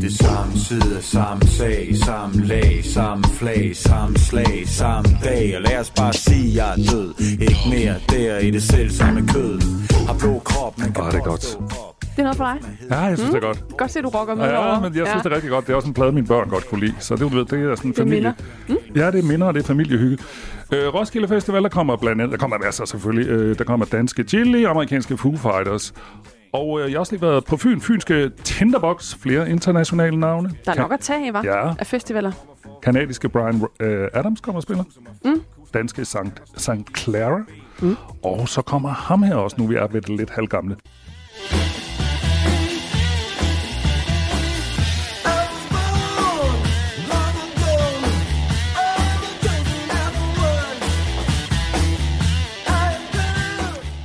Det 0.00 0.12
samme 0.12 0.58
side, 0.58 1.02
samme 1.02 1.46
sag, 1.46 1.96
samme 2.04 2.46
lag, 2.46 2.84
samme 2.84 3.24
flag, 3.24 3.76
samme 3.76 4.18
slag, 4.18 4.62
samme 4.66 5.18
dag 5.24 5.56
Og 5.56 5.62
lad 5.62 5.78
os 5.78 5.90
bare 5.90 6.12
sige, 6.12 6.54
jeg 6.56 6.72
er 6.72 6.76
død 6.92 7.14
Ikke 7.40 7.60
mere 7.70 7.94
der 8.10 8.38
i 8.38 8.50
det 8.50 8.62
selv 8.62 8.90
samme 8.90 9.28
kød 9.28 9.60
Har 10.06 10.16
blå 10.18 10.38
krop, 10.38 10.78
man 10.78 10.92
kan 10.92 11.04
oh, 11.04 11.10
det 11.10 11.18
er 11.18 11.24
godt. 11.24 11.89
Det 12.10 12.18
er 12.18 12.22
noget 12.22 12.36
for 12.36 12.44
dig. 12.44 12.58
Ja, 12.90 12.98
jeg 13.00 13.18
synes, 13.18 13.30
mm. 13.32 13.34
det 13.40 13.44
er 13.44 13.46
godt. 13.46 13.76
Godt 13.78 13.90
se, 13.90 14.02
du 14.02 14.08
rocker 14.08 14.34
med 14.34 14.44
Ja, 14.44 14.66
over. 14.68 14.80
men 14.80 14.96
jeg 14.96 15.06
synes, 15.06 15.22
det 15.22 15.32
er 15.32 15.34
rigtig 15.34 15.50
godt. 15.50 15.66
Det 15.66 15.72
er 15.72 15.76
også 15.76 15.88
en 15.88 15.94
plade, 15.94 16.12
mine 16.12 16.26
børn 16.26 16.48
godt 16.48 16.68
kunne 16.68 16.80
lide. 16.80 16.94
Så 16.98 17.14
det, 17.14 17.20
du 17.20 17.28
ved, 17.28 17.44
det 17.44 17.70
er 17.70 17.74
sådan 17.74 17.88
en 17.90 17.94
Det 17.94 17.98
familie. 18.02 18.34
Mm? 18.68 18.76
Ja, 18.96 19.10
det 19.10 19.18
er 19.18 19.28
minder, 19.28 19.46
og 19.46 19.54
det 19.54 19.62
er 19.62 19.66
familiehygge. 19.66 20.18
Øh, 20.72 20.94
Roskilde 20.94 21.28
Festival, 21.28 21.62
der 21.62 21.68
kommer 21.68 21.96
blandt 21.96 22.22
andet, 22.22 22.32
der 22.32 22.38
kommer 22.38 22.58
masser 22.58 22.84
selvfølgelig. 22.84 23.28
Øh, 23.28 23.58
der 23.58 23.64
kommer 23.64 23.86
danske 23.86 24.22
Chili, 24.22 24.64
amerikanske 24.64 25.16
Foo 25.16 25.36
Fighters. 25.36 25.92
Og 26.52 26.80
øh, 26.80 26.90
jeg 26.90 26.94
har 26.94 27.00
også 27.00 27.12
lige 27.12 27.22
været 27.22 27.44
på 27.44 27.56
Fyn, 27.56 27.80
fynske 27.80 28.30
Tinderbox, 28.44 29.14
flere 29.14 29.50
internationale 29.50 30.20
navne. 30.20 30.50
Der 30.64 30.72
er 30.72 30.76
nok 30.76 30.92
at 30.92 31.00
tage, 31.00 31.32
hva'? 31.38 31.44
Ja. 31.46 31.68
Af 31.78 31.86
festivaler. 31.86 32.32
Kanadiske 32.82 33.28
Brian 33.28 33.62
øh, 33.80 34.08
Adams 34.14 34.40
kommer 34.40 34.56
og 34.58 34.62
spiller. 34.62 34.84
Mm. 35.24 35.42
Danske 35.74 36.04
Sankt, 36.04 36.42
Sankt 36.56 36.98
Clara. 36.98 37.40
Mm. 37.80 37.96
Og 38.22 38.48
så 38.48 38.62
kommer 38.62 38.88
ham 38.88 39.22
her 39.22 39.34
også, 39.34 39.56
nu 39.58 39.66
vi 39.66 39.74
er 39.74 39.86
ved 39.86 40.00
det 40.00 40.16
lidt 40.16 40.30
halvgamle. 40.30 40.76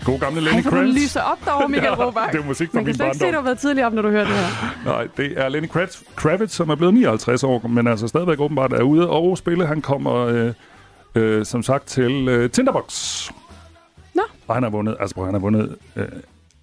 God 0.06 0.20
gamle 0.20 0.42
Lenny 0.42 0.56
Ej, 0.56 0.62
hvor 0.62 0.72
du 0.72 0.76
Kravitz. 0.78 1.02
lyser 1.04 1.22
op 1.22 1.38
derovre, 1.46 1.70
Michael 1.70 1.94
Ja, 2.00 2.06
Robach. 2.06 2.32
det 2.32 2.42
er 2.42 2.46
musik 2.46 2.70
fra 2.72 2.76
Man 2.78 2.84
kan 2.84 2.88
min 2.90 2.96
slet 2.96 3.06
ikke 3.06 3.18
se, 3.18 3.28
du 3.28 3.36
har 3.36 3.42
været 3.42 3.60
tidligere 3.60 3.88
op, 3.88 3.94
når 3.94 4.02
du 4.02 4.10
hører 4.10 4.26
det 4.26 4.34
her. 4.34 4.76
Nej, 4.92 5.08
det 5.18 5.34
er 5.42 5.50
Lenny 5.50 5.68
Kravitz, 5.70 5.98
Kravitz, 6.16 6.54
som 6.54 6.70
er 6.70 6.76
blevet 6.76 6.94
59 6.94 7.44
år, 7.44 7.68
men 7.68 7.88
altså 7.88 8.08
stadigvæk 8.08 8.40
åbenbart 8.40 8.74
er 8.74 8.82
ude 8.82 9.10
og 9.10 9.38
spille. 9.38 9.66
Han 9.68 9.82
kommer, 9.82 10.14
øh, 10.16 10.54
øh, 11.16 11.46
som 11.46 11.64
sagt, 11.64 11.86
til 11.88 12.28
øh, 12.28 12.50
Tinderbox. 12.50 13.30
Nå. 14.14 14.22
Og 14.48 14.56
han 14.56 14.64
har 14.64 14.70
vundet, 14.70 14.98
altså 15.00 15.16
prøv, 15.16 15.26
han 15.26 15.34
har 15.34 15.40
vundet 15.42 15.76
øh, 15.96 16.06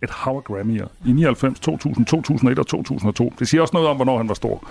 et 0.03 0.11
hav 0.11 0.37
af 0.49 0.55
Grammy'er 0.55 0.89
i 1.09 1.13
99, 1.13 1.61
2000, 1.61 2.07
2001 2.07 2.59
og 2.59 2.67
2002. 2.67 3.33
Det 3.39 3.49
siger 3.49 3.61
også 3.63 3.75
noget 3.75 3.89
om, 3.89 3.97
hvornår 3.97 4.17
han 4.19 4.29
var 4.29 4.35
stor. 4.35 4.65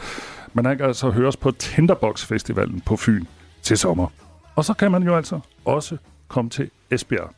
Men 0.54 0.66
han 0.66 0.78
kan 0.78 0.86
altså 0.86 1.10
høres 1.10 1.38
på 1.38 1.52
Tinderbox 1.52 2.26
Festivalen 2.26 2.82
på 2.86 2.96
Fyn 2.96 3.26
til 3.62 3.78
sommer. 3.78 4.08
Og 4.56 4.66
så 4.66 4.74
kan 4.74 4.92
man 4.92 5.04
jo 5.04 5.16
altså 5.16 5.40
også 5.66 5.98
komme 6.28 6.50
til 6.50 6.70
Esbjerg. 6.92 7.30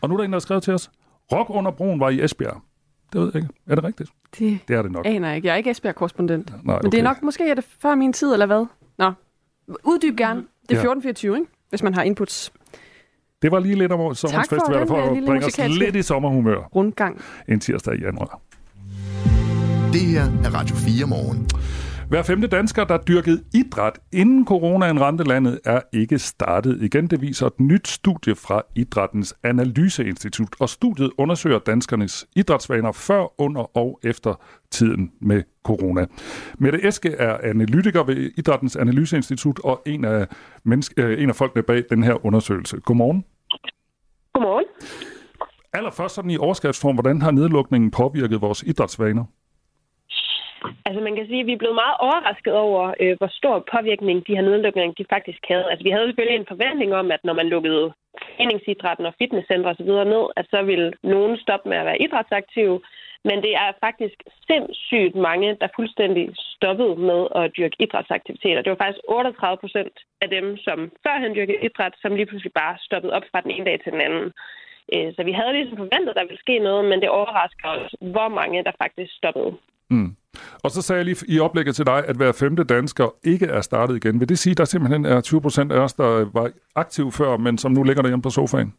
Og 0.00 0.08
nu 0.08 0.14
er 0.14 0.18
der 0.18 0.24
en, 0.24 0.30
der 0.32 0.36
har 0.36 0.40
skrevet 0.40 0.62
til 0.62 0.74
os, 0.74 0.90
Rock 1.32 1.50
under 1.50 1.70
broen 1.70 2.00
var 2.00 2.08
i 2.08 2.24
Esbjerg. 2.24 2.62
Det 3.12 3.20
ved 3.20 3.30
jeg 3.34 3.42
ikke. 3.42 3.54
Er 3.66 3.74
det 3.74 3.84
rigtigt? 3.84 4.10
Det 4.38 4.58
Det 4.68 4.76
er 4.76 4.82
det 4.82 4.92
nok. 4.92 5.06
aner 5.06 5.28
jeg 5.28 5.36
ikke. 5.36 5.48
Jeg 5.48 5.52
er 5.52 5.56
ikke 5.56 5.70
Esbjerg-korrespondent. 5.70 6.64
Nej, 6.64 6.78
Men 6.82 6.92
det 6.92 6.98
er 6.98 7.02
okay. 7.02 7.08
nok, 7.08 7.22
måske 7.22 7.50
er 7.50 7.54
det 7.54 7.64
før 7.82 7.94
min 7.94 8.12
tid, 8.12 8.32
eller 8.32 8.46
hvad? 8.46 8.66
Nå. 8.98 9.12
Uddyb 9.84 10.16
gerne. 10.16 10.44
Det 10.68 10.78
er 10.78 10.82
Ja. 10.82 10.94
14.24, 10.94 11.34
ikke? 11.34 11.46
Hvis 11.70 11.82
man 11.82 11.94
har 11.94 12.02
inputs. 12.02 12.52
Det 13.42 13.50
var 13.52 13.58
lige 13.60 13.74
lidt 13.74 13.92
om 13.92 14.14
sommerens 14.14 14.48
Tak 14.48 14.58
for 14.58 14.66
festival 14.66 14.86
for 14.86 14.96
øh, 14.96 15.06
at 15.06 15.12
lille 15.12 15.26
bringe 15.26 15.46
os 15.46 15.78
lidt 15.78 15.96
i 15.96 16.02
sommerhumør 16.02 16.56
Rundgang. 16.76 17.20
en 17.48 17.60
tirsdag 17.60 17.94
i 17.94 18.00
januar. 18.00 18.40
Det 19.92 20.00
her 20.00 20.22
er 20.44 20.54
Radio 20.54 20.76
4 20.76 21.06
morgen. 21.06 21.48
Hver 22.10 22.22
femte 22.22 22.46
dansker, 22.46 22.84
der 22.84 22.98
dyrkede 22.98 23.44
idræt 23.54 23.98
inden 24.12 24.46
coronaen 24.46 25.00
ramte 25.00 25.24
landet, 25.24 25.60
er 25.64 25.80
ikke 25.92 26.18
startet 26.18 26.82
igen. 26.82 27.06
Det 27.06 27.20
viser 27.20 27.46
et 27.46 27.60
nyt 27.60 27.88
studie 27.88 28.34
fra 28.34 28.62
Idrættens 28.76 29.34
Analyseinstitut, 29.42 30.48
og 30.60 30.68
studiet 30.68 31.10
undersøger 31.18 31.58
danskernes 31.58 32.26
idrætsvaner 32.36 32.92
før, 32.92 33.40
under 33.40 33.76
og 33.76 34.00
efter 34.02 34.34
tiden 34.70 35.12
med 35.20 35.42
corona. 35.64 36.06
Mette 36.58 36.88
Eske 36.88 37.10
er 37.10 37.38
analytiker 37.42 38.04
ved 38.04 38.30
Idrættens 38.36 38.76
Analyseinstitut 38.76 39.60
og 39.64 39.82
en 39.86 40.04
af, 40.04 40.26
menneske, 40.64 41.02
øh, 41.02 41.22
en 41.22 41.28
af 41.28 41.36
folkene 41.36 41.62
bag 41.62 41.84
den 41.90 42.02
her 42.02 42.26
undersøgelse. 42.26 42.80
Godmorgen. 42.80 43.24
Godmorgen. 44.34 44.64
Allerførst 45.72 46.14
sådan 46.14 46.30
i 46.30 46.36
overskriftsform, 46.36 46.94
hvordan 46.94 47.22
har 47.22 47.30
nedlukningen 47.30 47.90
påvirket 47.90 48.40
vores 48.40 48.62
idrætsvaner? 48.62 49.24
Altså 50.86 51.00
man 51.06 51.16
kan 51.16 51.26
sige, 51.26 51.40
at 51.40 51.46
vi 51.46 51.52
er 51.52 51.62
blevet 51.62 51.80
meget 51.84 51.96
overrasket 52.06 52.54
over, 52.66 52.94
øh, 53.02 53.14
hvor 53.18 53.30
stor 53.40 53.56
påvirkning 53.74 54.26
de 54.26 54.36
her 54.36 54.44
nedlukninger 54.48 54.94
de 54.98 55.12
faktisk 55.14 55.42
havde. 55.52 55.66
Altså 55.70 55.84
vi 55.84 55.90
havde 55.94 56.06
selvfølgelig 56.08 56.38
en 56.38 56.52
forventning 56.52 56.90
om, 57.00 57.06
at 57.14 57.22
når 57.24 57.34
man 57.40 57.48
lukkede 57.54 57.92
træningsidrætten 58.36 59.06
og 59.06 59.14
fitnesscentre 59.18 59.70
osv. 59.70 59.90
ned, 60.14 60.24
at 60.36 60.46
så 60.52 60.62
ville 60.62 60.92
nogen 61.02 61.36
stoppe 61.44 61.68
med 61.68 61.78
at 61.78 61.86
være 61.86 62.02
idrætsaktive. 62.04 62.80
Men 63.28 63.36
det 63.44 63.52
er 63.62 63.78
faktisk 63.86 64.18
sindssygt 64.50 65.14
mange, 65.14 65.48
der 65.60 65.68
fuldstændig 65.76 66.24
stoppede 66.56 66.96
med 67.10 67.20
at 67.40 67.52
dyrke 67.56 67.76
idrætsaktiviteter. 67.84 68.62
Det 68.62 68.70
var 68.70 68.82
faktisk 68.84 69.04
38 69.08 69.56
procent 69.64 69.96
af 70.24 70.28
dem, 70.36 70.56
som 70.66 70.78
førhen 71.04 71.34
dyrkede 71.34 71.64
idræt, 71.66 71.94
som 72.02 72.14
lige 72.14 72.26
pludselig 72.26 72.52
bare 72.52 72.76
stoppede 72.80 73.12
op 73.12 73.26
fra 73.30 73.40
den 73.40 73.50
ene 73.50 73.64
dag 73.64 73.80
til 73.80 73.92
den 73.92 74.00
anden. 74.00 74.26
Øh, 74.94 75.08
så 75.16 75.20
vi 75.28 75.32
havde 75.32 75.52
ligesom 75.52 75.76
forventet, 75.76 76.10
at 76.12 76.18
der 76.18 76.28
ville 76.28 76.44
ske 76.44 76.58
noget, 76.58 76.84
men 76.90 77.00
det 77.00 77.08
overrasker 77.18 77.68
os, 77.68 77.94
hvor 78.14 78.28
mange 78.28 78.64
der 78.64 78.72
faktisk 78.82 79.12
stoppede. 79.20 79.52
Mm. 79.90 80.10
Og 80.64 80.70
så 80.70 80.82
sagde 80.82 80.98
jeg 80.98 81.04
lige 81.04 81.24
i 81.28 81.40
oplægget 81.40 81.74
til 81.76 81.86
dig, 81.86 82.00
at 82.08 82.16
hver 82.16 82.32
femte 82.32 82.64
dansker 82.64 83.06
ikke 83.24 83.46
er 83.46 83.60
startet 83.60 83.96
igen. 83.96 84.20
Vil 84.20 84.28
det 84.28 84.38
sige, 84.38 84.52
at 84.52 84.58
der 84.58 84.64
simpelthen 84.64 85.04
er 85.06 85.20
20 85.20 85.40
procent 85.40 85.72
af 85.72 85.78
os, 85.78 85.94
der 85.94 86.30
var 86.38 86.50
aktive 86.74 87.12
før, 87.12 87.36
men 87.36 87.58
som 87.58 87.72
nu 87.72 87.82
ligger 87.82 88.02
derhjemme 88.02 88.22
på 88.22 88.30
sofaen? 88.30 88.74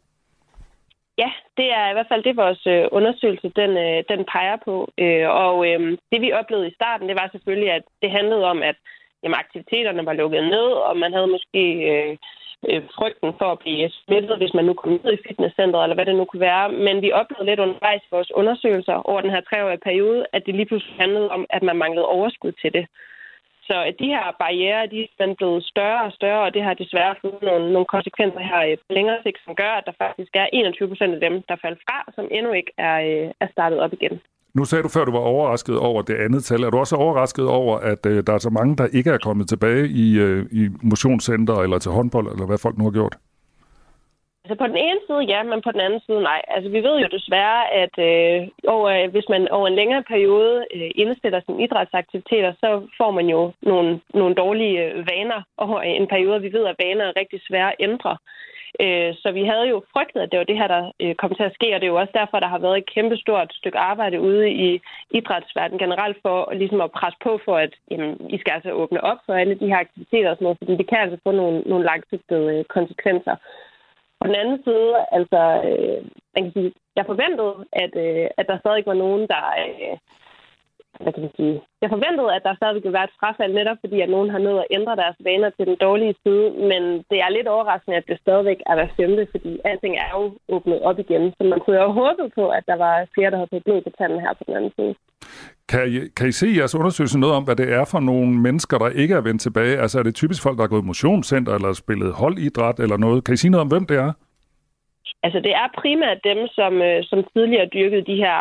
Ja, 1.18 1.30
det 1.56 1.68
er 1.78 1.90
i 1.90 1.92
hvert 1.92 2.10
fald 2.12 2.22
det, 2.24 2.36
vores 2.36 2.66
øh, 2.66 2.84
undersøgelse 2.92 3.48
den, 3.60 3.70
øh, 3.86 3.98
den 4.12 4.20
peger 4.32 4.56
på. 4.64 4.74
Øh, 4.98 5.28
og 5.44 5.56
øh, 5.68 5.80
det 6.12 6.20
vi 6.20 6.32
oplevede 6.32 6.68
i 6.68 6.74
starten, 6.74 7.08
det 7.08 7.16
var 7.20 7.28
selvfølgelig, 7.32 7.70
at 7.78 7.84
det 8.02 8.10
handlede 8.10 8.44
om, 8.52 8.62
at 8.62 8.76
jamen, 9.22 9.40
aktiviteterne 9.44 10.06
var 10.06 10.12
lukket 10.12 10.44
ned, 10.44 10.68
og 10.88 10.96
man 10.96 11.12
havde 11.12 11.34
måske 11.36 11.62
øh, 11.92 12.16
øh, 12.70 12.82
frygten 12.96 13.30
for 13.38 13.48
at 13.52 13.58
blive 13.58 13.90
smittet, 13.90 14.36
hvis 14.38 14.54
man 14.54 14.64
nu 14.64 14.74
kom 14.74 14.90
ned 14.92 15.12
i 15.12 15.24
fitnesscenteret, 15.26 15.84
eller 15.84 15.94
hvad 15.94 16.06
det 16.06 16.16
nu 16.16 16.24
kunne 16.24 16.48
være. 16.50 16.66
Men 16.86 17.02
vi 17.02 17.12
oplevede 17.20 17.46
lidt 17.46 17.60
undervejs 17.60 18.02
i 18.04 18.14
vores 18.16 18.30
undersøgelser 18.40 18.96
over 19.10 19.20
den 19.20 19.30
her 19.30 19.40
treårige 19.40 19.86
periode, 19.88 20.26
at 20.32 20.42
det 20.46 20.54
lige 20.54 20.70
pludselig 20.70 20.96
handlede 20.96 21.28
om, 21.30 21.46
at 21.50 21.62
man 21.62 21.76
manglede 21.76 22.06
overskud 22.06 22.52
til 22.52 22.72
det. 22.72 22.86
Så 23.68 23.76
at 23.88 23.94
de 23.98 24.06
her 24.14 24.36
barriere, 24.38 24.86
de 24.86 25.08
er 25.18 25.34
blevet 25.34 25.64
større 25.64 26.02
og 26.06 26.12
større, 26.12 26.42
og 26.46 26.54
det 26.54 26.62
har 26.62 26.74
desværre 26.74 27.14
fået 27.20 27.42
nogle, 27.42 27.72
nogle 27.72 27.86
konsekvenser 27.86 28.40
her 28.40 28.60
øh, 28.68 28.76
på 28.76 28.92
længere 28.96 29.22
sigt, 29.22 29.38
som 29.44 29.54
gør, 29.54 29.72
at 29.78 29.86
der 29.86 29.92
faktisk 30.04 30.32
er 30.34 30.46
21 30.52 30.88
procent 30.88 31.14
af 31.14 31.20
dem, 31.20 31.42
der 31.48 31.56
faldt 31.64 31.80
fra, 31.86 32.12
som 32.14 32.28
endnu 32.30 32.52
ikke 32.52 32.72
er, 32.78 32.96
øh, 33.08 33.30
er 33.40 33.48
startet 33.52 33.80
op 33.80 33.92
igen. 33.92 34.20
Nu 34.54 34.64
sagde 34.64 34.82
du 34.82 34.88
før, 34.88 35.04
du 35.04 35.12
var 35.12 35.26
overrasket 35.34 35.78
over 35.78 36.02
det 36.02 36.14
andet 36.14 36.44
tal. 36.44 36.62
Er 36.62 36.70
du 36.70 36.78
også 36.78 36.96
overrasket 36.96 37.46
over, 37.46 37.78
at 37.78 38.06
øh, 38.06 38.22
der 38.26 38.32
er 38.34 38.38
så 38.38 38.50
mange, 38.50 38.76
der 38.76 38.86
ikke 38.92 39.10
er 39.10 39.18
kommet 39.18 39.48
tilbage 39.48 39.88
i, 39.88 40.18
øh, 40.18 40.46
i 40.52 40.68
motionscenter 40.82 41.54
eller 41.54 41.78
til 41.78 41.92
håndbold, 41.92 42.32
eller 42.32 42.46
hvad 42.46 42.58
folk 42.58 42.78
nu 42.78 42.84
har 42.84 42.90
gjort? 42.90 43.16
Altså 44.44 44.54
på 44.58 44.66
den 44.66 44.76
ene 44.76 45.00
side 45.06 45.22
ja, 45.32 45.42
men 45.42 45.62
på 45.62 45.70
den 45.72 45.80
anden 45.80 46.00
side 46.06 46.20
nej. 46.22 46.40
Altså 46.54 46.68
vi 46.70 46.80
ved 46.86 46.96
jo 47.00 47.08
desværre, 47.16 47.60
at 47.82 47.94
øh, 48.10 48.48
over, 48.74 48.88
øh, 48.96 49.10
hvis 49.10 49.28
man 49.28 49.48
over 49.48 49.66
en 49.68 49.78
længere 49.80 50.02
periode 50.02 50.66
øh, 50.74 50.90
indstiller 50.94 51.40
sine 51.40 51.62
idrætsaktiviteter, 51.64 52.52
så 52.62 52.68
får 52.98 53.10
man 53.10 53.26
jo 53.34 53.52
nogle, 53.62 54.00
nogle 54.14 54.34
dårlige 54.34 54.78
øh, 54.84 55.06
vaner 55.10 55.40
over 55.56 55.80
en 55.80 56.06
periode. 56.08 56.40
Vi 56.40 56.52
ved, 56.52 56.64
at 56.66 56.76
vaner 56.84 57.04
er 57.04 57.16
rigtig 57.20 57.40
svære 57.48 57.70
at 57.72 57.80
ændre. 57.80 58.16
Øh, 58.80 59.14
så 59.22 59.32
vi 59.32 59.44
havde 59.44 59.68
jo 59.68 59.82
frygtet, 59.92 60.20
at 60.20 60.30
det 60.30 60.38
var 60.38 60.44
det 60.44 60.56
her, 60.56 60.68
der 60.68 60.92
øh, 61.00 61.14
kom 61.14 61.34
til 61.34 61.42
at 61.42 61.54
ske, 61.54 61.74
og 61.74 61.80
det 61.80 61.86
er 61.86 61.94
jo 61.94 62.00
også 62.00 62.14
derfor, 62.14 62.40
der 62.40 62.48
har 62.54 62.58
været 62.58 62.78
et 62.78 62.90
kæmpestort 62.94 63.54
stykke 63.54 63.78
arbejde 63.78 64.20
ude 64.20 64.50
i 64.50 64.80
idrætsverdenen 65.10 65.78
generelt 65.78 66.16
for 66.22 66.52
ligesom 66.52 66.80
at 66.80 66.92
presse 66.92 67.18
på 67.22 67.40
for, 67.44 67.56
at 67.56 67.72
jamen, 67.90 68.30
I 68.30 68.38
skal 68.38 68.52
altså 68.52 68.70
åbne 68.72 69.04
op 69.04 69.18
for 69.26 69.34
alle 69.34 69.54
de 69.54 69.66
her 69.66 69.78
aktiviteter 69.78 70.30
og 70.30 70.36
sådan 70.36 70.44
noget, 70.44 70.58
fordi 70.58 70.76
det 70.76 70.88
kan 70.88 70.98
altså 70.98 71.18
få 71.24 71.30
nogle, 71.30 71.60
nogle 71.60 71.84
langsigtede 71.84 72.58
øh, 72.58 72.64
konsekvenser. 72.64 73.36
På 74.20 74.26
den 74.28 74.34
anden 74.34 74.62
side, 74.64 74.92
altså, 75.18 75.40
øh, 75.70 76.00
man 76.34 76.42
kan 76.44 76.52
sige, 76.52 76.72
jeg 76.96 77.06
forventede, 77.06 77.54
at, 77.72 77.92
øh, 78.06 78.26
at 78.38 78.46
der 78.48 78.58
stadig 78.58 78.82
var 78.86 78.94
nogen, 78.94 79.22
der... 79.28 79.44
Øh, 79.62 79.96
hvad 81.00 81.12
kan 81.12 81.22
man 81.26 81.36
sige? 81.38 81.56
Jeg 81.82 81.90
forventede, 81.94 82.34
at 82.36 82.42
der 82.46 82.54
stadig 82.54 82.74
ville 82.74 82.96
være 82.98 83.08
et 83.10 83.18
frafald, 83.20 83.52
netop 83.54 83.78
fordi, 83.84 83.98
at 84.00 84.10
nogen 84.14 84.30
har 84.34 84.42
nået 84.46 84.60
at 84.64 84.70
ændre 84.78 84.96
deres 85.02 85.16
vaner 85.26 85.50
til 85.50 85.64
den 85.70 85.76
dårlige 85.86 86.14
side. 86.22 86.46
Men 86.70 86.82
det 87.10 87.18
er 87.24 87.30
lidt 87.36 87.48
overraskende, 87.54 87.96
at 87.96 88.08
det 88.10 88.18
stadigvæk 88.24 88.60
er 88.70 88.74
hver 88.76 88.90
femte, 88.98 89.24
fordi 89.34 89.52
alting 89.70 89.94
er 90.04 90.10
jo 90.18 90.24
åbnet 90.54 90.80
op 90.88 90.98
igen. 91.04 91.24
Så 91.36 91.42
man 91.52 91.60
kunne 91.60 91.78
jo 91.82 91.88
håbe 92.02 92.24
på, 92.38 92.44
at 92.58 92.64
der 92.70 92.76
var 92.84 92.94
flere, 93.14 93.30
der 93.30 93.38
havde 93.40 93.52
fået 93.52 93.64
blod 93.64 93.80
på 93.82 93.90
tanden 93.98 94.20
her 94.24 94.32
på 94.38 94.44
den 94.46 94.56
anden 94.56 94.72
side. 94.78 94.94
Kan 95.70 95.82
I, 95.94 95.98
kan 96.16 96.28
I 96.28 96.32
se 96.32 96.46
i 96.48 96.58
jeres 96.58 96.74
undersøgelse 96.74 97.18
noget 97.18 97.36
om, 97.36 97.44
hvad 97.44 97.56
det 97.56 97.68
er 97.72 97.84
for 97.84 98.00
nogle 98.00 98.32
mennesker, 98.46 98.78
der 98.78 98.88
ikke 99.02 99.14
er 99.14 99.20
vendt 99.28 99.42
tilbage? 99.42 99.78
Altså 99.82 99.98
er 99.98 100.02
det 100.02 100.14
typisk 100.14 100.42
folk, 100.42 100.56
der 100.56 100.62
har 100.62 100.74
gået 100.74 100.82
i 100.82 100.90
motionscenter 100.92 101.54
eller 101.54 101.72
spillet 101.72 102.12
holdidræt 102.12 102.78
eller 102.80 102.96
noget? 102.96 103.24
Kan 103.24 103.34
I 103.34 103.36
sige 103.36 103.50
noget 103.50 103.62
om, 103.62 103.68
hvem 103.68 103.86
det 103.86 103.96
er? 103.96 104.12
Altså 105.22 105.40
det 105.40 105.52
er 105.62 105.76
primært 105.82 106.18
dem, 106.24 106.48
som, 106.58 106.82
øh, 106.82 107.04
som 107.10 107.24
tidligere 107.32 107.72
dyrkede 107.74 108.08
de 108.10 108.16
her 108.24 108.38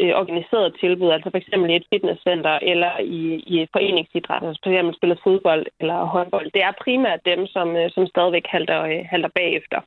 øh, 0.00 0.12
organiserede 0.20 0.72
tilbud, 0.80 1.10
altså 1.10 1.30
for 1.30 1.38
eksempel 1.38 1.70
i 1.70 1.76
et 1.76 1.86
fitnesscenter 1.92 2.58
eller 2.72 2.92
i, 3.00 3.22
i 3.52 3.62
et 3.62 3.68
foreningsidræt, 3.72 4.42
altså 4.46 4.60
for 4.62 4.70
eksempel 4.70 4.94
spillet 4.96 5.18
fodbold 5.24 5.66
eller 5.80 6.04
håndbold. 6.04 6.50
Det 6.54 6.62
er 6.62 6.72
primært 6.84 7.20
dem, 7.24 7.46
som, 7.46 7.76
øh, 7.76 7.90
som 7.90 8.06
stadigvæk 8.06 8.46
halter, 8.46 8.82
øh, 8.82 9.00
halter 9.10 9.28
bagefter. 9.40 9.80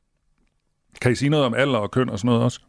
Kan 1.02 1.12
I 1.12 1.14
sige 1.14 1.30
noget 1.30 1.46
om 1.46 1.54
alder 1.54 1.78
og 1.78 1.90
køn 1.90 2.10
og 2.10 2.18
sådan 2.18 2.28
noget 2.28 2.44
også? 2.44 2.60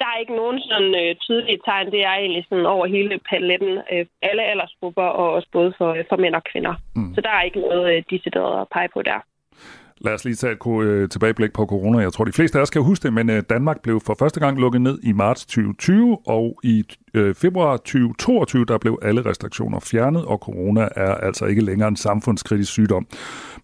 Der 0.00 0.06
er 0.06 0.18
ikke 0.20 0.36
nogen 0.36 0.60
sådan 0.60 0.94
øh, 1.02 1.16
tydelige 1.16 1.60
tegn. 1.64 1.92
Det 1.94 2.02
er 2.04 2.14
egentlig 2.14 2.46
sådan 2.48 2.66
over 2.66 2.86
hele 2.86 3.20
paletten. 3.30 3.78
Øh, 3.92 4.06
alle 4.22 4.42
aldersgrupper, 4.42 5.02
og 5.02 5.32
også 5.32 5.48
både 5.52 5.72
for, 5.78 5.96
for 6.08 6.16
mænd 6.16 6.34
og 6.34 6.44
kvinder. 6.44 6.74
Mm. 6.96 7.14
Så 7.14 7.20
der 7.20 7.30
er 7.30 7.42
ikke 7.42 7.60
noget 7.60 7.94
øh, 7.94 8.02
decideret 8.10 8.60
at 8.60 8.68
pege 8.74 8.88
på 8.94 9.02
der. 9.02 9.20
Lad 10.04 10.14
os 10.14 10.24
lige 10.24 10.34
tage 10.34 10.52
et 10.52 10.82
øh, 10.82 11.08
tilbageblik 11.08 11.52
på 11.52 11.66
corona. 11.66 11.98
Jeg 11.98 12.12
tror, 12.12 12.24
de 12.24 12.32
fleste 12.32 12.58
af 12.58 12.62
os 12.62 12.70
kan 12.70 12.82
huske 12.82 13.02
det, 13.02 13.12
men 13.12 13.30
øh, 13.30 13.42
Danmark 13.50 13.82
blev 13.82 14.00
for 14.00 14.16
første 14.18 14.40
gang 14.40 14.58
lukket 14.58 14.80
ned 14.80 14.98
i 15.02 15.12
marts 15.12 15.46
2020, 15.46 16.18
og 16.26 16.60
i 16.62 16.84
øh, 17.14 17.34
februar 17.34 17.76
2022, 17.76 18.64
der 18.64 18.78
blev 18.78 18.98
alle 19.02 19.26
restriktioner 19.26 19.80
fjernet, 19.80 20.24
og 20.24 20.38
corona 20.38 20.88
er 20.96 21.14
altså 21.14 21.44
ikke 21.44 21.64
længere 21.64 21.88
en 21.88 21.96
samfundskritisk 21.96 22.72
sygdom. 22.72 23.06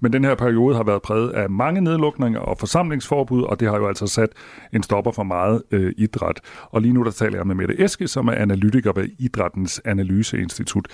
Men 0.01 0.13
den 0.13 0.25
her 0.25 0.35
periode 0.35 0.77
har 0.77 0.85
været 0.85 1.03
præget 1.03 1.31
af 1.31 1.51
mange 1.51 1.81
nedlukninger 1.81 2.41
og 2.41 2.59
forsamlingsforbud, 2.59 3.43
og 3.43 3.61
det 3.61 3.69
har 3.69 3.77
jo 3.77 3.89
altså 3.89 4.07
sat 4.07 4.31
en 4.73 4.83
stopper 4.83 5.13
for 5.13 5.23
meget 5.23 5.63
øh, 5.71 5.93
idræt. 5.97 6.41
Og 6.71 6.83
lige 6.83 6.93
nu 6.93 7.03
der 7.03 7.11
taler 7.11 7.39
jeg 7.39 7.47
med 7.47 7.55
Mette 7.55 7.85
Eske, 7.85 8.09
som 8.09 8.29
er 8.29 8.33
analytiker 8.33 8.93
ved 8.93 9.09
Idrættens 9.19 9.81
Analyseinstitut. 9.85 10.89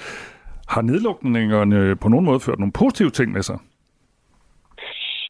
Har 0.68 0.82
nedlukningerne 0.82 1.96
på 1.96 2.08
nogen 2.08 2.24
måde 2.24 2.40
ført 2.40 2.58
nogle 2.58 2.72
positive 2.72 3.10
ting 3.10 3.32
med 3.32 3.42
sig? 3.42 3.58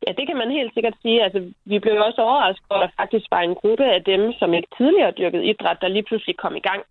Ja, 0.07 0.12
det 0.12 0.27
kan 0.27 0.37
man 0.37 0.51
helt 0.51 0.75
sikkert 0.75 0.97
sige. 1.03 1.23
Altså, 1.23 1.41
vi 1.65 1.79
blev 1.79 1.95
også 2.09 2.23
overrasket 2.23 2.67
over, 2.71 2.81
at 2.81 2.88
der 2.88 3.03
faktisk 3.03 3.27
var 3.31 3.41
en 3.41 3.55
gruppe 3.55 3.85
af 3.85 4.05
dem, 4.05 4.33
som 4.33 4.55
ikke 4.55 4.69
tidligere 4.77 5.17
dyrkede 5.19 5.45
idræt, 5.45 5.79
der 5.81 5.88
lige 5.88 6.09
pludselig 6.09 6.37
kom 6.37 6.57
i 6.57 6.67
gang. 6.71 6.83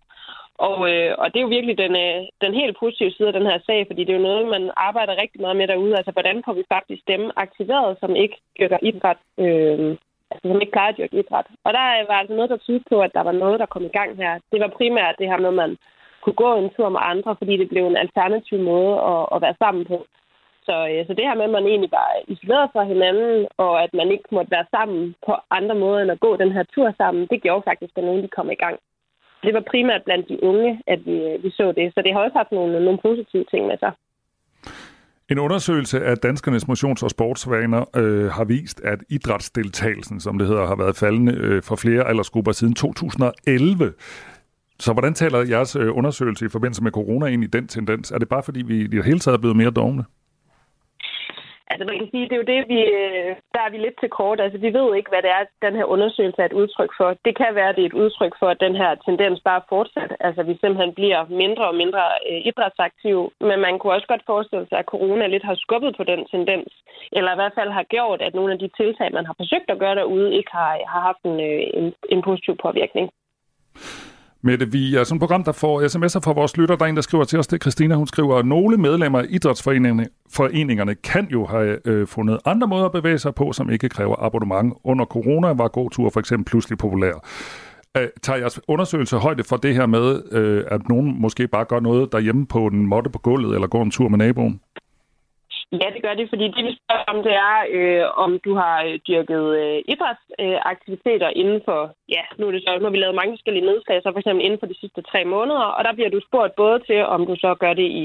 Og, 0.68 0.78
øh, 0.92 1.14
og 1.18 1.26
det 1.28 1.38
er 1.38 1.46
jo 1.46 1.56
virkelig 1.56 1.78
den, 1.78 1.94
øh, 2.06 2.20
den 2.44 2.54
helt 2.60 2.76
positive 2.78 3.10
side 3.10 3.28
af 3.28 3.36
den 3.38 3.46
her 3.50 3.58
sag, 3.66 3.86
fordi 3.86 4.00
det 4.04 4.12
er 4.12 4.20
jo 4.20 4.28
noget, 4.28 4.48
man 4.48 4.70
arbejder 4.76 5.22
rigtig 5.22 5.40
meget 5.40 5.56
med 5.56 5.68
derude. 5.68 5.96
Altså, 5.96 6.12
hvordan 6.12 6.42
får 6.44 6.52
vi 6.52 6.64
faktisk 6.74 7.02
dem 7.08 7.30
aktiveret, 7.36 7.96
som 8.00 8.16
ikke 8.16 8.36
dyrker 8.58 8.78
idræt, 8.82 9.20
øh, 9.38 9.96
altså 10.30 10.44
som 10.48 10.60
ikke 10.60 10.72
plejer 10.72 10.92
at 10.92 10.98
dyrke 10.98 11.18
idræt. 11.18 11.46
Og 11.64 11.72
der 11.72 11.86
øh, 12.00 12.08
var 12.08 12.18
altså 12.20 12.34
noget, 12.34 12.50
der 12.50 12.56
tydede 12.56 12.84
på, 12.90 13.00
at 13.00 13.14
der 13.14 13.22
var 13.28 13.32
noget, 13.32 13.60
der 13.60 13.66
kom 13.66 13.84
i 13.84 13.96
gang 13.98 14.16
her. 14.16 14.32
Det 14.52 14.60
var 14.60 14.76
primært 14.78 15.18
det 15.18 15.26
her 15.30 15.38
med, 15.38 15.48
at 15.48 15.60
man 15.62 15.76
kunne 16.22 16.40
gå 16.44 16.50
en 16.54 16.70
tur 16.76 16.88
med 16.88 17.00
andre, 17.02 17.36
fordi 17.38 17.56
det 17.56 17.68
blev 17.68 17.86
en 17.86 18.02
alternativ 18.04 18.58
måde 18.58 18.94
at, 19.12 19.22
at 19.34 19.42
være 19.42 19.56
sammen 19.58 19.84
på. 19.84 20.06
Så, 20.66 20.76
øh, 20.90 21.06
så 21.06 21.12
det 21.18 21.24
her 21.28 21.38
med, 21.38 21.48
at 21.48 21.56
man 21.58 21.66
egentlig 21.66 21.92
var 22.00 22.08
isoleret 22.34 22.70
fra 22.72 22.82
hinanden, 22.92 23.46
og 23.56 23.82
at 23.84 23.92
man 23.94 24.08
ikke 24.14 24.28
måtte 24.36 24.50
være 24.56 24.66
sammen 24.76 25.14
på 25.26 25.32
andre 25.58 25.74
måder 25.82 26.00
end 26.02 26.10
at 26.10 26.24
gå 26.26 26.36
den 26.36 26.52
her 26.56 26.64
tur 26.74 26.88
sammen, 27.00 27.28
det 27.30 27.42
gjorde 27.42 27.62
faktisk, 27.70 27.92
at 27.96 28.04
nogen 28.04 28.22
de 28.22 28.28
kom 28.36 28.50
i 28.50 28.62
gang. 28.64 28.76
Det 29.44 29.54
var 29.54 29.64
primært 29.70 30.02
blandt 30.04 30.28
de 30.28 30.42
unge, 30.42 30.82
at 30.86 31.00
vi, 31.06 31.16
øh, 31.30 31.44
vi 31.44 31.50
så 31.50 31.72
det. 31.78 31.86
Så 31.94 32.02
det 32.04 32.12
har 32.12 32.20
også 32.20 32.38
haft 32.38 32.52
nogle, 32.52 32.84
nogle 32.84 32.98
positive 33.02 33.44
ting 33.52 33.66
med 33.66 33.78
sig. 33.78 33.92
En 35.30 35.38
undersøgelse 35.38 36.04
af 36.04 36.18
danskernes 36.18 36.68
motions- 36.68 37.04
og 37.04 37.10
sportsvaner 37.10 37.84
øh, 37.96 38.30
har 38.30 38.44
vist, 38.44 38.80
at 38.80 38.98
idrætsdeltagelsen, 39.08 40.20
som 40.20 40.38
det 40.38 40.48
hedder, 40.48 40.66
har 40.66 40.76
været 40.76 40.96
faldende 40.96 41.34
øh, 41.34 41.62
for 41.62 41.76
flere 41.76 42.08
aldersgrupper 42.08 42.52
siden 42.52 42.74
2011. 42.74 43.92
Så 44.78 44.92
hvordan 44.92 45.14
taler 45.14 45.38
jeres 45.38 45.76
øh, 45.76 45.96
undersøgelse 45.96 46.46
i 46.46 46.48
forbindelse 46.48 46.82
med 46.82 46.92
corona 46.92 47.26
ind 47.26 47.44
i 47.44 47.46
den 47.46 47.68
tendens? 47.68 48.10
Er 48.10 48.18
det 48.18 48.28
bare 48.28 48.42
fordi, 48.42 48.62
vi 48.62 48.80
i 48.80 48.86
det 48.86 49.04
hele 49.04 49.18
taget 49.18 49.36
er 49.36 49.40
blevet 49.40 49.56
mere 49.56 49.70
dogne? 49.70 50.04
Altså 51.72 51.84
man 51.90 51.98
kan 51.98 52.10
sige, 52.10 52.28
det 52.28 52.34
er 52.34 52.42
jo 52.42 52.50
det, 52.52 52.60
vi, 52.72 52.80
øh, 53.00 53.30
der 53.54 53.62
er 53.64 53.70
vi 53.72 53.78
lidt 53.78 53.96
til 54.00 54.10
kort. 54.18 54.38
Altså 54.44 54.58
vi 54.64 54.70
ved 54.78 54.86
ikke, 54.94 55.10
hvad 55.12 55.22
det 55.26 55.32
er, 55.38 55.42
den 55.66 55.74
her 55.78 55.86
undersøgelse 55.94 56.40
er 56.42 56.48
et 56.48 56.58
udtryk 56.62 56.92
for. 56.98 57.08
Det 57.26 57.34
kan 57.40 57.54
være, 57.58 57.68
at 57.70 57.76
det 57.76 57.84
er 57.84 57.90
et 57.92 58.00
udtryk 58.04 58.34
for, 58.40 58.48
at 58.50 58.62
den 58.66 58.74
her 58.82 58.90
tendens 59.06 59.38
bare 59.48 59.62
fortsætter. 59.68 60.16
Altså 60.26 60.42
vi 60.42 60.54
simpelthen 60.60 60.92
bliver 60.98 61.20
mindre 61.42 61.64
og 61.70 61.76
mindre 61.82 62.04
øh, 62.30 62.40
idrætsaktive. 62.50 63.24
Men 63.48 63.58
man 63.66 63.74
kunne 63.78 63.96
også 63.96 64.08
godt 64.12 64.24
forestille 64.32 64.66
sig, 64.68 64.78
at 64.78 64.90
corona 64.92 65.26
lidt 65.26 65.44
har 65.50 65.56
skubbet 65.64 65.92
på 65.96 66.04
den 66.04 66.20
tendens. 66.34 66.70
Eller 67.16 67.32
i 67.32 67.38
hvert 67.40 67.56
fald 67.58 67.70
har 67.78 67.86
gjort, 67.94 68.20
at 68.22 68.34
nogle 68.34 68.52
af 68.52 68.58
de 68.58 68.70
tiltag, 68.80 69.08
man 69.12 69.26
har 69.26 69.34
forsøgt 69.40 69.68
at 69.70 69.80
gøre 69.82 69.94
derude, 70.00 70.34
ikke 70.38 70.52
har, 70.52 70.72
har 70.92 71.00
haft 71.08 71.22
en, 71.30 71.36
øh, 71.48 71.64
en, 71.78 71.86
en 72.14 72.22
positiv 72.22 72.54
påvirkning. 72.64 73.06
Mette, 74.44 74.72
vi 74.72 74.94
er 74.94 75.04
sådan 75.04 75.16
et 75.16 75.20
program, 75.20 75.44
der 75.44 75.52
får 75.52 75.82
sms'er 75.82 76.20
fra 76.20 76.32
vores 76.32 76.56
lytter. 76.56 76.76
Der 76.76 76.84
er 76.84 76.88
en, 76.88 76.96
der 76.96 77.02
skriver 77.02 77.24
til 77.24 77.38
os, 77.38 77.46
det 77.46 77.56
er 77.56 77.58
Christina. 77.58 77.94
Hun 77.94 78.06
skriver, 78.06 78.36
at 78.36 78.46
nogle 78.46 78.76
medlemmer 78.76 79.18
af 79.18 79.26
idrætsforeningerne 79.28 80.06
foreningerne 80.30 80.94
kan 80.94 81.28
jo 81.32 81.46
have 81.46 81.78
øh, 81.84 82.06
fundet 82.06 82.38
andre 82.44 82.66
måder 82.66 82.84
at 82.84 82.92
bevæge 82.92 83.18
sig 83.18 83.34
på, 83.34 83.52
som 83.52 83.70
ikke 83.70 83.88
kræver 83.88 84.16
abonnement. 84.18 84.74
Under 84.84 85.04
corona 85.04 85.52
var 85.52 85.68
gåture 85.68 86.10
for 86.10 86.20
eksempel 86.20 86.50
pludselig 86.50 86.78
populær. 86.78 87.12
Øh, 87.96 88.08
tager 88.22 88.38
jeres 88.38 88.60
undersøgelse 88.68 89.16
højde 89.16 89.44
for 89.44 89.56
det 89.56 89.74
her 89.74 89.86
med, 89.86 90.22
øh, 90.32 90.64
at 90.68 90.88
nogen 90.88 91.20
måske 91.20 91.48
bare 91.48 91.64
gør 91.64 91.80
noget 91.80 92.12
derhjemme 92.12 92.46
på 92.46 92.66
en 92.66 92.86
måtte 92.86 93.10
på 93.10 93.18
gulvet, 93.18 93.54
eller 93.54 93.68
går 93.68 93.82
en 93.82 93.90
tur 93.90 94.08
med 94.08 94.18
naboen? 94.18 94.60
Ja, 95.80 95.88
det 95.94 96.02
gør 96.02 96.14
det, 96.14 96.28
fordi 96.28 96.44
det 96.56 96.64
vi 96.68 96.78
spørger 96.78 97.04
om, 97.12 97.18
det 97.26 97.34
er, 97.50 97.56
øh, 97.76 98.04
om 98.24 98.30
du 98.46 98.52
har 98.62 98.76
øh, 98.86 98.94
dyrket 99.08 99.44
øh, 99.60 99.78
idrætsaktiviteter 99.92 101.28
øh, 101.30 101.40
inden 101.40 101.60
for, 101.66 101.80
ja, 102.16 102.24
nu, 102.38 102.46
er 102.46 102.52
det 102.52 102.62
så, 102.62 102.78
nu 102.78 102.84
har 102.84 102.94
vi 102.96 103.02
lavet 103.02 103.20
mange 103.20 103.32
forskellige 103.36 103.68
nedslag, 103.70 103.98
så 104.02 104.08
for 104.12 104.20
eksempel 104.20 104.44
inden 104.44 104.60
for 104.60 104.66
de 104.70 104.80
sidste 104.80 105.02
tre 105.02 105.20
måneder, 105.24 105.66
og 105.76 105.84
der 105.84 105.92
bliver 105.94 106.10
du 106.10 106.20
spurgt 106.28 106.54
både 106.62 106.78
til, 106.88 107.00
om 107.14 107.26
du 107.26 107.34
så 107.44 107.50
gør 107.62 107.72
det 107.80 107.88
i 108.02 108.04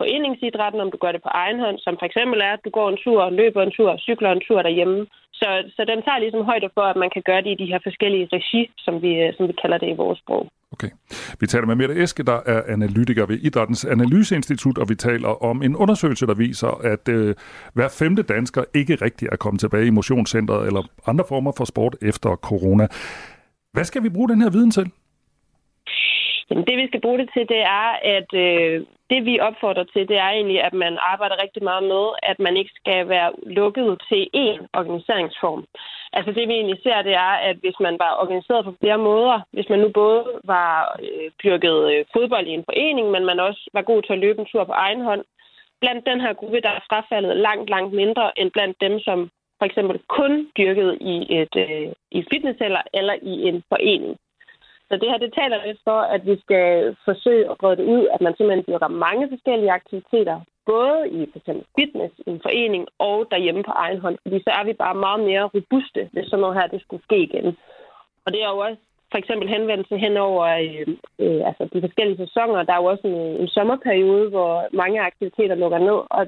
foreningsidrætten, 0.00 0.80
om 0.80 0.90
du 0.90 0.98
gør 1.04 1.12
det 1.12 1.22
på 1.22 1.32
egen 1.42 1.60
hånd, 1.64 1.78
som 1.78 1.94
for 1.98 2.06
eksempel 2.06 2.38
er, 2.40 2.52
at 2.54 2.64
du 2.64 2.70
går 2.70 2.88
en 2.88 3.00
tur, 3.04 3.30
løber 3.30 3.62
en 3.62 3.76
tur, 3.76 3.90
cykler 4.06 4.30
en 4.32 4.44
tur 4.46 4.62
derhjemme. 4.62 5.06
Så, 5.40 5.48
så 5.76 5.82
den 5.90 6.02
tager 6.02 6.18
ligesom 6.18 6.44
højde 6.44 6.68
for, 6.74 6.84
at 6.92 6.96
man 6.96 7.10
kan 7.14 7.22
gøre 7.22 7.42
det 7.42 7.50
i 7.50 7.60
de 7.62 7.70
her 7.72 7.80
forskellige 7.82 8.28
regi, 8.32 8.70
som 8.78 9.02
vi, 9.02 9.12
øh, 9.22 9.34
som 9.36 9.48
vi 9.48 9.54
kalder 9.62 9.78
det 9.78 9.88
i 9.88 10.00
vores 10.02 10.18
sprog. 10.18 10.48
Okay. 10.72 10.90
Vi 11.40 11.46
taler 11.46 11.66
med 11.66 11.76
Mette 11.76 12.02
Eske, 12.02 12.22
der 12.22 12.38
er 12.46 12.62
analytiker 12.68 13.26
ved 13.26 13.36
Idrættens 13.36 13.84
Analyseinstitut, 13.84 14.78
og 14.78 14.88
vi 14.88 14.94
taler 14.94 15.44
om 15.50 15.62
en 15.62 15.76
undersøgelse, 15.76 16.26
der 16.26 16.34
viser, 16.34 16.72
at 16.92 17.08
øh, 17.08 17.34
hver 17.74 17.88
femte 17.98 18.22
dansker 18.22 18.64
ikke 18.74 18.94
rigtig 18.94 19.28
er 19.32 19.36
kommet 19.36 19.60
tilbage 19.60 19.86
i 19.86 19.90
motionscentret 19.90 20.66
eller 20.66 20.82
andre 21.06 21.24
former 21.28 21.52
for 21.58 21.64
sport 21.64 21.96
efter 22.02 22.36
corona. 22.36 22.86
Hvad 23.72 23.84
skal 23.84 24.02
vi 24.02 24.08
bruge 24.08 24.28
den 24.28 24.42
her 24.42 24.50
viden 24.50 24.70
til? 24.70 24.86
Jamen, 26.50 26.64
det 26.66 26.76
vi 26.76 26.86
skal 26.86 27.00
bruge 27.00 27.18
det 27.18 27.30
til, 27.34 27.44
det 27.48 27.62
er, 27.80 27.88
at 28.16 28.30
øh, 28.34 28.86
det 29.10 29.24
vi 29.24 29.40
opfordrer 29.40 29.84
til, 29.84 30.08
det 30.08 30.18
er 30.18 30.30
egentlig, 30.30 30.60
at 30.62 30.74
man 30.84 30.98
arbejder 31.12 31.42
rigtig 31.42 31.62
meget 31.62 31.84
med, 31.94 32.04
at 32.22 32.38
man 32.38 32.56
ikke 32.56 32.72
skal 32.80 33.08
være 33.08 33.30
lukket 33.46 34.02
til 34.08 34.22
én 34.36 34.60
organiseringsform. 34.80 35.64
Altså 36.12 36.32
det 36.32 36.48
vi 36.48 36.54
egentlig 36.54 36.80
ser, 36.82 37.02
det 37.02 37.14
er, 37.14 37.34
at 37.48 37.56
hvis 37.56 37.78
man 37.80 37.96
var 38.04 38.18
organiseret 38.22 38.64
på 38.64 38.74
flere 38.80 38.98
måder, 38.98 39.40
hvis 39.52 39.68
man 39.68 39.78
nu 39.78 39.88
både 39.88 40.24
var 40.44 40.98
øh, 41.02 41.30
dyrket 41.42 41.78
øh, 41.92 42.04
fodbold 42.14 42.46
i 42.46 42.56
en 42.58 42.64
forening, 42.68 43.10
men 43.10 43.24
man 43.24 43.40
også 43.40 43.70
var 43.72 43.82
god 43.82 44.02
til 44.02 44.12
at 44.12 44.18
løbe 44.18 44.40
en 44.40 44.46
tur 44.52 44.64
på 44.64 44.72
egen 44.72 45.00
hånd, 45.00 45.24
blandt 45.80 46.06
den 46.06 46.20
her 46.20 46.32
gruppe, 46.32 46.60
der 46.60 46.70
er 46.70 46.86
frafaldet 46.88 47.36
langt, 47.36 47.70
langt 47.70 47.94
mindre 47.94 48.38
end 48.38 48.50
blandt 48.50 48.76
dem, 48.80 49.00
som 49.00 49.30
for 49.58 49.64
eksempel 49.64 50.00
kun 50.08 50.50
dyrkede 50.58 50.96
i 51.00 51.14
et 51.40 51.56
øh, 51.56 51.92
i 52.10 52.24
fitness 52.32 52.58
eller, 52.60 52.82
eller 52.94 53.14
i 53.22 53.34
en 53.48 53.62
forening. 53.68 54.16
Så 54.88 54.94
det 55.00 55.10
her, 55.10 55.18
det 55.18 55.38
taler 55.40 55.66
lidt 55.66 55.80
for, 55.84 56.00
at 56.14 56.26
vi 56.26 56.34
skal 56.44 56.96
forsøge 57.04 57.50
at 57.50 57.58
brede 57.60 57.76
det 57.76 57.86
ud, 57.94 58.04
at 58.14 58.20
man 58.20 58.34
simpelthen 58.34 58.64
dyrker 58.68 58.88
mange 58.88 59.28
forskellige 59.32 59.72
aktiviteter, 59.80 60.36
både 60.66 60.98
i 61.18 61.20
for 61.32 61.40
fitness, 61.78 62.14
i 62.26 62.30
en 62.30 62.40
forening 62.46 62.84
og 62.98 63.16
derhjemme 63.30 63.62
på 63.62 63.74
egen 63.84 64.00
hånd. 64.04 64.16
Fordi 64.22 64.38
så 64.42 64.50
er 64.58 64.64
vi 64.64 64.72
bare 64.72 64.94
meget 65.06 65.20
mere 65.28 65.50
robuste, 65.54 66.02
hvis 66.12 66.26
sådan 66.26 66.40
noget 66.40 66.58
her 66.58 66.66
det 66.66 66.80
skulle 66.80 67.04
ske 67.08 67.18
igen. 67.28 67.46
Og 68.24 68.28
det 68.32 68.40
er 68.42 68.50
jo 68.54 68.58
også 68.58 68.80
for 69.12 69.18
eksempel 69.18 69.48
henvendelse 69.48 69.96
hen 70.04 70.16
over 70.16 70.44
øh, 70.64 70.86
øh, 71.24 71.40
altså 71.48 71.62
de 71.72 71.80
forskellige 71.86 72.22
sæsoner. 72.24 72.62
Der 72.62 72.72
er 72.72 72.82
jo 72.82 72.90
også 72.92 73.06
en, 73.06 73.18
øh, 73.26 73.40
en 73.42 73.48
sommerperiode, 73.48 74.28
hvor 74.34 74.52
mange 74.72 75.00
aktiviteter 75.00 75.54
lukker 75.54 75.78
ned, 75.78 75.98
og 76.16 76.22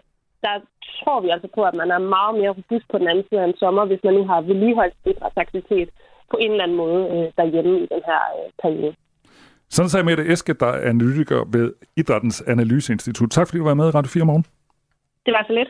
der 0.45 0.55
tror 0.99 1.21
vi 1.21 1.29
altså 1.29 1.49
på, 1.55 1.63
at 1.65 1.75
man 1.75 1.91
er 1.91 1.99
meget 1.99 2.35
mere 2.41 2.57
robust 2.59 2.87
på 2.89 2.99
den 2.99 3.09
anden 3.09 3.25
side 3.29 3.41
af 3.41 3.45
en 3.49 3.61
sommer, 3.63 3.85
hvis 3.85 4.05
man 4.05 4.15
nu 4.15 4.25
har 4.27 4.41
vedligeholdt 4.41 4.95
idrætsaktivitet 5.07 5.89
på 6.31 6.37
en 6.41 6.51
eller 6.51 6.65
anden 6.65 6.77
måde 6.77 7.05
øh, 7.07 7.33
derhjemme 7.37 7.71
i 7.79 7.87
den 7.95 8.03
her 8.07 8.21
øh, 8.39 8.51
periode. 8.63 8.95
Sådan 9.71 9.89
sagde 9.89 10.05
Mette 10.05 10.33
Eske, 10.33 10.53
der 10.53 10.67
er 10.67 10.89
analytiker 10.89 11.45
ved 11.53 11.73
Idrættens 11.97 12.43
Analyseinstitut. 12.47 13.31
Tak 13.31 13.47
fordi 13.49 13.59
du 13.59 13.65
var 13.65 13.75
med 13.75 13.87
i 13.87 13.91
Radio 13.91 14.09
4 14.09 14.25
morgen. 14.25 14.45
Det 15.27 15.33
var 15.33 15.45
så 15.47 15.53
lidt. 15.53 15.69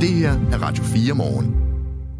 Det 0.00 0.08
her 0.08 0.30
er 0.30 0.62
Radio 0.66 0.84
4 0.84 1.14
morgen. 1.14 1.62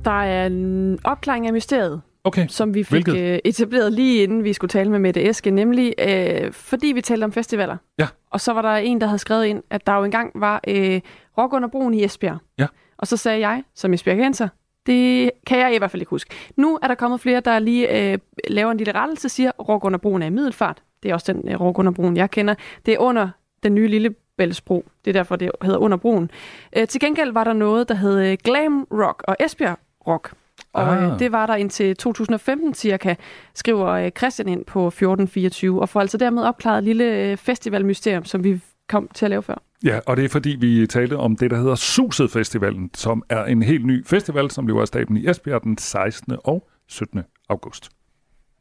Der 0.04 0.22
er 0.22 0.46
en 0.46 0.98
opklaring 1.04 1.46
af 1.46 1.52
mysteriet, 1.52 2.02
Okay. 2.24 2.46
som 2.48 2.74
vi 2.74 2.84
fik 2.84 2.90
Hvilket? 3.06 3.32
øh, 3.32 3.38
etableret 3.44 3.92
lige 3.92 4.22
inden 4.22 4.44
vi 4.44 4.52
skulle 4.52 4.68
tale 4.68 4.90
med 4.90 4.98
Mette 4.98 5.28
Eske, 5.28 5.50
nemlig 5.50 5.94
øh, 6.08 6.52
fordi 6.52 6.86
vi 6.86 7.00
talte 7.00 7.24
om 7.24 7.32
festivaler. 7.32 7.76
Ja. 7.98 8.06
Og 8.30 8.40
så 8.40 8.52
var 8.52 8.62
der 8.62 8.70
en, 8.76 9.00
der 9.00 9.06
havde 9.06 9.18
skrevet 9.18 9.44
ind, 9.46 9.62
at 9.70 9.86
der 9.86 9.96
jo 9.96 10.04
engang 10.04 10.32
var 10.34 10.60
øh, 10.68 11.00
rock 11.38 11.52
under 11.52 11.68
broen 11.68 11.94
i 11.94 12.04
Esbjerg. 12.04 12.38
Ja. 12.58 12.66
Og 12.98 13.06
så 13.06 13.16
sagde 13.16 13.48
jeg, 13.48 13.62
som 13.74 13.92
Esbjergenser, 13.92 14.48
det 14.86 15.30
kan 15.46 15.58
jeg 15.58 15.74
i 15.74 15.78
hvert 15.78 15.90
fald 15.90 16.02
ikke 16.02 16.10
huske. 16.10 16.34
Nu 16.56 16.78
er 16.82 16.88
der 16.88 16.94
kommet 16.94 17.20
flere, 17.20 17.40
der 17.40 17.58
lige 17.58 18.12
øh, 18.12 18.18
laver 18.48 18.70
en 18.70 18.78
lille 18.78 18.92
rettelse, 18.94 19.28
siger, 19.28 19.50
rock 19.68 19.84
under 19.84 19.98
broen 19.98 20.22
er 20.22 20.26
i 20.26 20.30
middelfart. 20.30 20.82
Det 21.02 21.10
er 21.10 21.14
også 21.14 21.32
den 21.32 21.48
øh, 21.48 21.60
rock 21.60 21.78
under 21.78 21.92
broen, 21.92 22.16
jeg 22.16 22.30
kender. 22.30 22.54
Det 22.86 22.94
er 22.94 22.98
under 22.98 23.28
den 23.62 23.74
nye 23.74 23.88
lille 23.88 24.14
Bælsbro. 24.36 24.84
Det 25.04 25.10
er 25.10 25.12
derfor, 25.12 25.36
det 25.36 25.50
hedder 25.62 25.78
under 25.78 25.96
broen. 25.96 26.30
Øh, 26.76 26.88
til 26.88 27.00
gengæld 27.00 27.32
var 27.32 27.44
der 27.44 27.52
noget, 27.52 27.88
der 27.88 27.94
hed 27.94 28.18
øh, 28.20 28.36
Glam 28.44 28.86
Rock 28.92 29.22
og 29.28 29.36
Esbjerg 29.40 29.78
Rock. 30.06 30.32
Og 30.72 30.82
Ah. 30.82 31.12
øh, 31.12 31.18
det 31.18 31.32
var 31.32 31.46
der 31.46 31.54
indtil 31.54 31.96
2015 31.96 32.74
cirka, 32.74 33.14
skriver 33.54 33.86
øh, 33.86 34.10
Christian 34.10 34.48
ind 34.48 34.64
på 34.64 34.86
1424, 34.86 35.80
og 35.80 35.88
får 35.88 36.00
altså 36.00 36.18
dermed 36.18 36.42
opklaret 36.42 36.78
et 36.78 36.84
lille 36.84 37.04
øh, 37.04 37.36
festivalmysterium, 37.36 38.24
som 38.24 38.44
vi 38.44 38.60
kom 38.88 39.08
til 39.14 39.26
at 39.26 39.30
lave 39.30 39.42
før. 39.42 39.62
Ja, 39.84 40.00
og 40.06 40.16
det 40.16 40.24
er 40.24 40.28
fordi, 40.28 40.56
vi 40.60 40.86
talte 40.86 41.16
om 41.16 41.36
det, 41.36 41.50
der 41.50 41.56
hedder 41.56 41.74
Suset 41.74 42.30
Festivalen, 42.30 42.90
som 42.94 43.22
er 43.28 43.44
en 43.44 43.62
helt 43.62 43.86
ny 43.86 44.06
festival, 44.06 44.50
som 44.50 44.66
lever 44.66 44.80
af 44.80 44.86
staben 44.86 45.16
i 45.16 45.30
Esbjerg 45.30 45.62
den 45.62 45.78
16. 45.78 46.36
og 46.44 46.68
17. 46.88 47.22
august. 47.48 47.90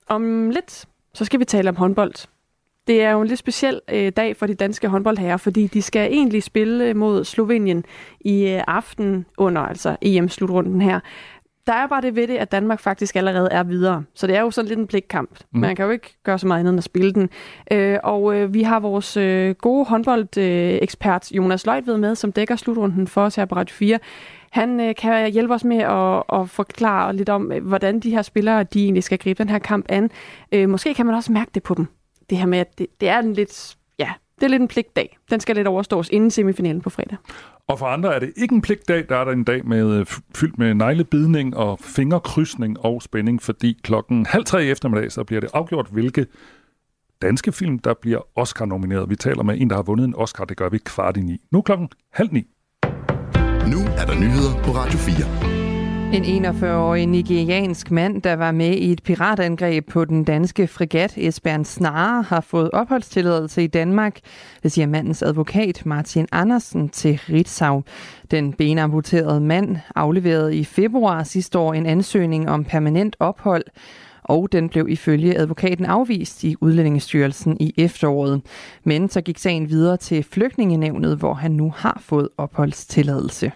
Om 0.08 0.50
lidt, 0.50 0.86
så 1.14 1.26
skal 1.26 1.40
vi 1.40 1.46
tale 1.46 1.70
om 1.70 1.76
håndbold. 1.76 2.28
Det 2.88 3.02
er 3.02 3.12
jo 3.12 3.22
en 3.22 3.28
lidt 3.28 3.40
speciel 3.40 3.82
øh, 3.92 4.12
dag 4.12 4.38
for 4.38 4.48
de 4.48 4.54
danske 4.54 4.88
håndboldherrer, 4.88 5.38
fordi 5.38 5.68
de 5.68 5.82
skal 5.82 6.12
egentlig 6.12 6.44
spille 6.44 6.94
mod 6.94 7.24
Slovenien 7.24 7.86
i 8.20 8.48
øh, 8.48 8.62
aften 8.68 9.26
under 9.38 9.62
altså 9.62 9.96
EM-slutrunden 10.02 10.82
her. 10.82 11.00
Der 11.68 11.74
er 11.74 11.88
bare 11.88 12.02
det 12.02 12.16
ved 12.16 12.28
det, 12.28 12.38
at 12.38 12.52
Danmark 12.52 12.80
faktisk 12.80 13.16
allerede 13.16 13.50
er 13.52 13.64
videre. 13.64 14.04
Så 14.14 14.28
det 14.28 14.36
er 14.36 14.42
jo 14.42 14.52
sådan 14.52 14.70
lidt 14.70 14.80
en 14.80 14.88
pligtkamp. 14.88 15.30
Mm. 15.52 15.60
Man 15.60 15.76
kan 15.76 15.86
jo 15.86 15.92
ikke 15.92 16.18
gøre 16.24 16.40
så 16.40 16.48
meget 16.48 16.60
andet 16.60 16.72
end 16.72 16.78
at 16.78 16.84
spille 16.84 17.14
den. 17.14 17.30
Øh, 17.72 18.00
og 18.04 18.36
øh, 18.36 18.54
vi 18.54 18.64
har 18.64 18.80
vores 18.80 19.18
øh, 19.18 19.56
gode 19.56 19.86
håndboldekspert 19.86 21.32
øh, 21.32 21.38
Jonas 21.38 21.66
Løjtved 21.66 21.98
med, 21.98 22.16
som 22.16 22.32
dækker 22.32 22.56
slutrunden 22.56 23.08
for 23.08 23.22
os 23.22 23.36
her 23.36 23.46
på 23.46 23.56
Radio 23.56 23.74
4. 23.74 24.00
Han 24.52 24.80
øh, 24.80 24.96
kan 24.96 25.32
hjælpe 25.32 25.54
os 25.54 25.64
med 25.64 25.78
at, 25.78 26.42
at 26.42 26.50
forklare 26.50 27.16
lidt 27.16 27.30
om, 27.30 27.52
øh, 27.52 27.68
hvordan 27.68 28.00
de 28.00 28.10
her 28.10 28.22
spillere 28.22 28.64
de 28.64 28.84
egentlig 28.84 29.04
skal 29.04 29.18
gribe 29.18 29.44
den 29.44 29.50
her 29.50 29.60
kamp 29.60 29.86
an. 29.90 30.12
Øh, 30.52 30.70
måske 30.70 30.94
kan 30.94 31.06
man 31.06 31.16
også 31.16 31.32
mærke 31.32 31.52
det 31.56 31.64
på 31.64 31.74
dem. 31.74 31.88
Det 32.30 32.38
her 32.38 32.46
med, 32.46 32.60
at 32.60 32.78
det, 32.78 32.88
det 33.02 33.10
er 33.10 33.20
en 33.20 33.34
lidt, 33.34 33.76
det 34.36 34.44
er 34.44 34.48
lidt 34.48 34.62
en 34.62 34.68
pligtdag. 34.68 35.18
Den 35.30 35.40
skal 35.40 35.56
lidt 35.56 35.68
overstås 35.68 36.10
inden 36.10 36.32
semifinalen 36.32 36.82
på 36.82 36.90
fredag. 36.90 37.18
Og 37.68 37.80
for 37.80 37.86
andre 37.86 38.16
er 38.16 38.20
det 38.20 38.34
ikke 38.36 38.56
en 38.56 38.62
pligtdag, 38.62 39.06
der 39.10 39.16
er 39.16 39.24
der 39.24 39.32
en 39.32 39.44
dag 39.44 39.68
med, 39.68 40.00
øh, 40.00 40.06
fyldt 40.36 40.58
med 40.58 40.74
neglebidning 40.74 41.58
og 41.58 41.80
fingerkrydsning 41.80 42.80
og 42.80 43.02
spænding, 43.02 43.42
fordi 43.42 43.80
klokken 43.84 44.26
halv 44.26 44.46
tre 44.46 44.66
i 44.66 44.72
eftermiddag, 44.72 45.12
så 45.12 45.24
bliver 45.24 45.42
det 45.42 45.50
afgjort, 45.54 45.88
hvilke 45.92 46.26
danske 47.22 47.52
film, 47.52 47.80
der 47.80 47.94
bliver 47.94 48.20
Oscar-nomineret. 48.36 49.10
Vi 49.10 49.16
taler 49.16 49.44
med 49.44 49.62
en, 49.62 49.70
der 49.70 49.76
har 49.76 49.84
vundet 49.84 50.06
en 50.06 50.16
Oscar, 50.16 50.46
det 50.46 50.58
gør 50.58 50.70
vi 50.70 50.78
kvart 50.78 51.18
i 51.18 51.22
ni. 51.22 51.42
Nu 51.52 51.62
klokken 51.62 51.90
halv 52.14 52.30
ni. 52.32 52.48
Nu 53.72 53.80
er 53.98 54.06
der 54.06 54.20
nyheder 54.20 54.64
på 54.64 54.72
Radio 54.72 54.98
4. 54.98 55.55
En 56.16 56.46
41-årig 56.46 57.08
nigeriansk 57.08 57.92
mand, 57.92 58.22
der 58.22 58.34
var 58.34 58.52
med 58.52 58.74
i 58.78 58.92
et 58.92 59.04
piratangreb 59.04 59.88
på 59.90 60.06
den 60.06 60.24
danske 60.24 60.68
fregat 60.68 61.14
Esbern 61.18 61.66
Snare, 61.66 62.24
har 62.24 62.42
fået 62.42 62.72
opholdstilladelse 62.72 63.64
i 63.64 63.68
Danmark. 63.68 64.20
Det 64.64 64.72
siger 64.72 64.88
mandens 64.88 65.24
advokat 65.24 65.86
Martin 65.86 66.28
Andersen 66.32 66.90
til 66.90 67.20
Ritzau. 67.30 67.84
Den 68.32 68.54
benamputerede 68.54 69.42
mand 69.42 69.78
afleverede 69.96 70.56
i 70.56 70.64
februar 70.64 71.24
sidste 71.24 71.60
år 71.60 71.74
en 71.74 71.86
ansøgning 71.86 72.50
om 72.50 72.64
permanent 72.64 73.16
ophold 73.20 73.64
og 74.24 74.52
den 74.52 74.70
blev 74.70 74.90
ifølge 74.90 75.38
advokaten 75.38 75.86
afvist 75.86 76.44
i 76.44 76.56
Udlændingestyrelsen 76.62 77.58
i 77.60 77.74
efteråret. 77.78 78.42
Men 78.84 79.10
så 79.10 79.22
gik 79.22 79.38
sagen 79.38 79.70
videre 79.70 79.98
til 79.98 80.24
flygtningenævnet, 80.24 81.18
hvor 81.18 81.34
han 81.34 81.52
nu 81.52 81.74
har 81.78 82.02
fået 82.02 82.30
opholdstilladelse. 82.38 83.52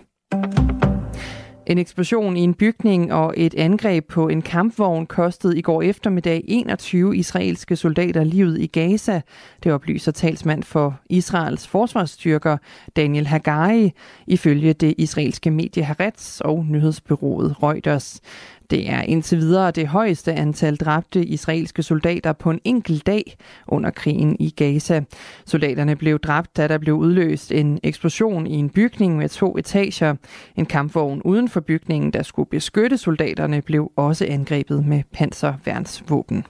En 1.70 1.78
eksplosion 1.78 2.38
i 2.38 2.42
en 2.42 2.54
bygning 2.54 3.14
og 3.14 3.34
et 3.38 3.54
angreb 3.54 4.08
på 4.08 4.28
en 4.28 4.42
kampvogn 4.42 5.06
kostede 5.06 5.58
i 5.58 5.62
går 5.62 5.82
eftermiddag 5.82 6.44
21 6.48 7.18
israelske 7.18 7.76
soldater 7.76 8.24
livet 8.24 8.62
i 8.62 8.68
Gaza. 8.68 9.22
Det 9.64 9.72
oplyser 9.72 10.12
talsmand 10.12 10.64
for 10.64 11.00
Israels 11.10 11.68
forsvarsstyrker 11.68 12.58
Daniel 12.96 13.28
Hagari, 13.28 13.92
ifølge 14.28 14.74
det 14.74 14.96
israelske 14.98 15.52
medie 15.52 15.84
Haaretz 15.84 16.42
og 16.42 16.66
nyhedsbyrået 16.70 17.64
Reuters. 17.64 18.22
Det 18.70 18.90
er 18.90 19.02
indtil 19.02 19.38
videre 19.38 19.72
det 19.72 19.88
højeste 19.88 20.34
antal 20.34 20.76
dræbte 20.76 21.26
israelske 21.26 21.84
soldater 21.84 22.34
på 22.34 22.52
en 22.52 22.60
enkelt 22.64 23.08
dag 23.08 23.38
under 23.68 23.90
krigen 23.90 24.36
i 24.40 24.50
Gaza. 24.50 25.04
Soldaterne 25.46 25.96
blev 25.96 26.20
dræbt, 26.20 26.58
da 26.58 26.68
der 26.68 26.78
blev 26.78 26.96
udløst 26.96 27.52
en 27.52 27.80
eksplosion 27.84 28.48
i 28.48 28.56
en 28.56 28.70
bygning 28.70 29.18
med 29.18 29.30
to 29.30 29.58
etager. 29.58 30.16
En 30.56 30.66
kampvogn 30.66 31.22
uden 31.22 31.50
for 31.50 31.60
bygningen, 31.60 32.14
der 32.14 32.24
skulle 32.24 32.50
beskytte 32.50 32.98
soldaterne, 32.98 33.62
blev 33.62 33.92
også 33.96 34.26
angrebet 34.30 34.86
med 34.86 35.04
panserværnsvåben. 35.14 36.46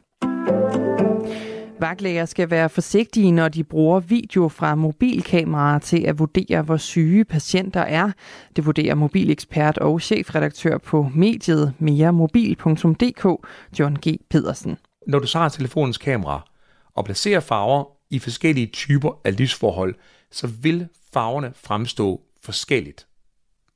Vagtlæger 1.79 2.25
skal 2.25 2.49
være 2.49 2.69
forsigtige, 2.69 3.31
når 3.31 3.47
de 3.47 3.63
bruger 3.63 3.99
video 3.99 4.47
fra 4.47 4.75
mobilkameraer 4.75 5.79
til 5.79 6.05
at 6.05 6.19
vurdere, 6.19 6.61
hvor 6.61 6.77
syge 6.77 7.25
patienter 7.25 7.81
er. 7.81 8.11
Det 8.55 8.65
vurderer 8.65 8.95
mobilekspert 8.95 9.77
og 9.77 10.01
chefredaktør 10.01 10.77
på 10.77 11.09
mediet 11.15 11.73
meremobil.dk, 11.79 13.47
John 13.79 13.97
G. 14.07 14.17
Pedersen. 14.29 14.77
Når 15.07 15.19
du 15.19 15.27
så 15.27 15.39
har 15.39 15.49
telefonens 15.49 15.97
kamera 15.97 16.49
og 16.95 17.05
placerer 17.05 17.39
farver 17.39 17.85
i 18.09 18.19
forskellige 18.19 18.67
typer 18.67 19.21
af 19.25 19.39
lysforhold, 19.39 19.95
så 20.31 20.47
vil 20.47 20.87
farverne 21.13 21.53
fremstå 21.55 22.21
forskelligt. 22.43 23.07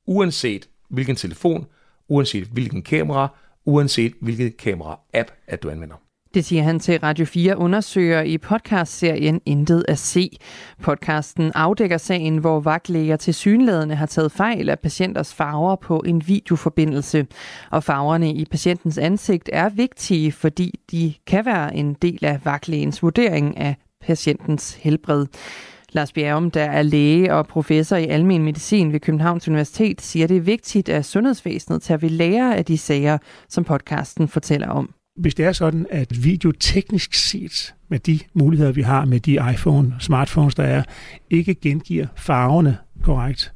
Uanset 0.06 0.68
hvilken 0.90 1.16
telefon, 1.16 1.66
uanset 2.08 2.44
hvilken 2.44 2.82
kamera, 2.82 3.28
uanset 3.64 4.12
hvilket 4.20 4.56
kamera-app, 4.56 5.30
at 5.46 5.62
du 5.62 5.70
anvender. 5.70 6.03
Det 6.34 6.44
siger 6.44 6.62
han 6.62 6.80
til 6.80 7.00
Radio 7.00 7.24
4 7.24 7.56
undersøger 7.56 8.22
i 8.22 8.38
podcastserien 8.38 9.40
Intet 9.46 9.84
at 9.88 9.98
se. 9.98 10.30
Podcasten 10.82 11.52
afdækker 11.54 11.98
sagen, 11.98 12.38
hvor 12.38 12.60
vagtlæger 12.60 13.16
til 13.16 13.34
synlædende 13.34 13.94
har 13.94 14.06
taget 14.06 14.32
fejl 14.32 14.68
af 14.68 14.78
patienters 14.78 15.34
farver 15.34 15.76
på 15.76 16.02
en 16.06 16.28
videoforbindelse. 16.28 17.26
Og 17.70 17.84
farverne 17.84 18.32
i 18.32 18.44
patientens 18.44 18.98
ansigt 18.98 19.50
er 19.52 19.68
vigtige, 19.68 20.32
fordi 20.32 20.80
de 20.90 21.14
kan 21.26 21.44
være 21.44 21.76
en 21.76 21.94
del 21.94 22.24
af 22.24 22.40
vagtlægens 22.44 23.02
vurdering 23.02 23.56
af 23.56 23.76
patientens 24.00 24.74
helbred. 24.74 25.26
Lars 25.92 26.12
Bjergum, 26.12 26.50
der 26.50 26.64
er 26.64 26.82
læge 26.82 27.34
og 27.34 27.46
professor 27.46 27.96
i 27.96 28.06
almen 28.06 28.42
medicin 28.42 28.92
ved 28.92 29.00
Københavns 29.00 29.48
Universitet, 29.48 30.00
siger, 30.02 30.26
det 30.26 30.36
er 30.36 30.40
vigtigt, 30.40 30.88
at 30.88 31.04
sundhedsvæsenet 31.04 31.82
tager 31.82 31.98
ved 31.98 32.10
lære 32.10 32.56
af 32.56 32.64
de 32.64 32.78
sager, 32.78 33.18
som 33.48 33.64
podcasten 33.64 34.28
fortæller 34.28 34.68
om 34.68 34.94
hvis 35.16 35.34
det 35.34 35.44
er 35.44 35.52
sådan, 35.52 35.86
at 35.90 36.24
video 36.24 36.52
teknisk 36.52 37.14
set, 37.14 37.74
med 37.88 37.98
de 37.98 38.18
muligheder, 38.34 38.72
vi 38.72 38.82
har 38.82 39.04
med 39.04 39.20
de 39.20 39.32
iPhone, 39.52 39.94
smartphones, 40.00 40.54
der 40.54 40.62
er, 40.62 40.82
ikke 41.30 41.54
gengiver 41.54 42.06
farverne 42.16 42.76
korrekt, 43.02 43.52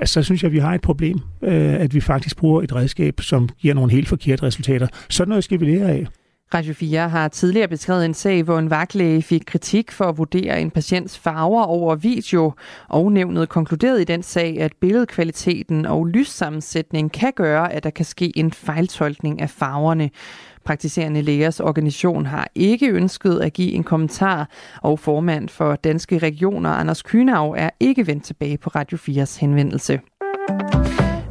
ja, 0.00 0.06
så 0.06 0.22
synes 0.22 0.42
jeg, 0.42 0.48
at 0.48 0.52
vi 0.52 0.58
har 0.58 0.74
et 0.74 0.80
problem, 0.80 1.18
øh, 1.42 1.74
at 1.74 1.94
vi 1.94 2.00
faktisk 2.00 2.36
bruger 2.36 2.62
et 2.62 2.74
redskab, 2.74 3.20
som 3.20 3.48
giver 3.58 3.74
nogle 3.74 3.92
helt 3.92 4.08
forkerte 4.08 4.42
resultater. 4.42 4.86
Sådan 5.10 5.28
noget 5.28 5.44
skal 5.44 5.60
vi 5.60 5.66
lære 5.66 5.90
af. 5.90 6.06
Radio 6.54 6.74
4 6.74 7.08
har 7.08 7.28
tidligere 7.28 7.68
beskrevet 7.68 8.04
en 8.04 8.14
sag, 8.14 8.42
hvor 8.42 8.58
en 8.58 8.70
vagtlæge 8.70 9.22
fik 9.22 9.42
kritik 9.46 9.92
for 9.92 10.04
at 10.04 10.18
vurdere 10.18 10.60
en 10.60 10.70
patients 10.70 11.18
farver 11.18 11.64
over 11.64 11.94
video, 11.94 12.52
og 12.88 13.12
nævnet 13.12 13.48
konkluderede 13.48 14.02
i 14.02 14.04
den 14.04 14.22
sag, 14.22 14.60
at 14.60 14.72
billedkvaliteten 14.80 15.86
og 15.86 16.06
lyssammensætning 16.06 17.12
kan 17.12 17.32
gøre, 17.36 17.72
at 17.72 17.84
der 17.84 17.90
kan 17.90 18.04
ske 18.04 18.38
en 18.38 18.52
fejltolkning 18.52 19.40
af 19.40 19.50
farverne. 19.50 20.10
Praktiserende 20.64 21.22
lægers 21.22 21.60
organisation 21.60 22.26
har 22.26 22.48
ikke 22.54 22.90
ønsket 22.90 23.38
at 23.38 23.52
give 23.52 23.72
en 23.72 23.84
kommentar, 23.84 24.48
og 24.82 24.98
formand 24.98 25.48
for 25.48 25.76
Danske 25.76 26.18
Regioner, 26.18 26.70
Anders 26.70 27.02
Kynav, 27.02 27.54
er 27.58 27.70
ikke 27.80 28.06
vendt 28.06 28.24
tilbage 28.24 28.58
på 28.58 28.70
Radio 28.70 28.98
4's 28.98 29.40
henvendelse. 29.40 30.00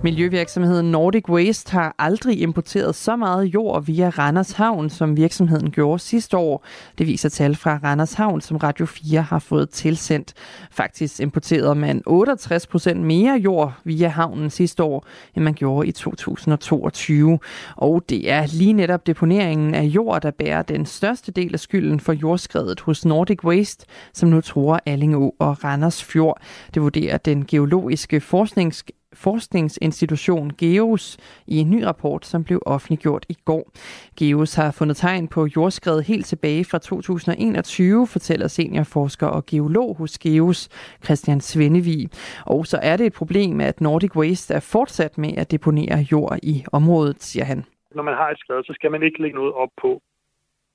Miljøvirksomheden 0.05 0.91
Nordic 0.91 1.29
Waste 1.29 1.71
har 1.71 1.95
aldrig 1.99 2.41
importeret 2.41 2.95
så 2.95 3.15
meget 3.15 3.45
jord 3.45 3.85
via 3.85 4.09
Randers 4.09 4.51
Havn, 4.51 4.89
som 4.89 5.17
virksomheden 5.17 5.71
gjorde 5.71 5.99
sidste 5.99 6.37
år. 6.37 6.65
Det 6.97 7.07
viser 7.07 7.29
tal 7.29 7.55
fra 7.55 7.79
Randers 7.83 8.13
Havn, 8.13 8.41
som 8.41 8.57
Radio 8.57 8.85
4 8.85 9.21
har 9.21 9.39
fået 9.39 9.69
tilsendt. 9.69 10.33
Faktisk 10.71 11.19
importerede 11.19 11.75
man 11.75 12.01
68 12.05 12.67
procent 12.67 13.01
mere 13.01 13.37
jord 13.37 13.73
via 13.83 14.07
havnen 14.07 14.49
sidste 14.49 14.83
år, 14.83 15.05
end 15.35 15.43
man 15.43 15.53
gjorde 15.53 15.87
i 15.87 15.91
2022. 15.91 17.39
Og 17.75 18.03
det 18.09 18.31
er 18.31 18.47
lige 18.53 18.73
netop 18.73 19.07
deponeringen 19.07 19.75
af 19.75 19.83
jord, 19.83 20.21
der 20.21 20.31
bærer 20.31 20.61
den 20.61 20.85
største 20.85 21.31
del 21.31 21.53
af 21.53 21.59
skylden 21.59 21.99
for 21.99 22.13
jordskredet 22.13 22.79
hos 22.79 23.05
Nordic 23.05 23.43
Waste, 23.43 23.85
som 24.13 24.29
nu 24.29 24.41
tror 24.41 24.79
Allingå 24.85 25.35
og 25.39 25.63
Randers 25.63 26.03
Fjord. 26.03 26.41
Det 26.73 26.81
vurderer 26.81 27.17
den 27.17 27.45
geologiske 27.45 28.21
forsknings 28.21 28.83
forskningsinstitution 29.15 30.51
GEOS 30.51 31.17
i 31.47 31.57
en 31.57 31.69
ny 31.69 31.83
rapport, 31.83 32.25
som 32.25 32.43
blev 32.43 32.61
offentliggjort 32.65 33.25
i 33.29 33.37
går. 33.45 33.71
GEOS 34.19 34.55
har 34.55 34.71
fundet 34.71 34.97
tegn 34.97 35.27
på 35.27 35.47
jordskred 35.55 36.01
helt 36.01 36.25
tilbage 36.25 36.65
fra 36.65 36.77
2021, 36.77 38.07
fortæller 38.07 38.47
seniorforsker 38.47 39.27
og 39.27 39.45
geolog 39.45 39.95
hos 39.97 40.17
GEOS, 40.19 40.69
Christian 41.03 41.41
Svendevig. 41.41 42.09
Og 42.45 42.67
så 42.67 42.79
er 42.81 42.97
det 42.97 43.05
et 43.05 43.13
problem, 43.13 43.61
at 43.61 43.81
Nordic 43.81 44.15
Waste 44.15 44.53
er 44.53 44.59
fortsat 44.59 45.17
med 45.17 45.37
at 45.37 45.51
deponere 45.51 45.97
jord 46.11 46.39
i 46.43 46.65
området, 46.71 47.23
siger 47.23 47.45
han. 47.45 47.65
Når 47.95 48.03
man 48.03 48.13
har 48.13 48.29
et 48.29 48.39
skred, 48.39 48.63
så 48.63 48.73
skal 48.75 48.91
man 48.91 49.03
ikke 49.03 49.21
lægge 49.21 49.35
noget 49.35 49.53
op 49.53 49.69
på, 49.81 50.01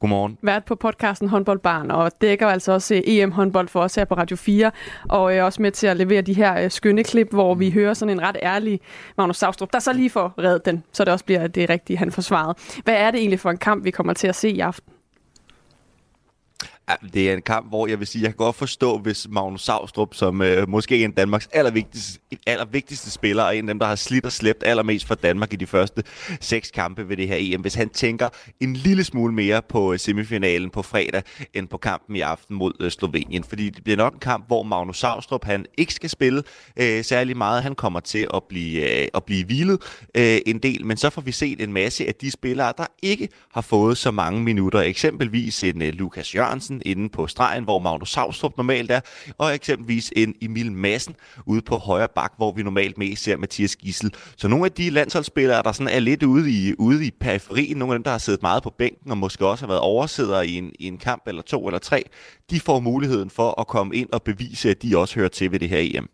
Godmorgen. 0.00 0.38
Vært 0.42 0.64
på 0.64 0.74
podcasten 0.74 1.28
Håndboldbarn, 1.28 1.90
og 1.90 2.12
dækker 2.20 2.46
altså 2.46 2.72
også 2.72 2.94
øh, 2.94 3.00
EM-håndbold 3.06 3.68
for 3.68 3.80
os 3.80 3.94
her 3.94 4.04
på 4.04 4.14
Radio 4.14 4.36
4, 4.36 4.70
og 5.08 5.34
er 5.34 5.42
også 5.42 5.62
med 5.62 5.72
til 5.72 5.86
at 5.86 5.96
levere 5.96 6.22
de 6.22 6.32
her 6.32 6.64
øh, 6.64 6.70
skønne 6.70 7.04
klip, 7.04 7.30
hvor 7.30 7.54
vi 7.54 7.70
hører 7.70 7.94
sådan 7.94 8.14
en 8.14 8.22
ret 8.22 8.36
ærlig 8.42 8.80
Magnus 9.16 9.36
Savstrup, 9.36 9.72
der 9.72 9.78
så 9.78 9.92
lige 9.92 10.10
får 10.10 10.34
reddet 10.38 10.64
den, 10.64 10.84
så 10.92 11.04
det 11.04 11.12
også 11.12 11.24
bliver 11.24 11.46
det 11.46 11.70
rigtige, 11.70 11.96
han 11.96 12.12
forsvaret. 12.12 12.80
Hvad 12.84 12.94
er 12.94 13.10
det 13.10 13.20
egentlig 13.20 13.40
for 13.40 13.50
en 13.50 13.58
kamp, 13.58 13.84
vi 13.84 13.90
kommer 13.90 14.12
til 14.12 14.28
at 14.28 14.34
se 14.34 14.50
i 14.50 14.60
aften? 14.60 14.92
Ja, 16.88 16.94
det 17.14 17.30
er 17.30 17.34
en 17.34 17.42
kamp, 17.42 17.68
hvor 17.68 17.86
jeg 17.86 17.98
vil 17.98 18.06
sige, 18.06 18.22
jeg 18.22 18.30
kan 18.30 18.36
godt 18.36 18.56
forstå, 18.56 18.98
hvis 18.98 19.26
Magnus 19.30 19.62
Savstrup, 19.62 20.14
som 20.14 20.42
øh, 20.42 20.68
måske 20.68 21.00
er 21.00 21.04
en 21.04 21.10
af 21.10 21.16
Danmarks 21.16 21.48
allervigtigste, 21.52 22.20
allervigtigste 22.46 23.10
spiller, 23.10 23.42
og 23.42 23.56
en 23.56 23.68
af 23.68 23.74
dem, 23.74 23.78
der 23.78 23.86
har 23.86 23.94
slidt 23.94 24.24
og 24.24 24.32
slæbt 24.32 24.62
allermest 24.66 25.06
for 25.06 25.14
Danmark 25.14 25.52
i 25.52 25.56
de 25.56 25.66
første 25.66 26.02
seks 26.40 26.70
kampe 26.70 27.08
ved 27.08 27.16
det 27.16 27.28
her 27.28 27.36
EM, 27.38 27.60
hvis 27.60 27.74
han 27.74 27.88
tænker 27.88 28.28
en 28.60 28.74
lille 28.74 29.04
smule 29.04 29.34
mere 29.34 29.62
på 29.68 29.92
øh, 29.92 29.98
semifinalen 29.98 30.70
på 30.70 30.82
fredag, 30.82 31.22
end 31.54 31.68
på 31.68 31.76
kampen 31.76 32.16
i 32.16 32.20
aften 32.20 32.56
mod 32.56 32.72
øh, 32.80 32.90
Slovenien. 32.90 33.44
Fordi 33.44 33.70
det 33.70 33.84
bliver 33.84 33.96
nok 33.96 34.12
en 34.14 34.20
kamp, 34.20 34.46
hvor 34.46 34.62
Magnus 34.62 34.98
Savstrup, 34.98 35.44
han 35.44 35.66
ikke 35.78 35.94
skal 35.94 36.10
spille 36.10 36.42
øh, 36.76 37.04
særlig 37.04 37.36
meget. 37.36 37.62
Han 37.62 37.74
kommer 37.74 38.00
til 38.00 38.26
at 38.34 38.42
blive, 38.48 39.02
øh, 39.02 39.08
at 39.14 39.24
blive 39.24 39.44
hvilet 39.44 39.78
øh, 40.14 40.38
en 40.46 40.58
del, 40.58 40.86
men 40.86 40.96
så 40.96 41.10
får 41.10 41.22
vi 41.22 41.32
set 41.32 41.60
en 41.60 41.72
masse 41.72 42.06
af 42.06 42.14
de 42.14 42.30
spillere, 42.30 42.72
der 42.78 42.86
ikke 43.02 43.28
har 43.52 43.60
fået 43.60 43.98
så 43.98 44.10
mange 44.10 44.40
minutter. 44.40 44.80
Eksempelvis 44.80 45.64
en 45.64 45.82
øh, 45.82 45.92
Lukas 45.92 46.34
Jørgensen 46.34 46.77
inde 46.86 47.08
på 47.08 47.26
stregen, 47.26 47.64
hvor 47.64 47.78
Magnus 47.78 48.10
Savstrup 48.10 48.56
normalt 48.56 48.90
er, 48.90 49.00
og 49.38 49.54
eksempelvis 49.54 50.12
en 50.16 50.34
Emil 50.42 50.72
Madsen 50.72 51.14
ude 51.46 51.62
på 51.62 51.76
højre 51.76 52.08
bak, 52.14 52.32
hvor 52.36 52.52
vi 52.52 52.62
normalt 52.62 52.98
mest 52.98 53.22
ser 53.22 53.36
Mathias 53.36 53.76
Gissel. 53.76 54.14
Så 54.36 54.48
nogle 54.48 54.64
af 54.64 54.72
de 54.72 54.90
landsholdsspillere, 54.90 55.62
der 55.62 55.72
sådan 55.72 55.94
er 55.94 56.00
lidt 56.00 56.22
ude 56.22 56.50
i, 56.50 56.74
ude 56.78 57.06
i 57.06 57.10
periferien, 57.20 57.76
nogle 57.76 57.94
af 57.94 57.98
dem, 57.98 58.04
der 58.04 58.10
har 58.10 58.18
siddet 58.18 58.42
meget 58.42 58.62
på 58.62 58.70
bænken, 58.78 59.10
og 59.10 59.18
måske 59.18 59.46
også 59.46 59.62
har 59.62 59.68
været 59.68 59.80
oversider 59.80 60.42
i 60.42 60.54
en, 60.54 60.72
i 60.78 60.86
en 60.86 60.98
kamp 60.98 61.22
eller 61.26 61.42
to 61.42 61.66
eller 61.66 61.78
tre, 61.78 62.02
de 62.50 62.60
får 62.60 62.80
muligheden 62.80 63.30
for 63.30 63.60
at 63.60 63.66
komme 63.66 63.96
ind 63.96 64.08
og 64.12 64.22
bevise, 64.22 64.70
at 64.70 64.82
de 64.82 64.98
også 64.98 65.14
hører 65.14 65.28
til 65.28 65.52
ved 65.52 65.58
det 65.58 65.68
her 65.68 65.78
EM. 65.98 66.08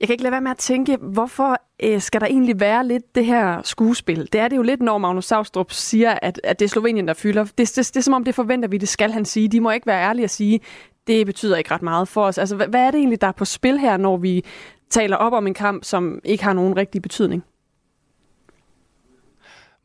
Jeg 0.00 0.08
kan 0.08 0.14
ikke 0.14 0.22
lade 0.22 0.32
være 0.32 0.40
med 0.40 0.50
at 0.50 0.58
tænke, 0.58 0.96
hvorfor 0.96 1.56
øh, 1.82 2.00
skal 2.00 2.20
der 2.20 2.26
egentlig 2.26 2.60
være 2.60 2.86
lidt 2.86 3.14
det 3.14 3.24
her 3.26 3.62
skuespil? 3.62 4.28
Det 4.32 4.40
er 4.40 4.48
det 4.48 4.56
jo 4.56 4.62
lidt, 4.62 4.82
når 4.82 4.98
Magnus 4.98 5.24
Savstrup 5.24 5.72
siger, 5.72 6.18
at, 6.22 6.40
at 6.44 6.58
det 6.58 6.64
er 6.64 6.68
Slovenien, 6.68 7.08
der 7.08 7.14
fylder. 7.14 7.44
Det, 7.44 7.58
det, 7.58 7.76
det 7.76 7.96
er 7.96 8.00
som 8.00 8.14
om, 8.14 8.24
det 8.24 8.34
forventer 8.34 8.68
vi, 8.68 8.78
det 8.78 8.88
skal 8.88 9.10
han 9.12 9.24
sige. 9.24 9.48
De 9.48 9.60
må 9.60 9.70
ikke 9.70 9.86
være 9.86 10.02
ærlige 10.02 10.24
at 10.24 10.30
sige, 10.30 10.60
det 11.06 11.26
betyder 11.26 11.56
ikke 11.56 11.70
ret 11.70 11.82
meget 11.82 12.08
for 12.08 12.24
os. 12.24 12.38
Altså, 12.38 12.56
hvad, 12.56 12.66
hvad 12.66 12.80
er 12.80 12.90
det 12.90 12.98
egentlig, 12.98 13.20
der 13.20 13.26
er 13.26 13.32
på 13.32 13.44
spil 13.44 13.78
her, 13.78 13.96
når 13.96 14.16
vi 14.16 14.44
taler 14.90 15.16
op 15.16 15.32
om 15.32 15.46
en 15.46 15.54
kamp, 15.54 15.84
som 15.84 16.20
ikke 16.24 16.44
har 16.44 16.52
nogen 16.52 16.76
rigtig 16.76 17.02
betydning? 17.02 17.44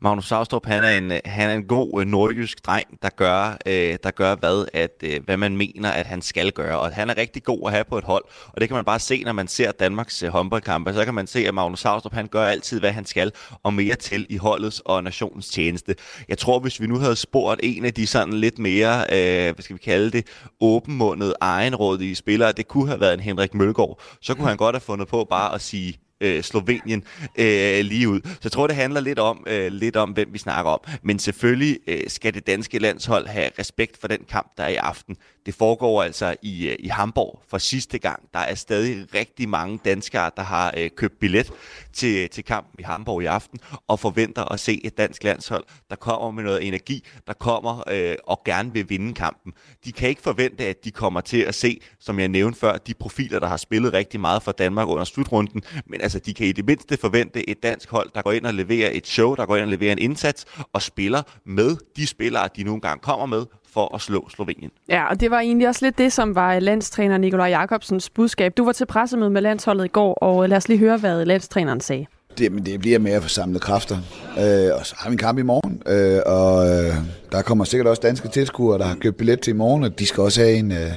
Magnus 0.00 0.28
Saustrup, 0.28 0.66
han 0.66 0.84
er 0.84 0.90
en, 0.90 1.12
han 1.24 1.50
er 1.50 1.54
en 1.54 1.64
god 1.64 2.00
øh, 2.00 2.06
nordjysk 2.06 2.66
dreng, 2.66 3.02
der 3.02 3.08
gør, 3.08 3.56
øh, 3.66 3.96
der 4.02 4.10
gør 4.10 4.34
hvad, 4.34 4.66
at, 4.72 4.90
øh, 5.02 5.20
hvad 5.24 5.36
man 5.36 5.56
mener, 5.56 5.90
at 5.90 6.06
han 6.06 6.22
skal 6.22 6.52
gøre. 6.52 6.78
Og 6.78 6.92
han 6.92 7.10
er 7.10 7.16
rigtig 7.16 7.42
god 7.42 7.60
at 7.66 7.72
have 7.72 7.84
på 7.84 7.98
et 7.98 8.04
hold, 8.04 8.24
og 8.48 8.60
det 8.60 8.68
kan 8.68 8.74
man 8.74 8.84
bare 8.84 8.98
se, 8.98 9.22
når 9.24 9.32
man 9.32 9.48
ser 9.48 9.72
Danmarks 9.72 10.22
øh, 10.22 10.28
håndboldkampe. 10.28 10.94
Så 10.94 11.04
kan 11.04 11.14
man 11.14 11.26
se, 11.26 11.48
at 11.48 11.54
Magnus 11.54 11.80
Saustrup, 11.80 12.12
han 12.12 12.26
gør 12.26 12.44
altid, 12.44 12.80
hvad 12.80 12.92
han 12.92 13.06
skal, 13.06 13.32
og 13.62 13.74
mere 13.74 13.94
til 13.94 14.26
i 14.28 14.36
holdets 14.36 14.82
og 14.84 15.04
nationens 15.04 15.48
tjeneste. 15.48 15.94
Jeg 16.28 16.38
tror, 16.38 16.58
hvis 16.60 16.80
vi 16.80 16.86
nu 16.86 16.98
havde 16.98 17.16
spurgt 17.16 17.60
en 17.62 17.84
af 17.84 17.94
de 17.94 18.06
sådan 18.06 18.34
lidt 18.34 18.58
mere, 18.58 19.00
øh, 19.00 19.54
hvad 19.54 19.62
skal 19.62 19.76
vi 19.76 19.82
kalde 19.84 20.10
det, 20.10 20.26
åbenmundede, 20.60 21.34
egenrådige 21.40 22.14
spillere, 22.14 22.52
det 22.52 22.68
kunne 22.68 22.88
have 22.88 23.00
været 23.00 23.14
en 23.14 23.20
Henrik 23.20 23.54
Mølgaard, 23.54 24.00
så 24.22 24.34
kunne 24.34 24.48
han 24.48 24.56
godt 24.56 24.74
have 24.74 24.80
fundet 24.80 25.08
på 25.08 25.26
bare 25.30 25.54
at 25.54 25.60
sige, 25.60 25.98
øh, 26.20 26.42
Slovenien 26.42 27.04
øh, 27.38 27.84
lige 27.84 28.08
ud. 28.08 28.20
Så 28.24 28.40
jeg 28.44 28.52
tror, 28.52 28.66
det 28.66 28.76
handler 28.76 29.00
lidt 29.00 29.18
om, 29.18 29.44
øh, 29.46 29.72
lidt 29.72 29.96
om, 29.96 30.10
hvem 30.10 30.28
vi 30.32 30.38
snakker 30.38 30.70
om. 30.70 30.80
Men 31.02 31.18
selvfølgelig 31.18 31.78
øh, 31.86 32.00
skal 32.06 32.34
det 32.34 32.46
danske 32.46 32.78
landshold 32.78 33.26
have 33.26 33.50
respekt 33.58 34.00
for 34.00 34.08
den 34.08 34.20
kamp, 34.28 34.52
der 34.56 34.64
er 34.64 34.68
i 34.68 34.76
aften. 34.76 35.16
Det 35.46 35.54
foregår 35.54 36.02
altså 36.02 36.36
i, 36.42 36.68
øh, 36.68 36.76
i 36.78 36.88
Hamburg 36.88 37.42
for 37.48 37.58
sidste 37.58 37.98
gang. 37.98 38.22
Der 38.34 38.38
er 38.38 38.54
stadig 38.54 39.14
rigtig 39.14 39.48
mange 39.48 39.78
danskere, 39.84 40.30
der 40.36 40.42
har 40.42 40.74
øh, 40.76 40.90
købt 40.96 41.18
billet 41.20 41.52
til, 41.92 42.30
til 42.30 42.44
kampen 42.44 42.80
i 42.80 42.82
Hamburg 42.82 43.22
i 43.22 43.26
aften, 43.26 43.58
og 43.88 44.00
forventer 44.00 44.52
at 44.52 44.60
se 44.60 44.80
et 44.84 44.98
dansk 44.98 45.24
landshold, 45.24 45.64
der 45.90 45.96
kommer 45.96 46.30
med 46.30 46.44
noget 46.44 46.66
energi, 46.66 47.04
der 47.26 47.32
kommer 47.32 47.82
øh, 47.90 48.14
og 48.24 48.42
gerne 48.44 48.72
vil 48.72 48.90
vinde 48.90 49.14
kampen. 49.14 49.52
De 49.84 49.92
kan 49.92 50.08
ikke 50.08 50.22
forvente, 50.22 50.64
at 50.66 50.84
de 50.84 50.90
kommer 50.90 51.20
til 51.20 51.40
at 51.40 51.54
se, 51.54 51.80
som 52.00 52.20
jeg 52.20 52.28
nævnte 52.28 52.58
før, 52.58 52.76
de 52.76 52.94
profiler, 52.94 53.38
der 53.38 53.46
har 53.46 53.56
spillet 53.56 53.92
rigtig 53.92 54.20
meget 54.20 54.42
for 54.42 54.52
Danmark 54.52 54.88
under 54.88 55.04
slutrunden, 55.04 55.62
men 55.86 56.00
altså, 56.00 56.18
de 56.18 56.34
kan 56.34 56.46
i 56.46 56.52
det 56.52 56.66
mindste 56.66 56.96
forvente 56.96 57.50
et 57.50 57.62
dansk 57.62 57.90
hold, 57.90 58.10
der 58.14 58.22
går 58.22 58.32
ind 58.32 58.46
og 58.46 58.54
leverer 58.54 58.90
et 58.92 59.06
show, 59.06 59.34
der 59.34 59.46
går 59.46 59.56
ind 59.56 59.64
og 59.64 59.70
leverer 59.70 59.92
en 59.92 59.98
indsats, 59.98 60.44
og 60.72 60.82
spiller 60.82 61.22
med 61.44 61.76
de 61.96 62.06
spillere, 62.06 62.48
de 62.56 62.64
nogle 62.64 62.80
gange 62.80 63.00
kommer 63.00 63.26
med, 63.26 63.46
for 63.76 63.94
at 63.94 64.00
slå 64.00 64.28
Slovenien. 64.28 64.70
Ja, 64.88 65.08
og 65.10 65.20
det 65.20 65.30
var 65.30 65.40
egentlig 65.40 65.68
også 65.68 65.84
lidt 65.84 65.98
det, 65.98 66.12
som 66.12 66.34
var 66.34 66.58
landstræner 66.58 67.18
Nikolaj 67.18 67.48
Jakobsens 67.48 68.10
budskab. 68.10 68.56
Du 68.56 68.64
var 68.64 68.72
til 68.72 68.86
pressemøde 68.86 69.30
med 69.30 69.42
landsholdet 69.42 69.84
i 69.84 69.88
går, 69.88 70.14
og 70.14 70.48
lad 70.48 70.56
os 70.56 70.68
lige 70.68 70.78
høre, 70.78 70.96
hvad 70.96 71.24
landstræneren 71.24 71.80
sagde. 71.80 72.06
Det, 72.38 72.52
men 72.52 72.66
det 72.66 72.80
bliver 72.80 72.98
med 72.98 73.12
at 73.12 73.22
forsamle 73.22 73.58
kræfter. 73.58 73.96
Øh, 74.38 74.70
og 74.78 74.86
så 74.86 74.94
har 74.98 75.10
vi 75.10 75.14
en 75.14 75.18
kamp 75.18 75.38
i 75.38 75.42
morgen, 75.42 75.82
øh, 75.86 76.20
og 76.26 76.66
øh, 76.68 76.94
der 77.32 77.42
kommer 77.42 77.64
sikkert 77.64 77.86
også 77.86 78.02
danske 78.02 78.28
tilskuere, 78.28 78.78
der 78.78 78.84
har 78.84 78.94
købt 78.94 79.16
billet 79.16 79.40
til 79.40 79.50
i 79.50 79.56
morgen, 79.56 79.84
og 79.84 79.98
de 79.98 80.06
skal 80.06 80.22
også 80.22 80.40
have 80.40 80.54
en, 80.54 80.72
øh, 80.72 80.92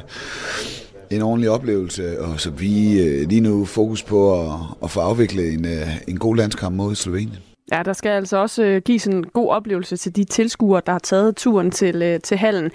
en 1.10 1.22
ordentlig 1.22 1.50
oplevelse. 1.50 2.22
Og 2.22 2.40
så 2.40 2.50
vi 2.50 3.02
øh, 3.02 3.30
lige 3.30 3.42
nu 3.42 3.66
fokus 3.66 4.04
på 4.04 4.42
at, 4.42 4.52
at 4.84 4.92
få 4.92 5.00
afviklet 5.00 5.54
en, 5.54 5.66
øh, 5.66 5.88
en 6.08 6.18
god 6.20 6.36
landskamp 6.36 6.76
mod 6.76 6.96
Slovenien. 6.96 7.38
Ja, 7.72 7.84
der 7.84 7.94
skal 7.94 8.10
altså 8.10 8.38
også 8.38 8.64
øh, 8.64 8.82
gives 8.82 9.08
en 9.08 9.24
god 9.24 9.50
oplevelse 9.50 9.98
til 9.98 10.16
de 10.16 10.24
tilskuere, 10.24 10.82
der 10.86 10.92
har 10.92 11.00
taget 11.00 11.36
turen 11.36 11.72
til, 11.72 12.02
øh, 12.02 12.20
til 12.20 12.38
hallen. 12.38 12.72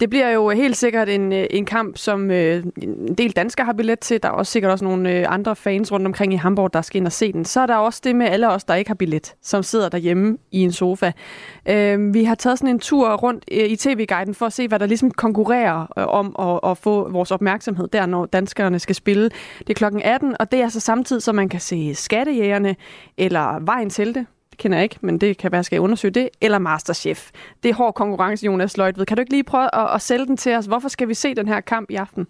Det 0.00 0.10
bliver 0.10 0.30
jo 0.30 0.50
helt 0.50 0.76
sikkert 0.76 1.08
en, 1.08 1.32
øh, 1.32 1.46
en 1.50 1.64
kamp, 1.64 1.96
som 1.96 2.30
øh, 2.30 2.64
en 2.82 3.14
del 3.14 3.32
danskere 3.32 3.64
har 3.64 3.72
billet 3.72 4.00
til. 4.00 4.22
Der 4.22 4.28
er 4.28 4.32
også 4.32 4.52
sikkert 4.52 4.72
også 4.72 4.84
nogle 4.84 5.12
øh, 5.12 5.24
andre 5.28 5.56
fans 5.56 5.92
rundt 5.92 6.06
omkring 6.06 6.32
i 6.32 6.36
Hamburg, 6.36 6.72
der 6.72 6.82
skal 6.82 6.98
ind 6.98 7.06
og 7.06 7.12
se 7.12 7.32
den. 7.32 7.44
Så 7.44 7.60
er 7.60 7.66
der 7.66 7.76
også 7.76 8.00
det 8.04 8.16
med 8.16 8.26
alle 8.26 8.48
os, 8.48 8.64
der 8.64 8.74
ikke 8.74 8.90
har 8.90 8.94
billet, 8.94 9.34
som 9.42 9.62
sidder 9.62 9.88
derhjemme 9.88 10.38
i 10.52 10.60
en 10.60 10.72
sofa. 10.72 11.12
Øh, 11.68 12.14
vi 12.14 12.24
har 12.24 12.34
taget 12.34 12.58
sådan 12.58 12.74
en 12.74 12.78
tur 12.78 13.14
rundt 13.14 13.44
øh, 13.52 13.66
i 13.66 13.76
tv-guiden 13.76 14.34
for 14.34 14.46
at 14.46 14.52
se, 14.52 14.68
hvad 14.68 14.78
der 14.78 14.86
ligesom 14.86 15.10
konkurrerer 15.10 15.80
øh, 15.98 16.06
om 16.06 16.36
at, 16.38 16.70
at 16.70 16.78
få 16.78 17.10
vores 17.10 17.30
opmærksomhed 17.30 17.88
der, 17.88 18.06
når 18.06 18.26
danskerne 18.26 18.78
skal 18.78 18.94
spille. 18.94 19.30
Det 19.58 19.70
er 19.70 19.74
klokken 19.74 20.02
18, 20.02 20.36
og 20.40 20.52
det 20.52 20.58
er 20.60 20.64
altså 20.64 20.80
samtidig, 20.80 21.22
så 21.22 21.32
man 21.32 21.48
kan 21.48 21.60
se 21.60 21.94
Skattejægerne 21.94 22.76
eller 23.18 23.58
Vejen 23.60 23.90
til 23.90 24.14
det 24.14 24.26
kender 24.58 24.78
jeg 24.78 24.82
ikke, 24.82 24.98
men 25.00 25.18
det 25.18 25.38
kan 25.38 25.52
være, 25.52 25.64
skal 25.64 25.76
jeg 25.76 25.82
undersøge 25.82 26.12
det, 26.12 26.28
eller 26.40 26.58
Masterchef. 26.58 27.30
Det 27.62 27.68
er 27.68 27.74
hård 27.74 27.94
konkurrence, 27.94 28.46
Jonas 28.46 28.76
Løjtved. 28.76 29.06
Kan 29.06 29.16
du 29.16 29.20
ikke 29.20 29.32
lige 29.32 29.44
prøve 29.44 29.74
at, 29.74 29.94
at 29.94 30.02
sælge 30.02 30.26
den 30.26 30.36
til 30.36 30.54
os? 30.54 30.66
Hvorfor 30.66 30.88
skal 30.88 31.08
vi 31.08 31.14
se 31.14 31.34
den 31.34 31.48
her 31.48 31.60
kamp 31.60 31.90
i 31.90 31.94
aften? 31.94 32.26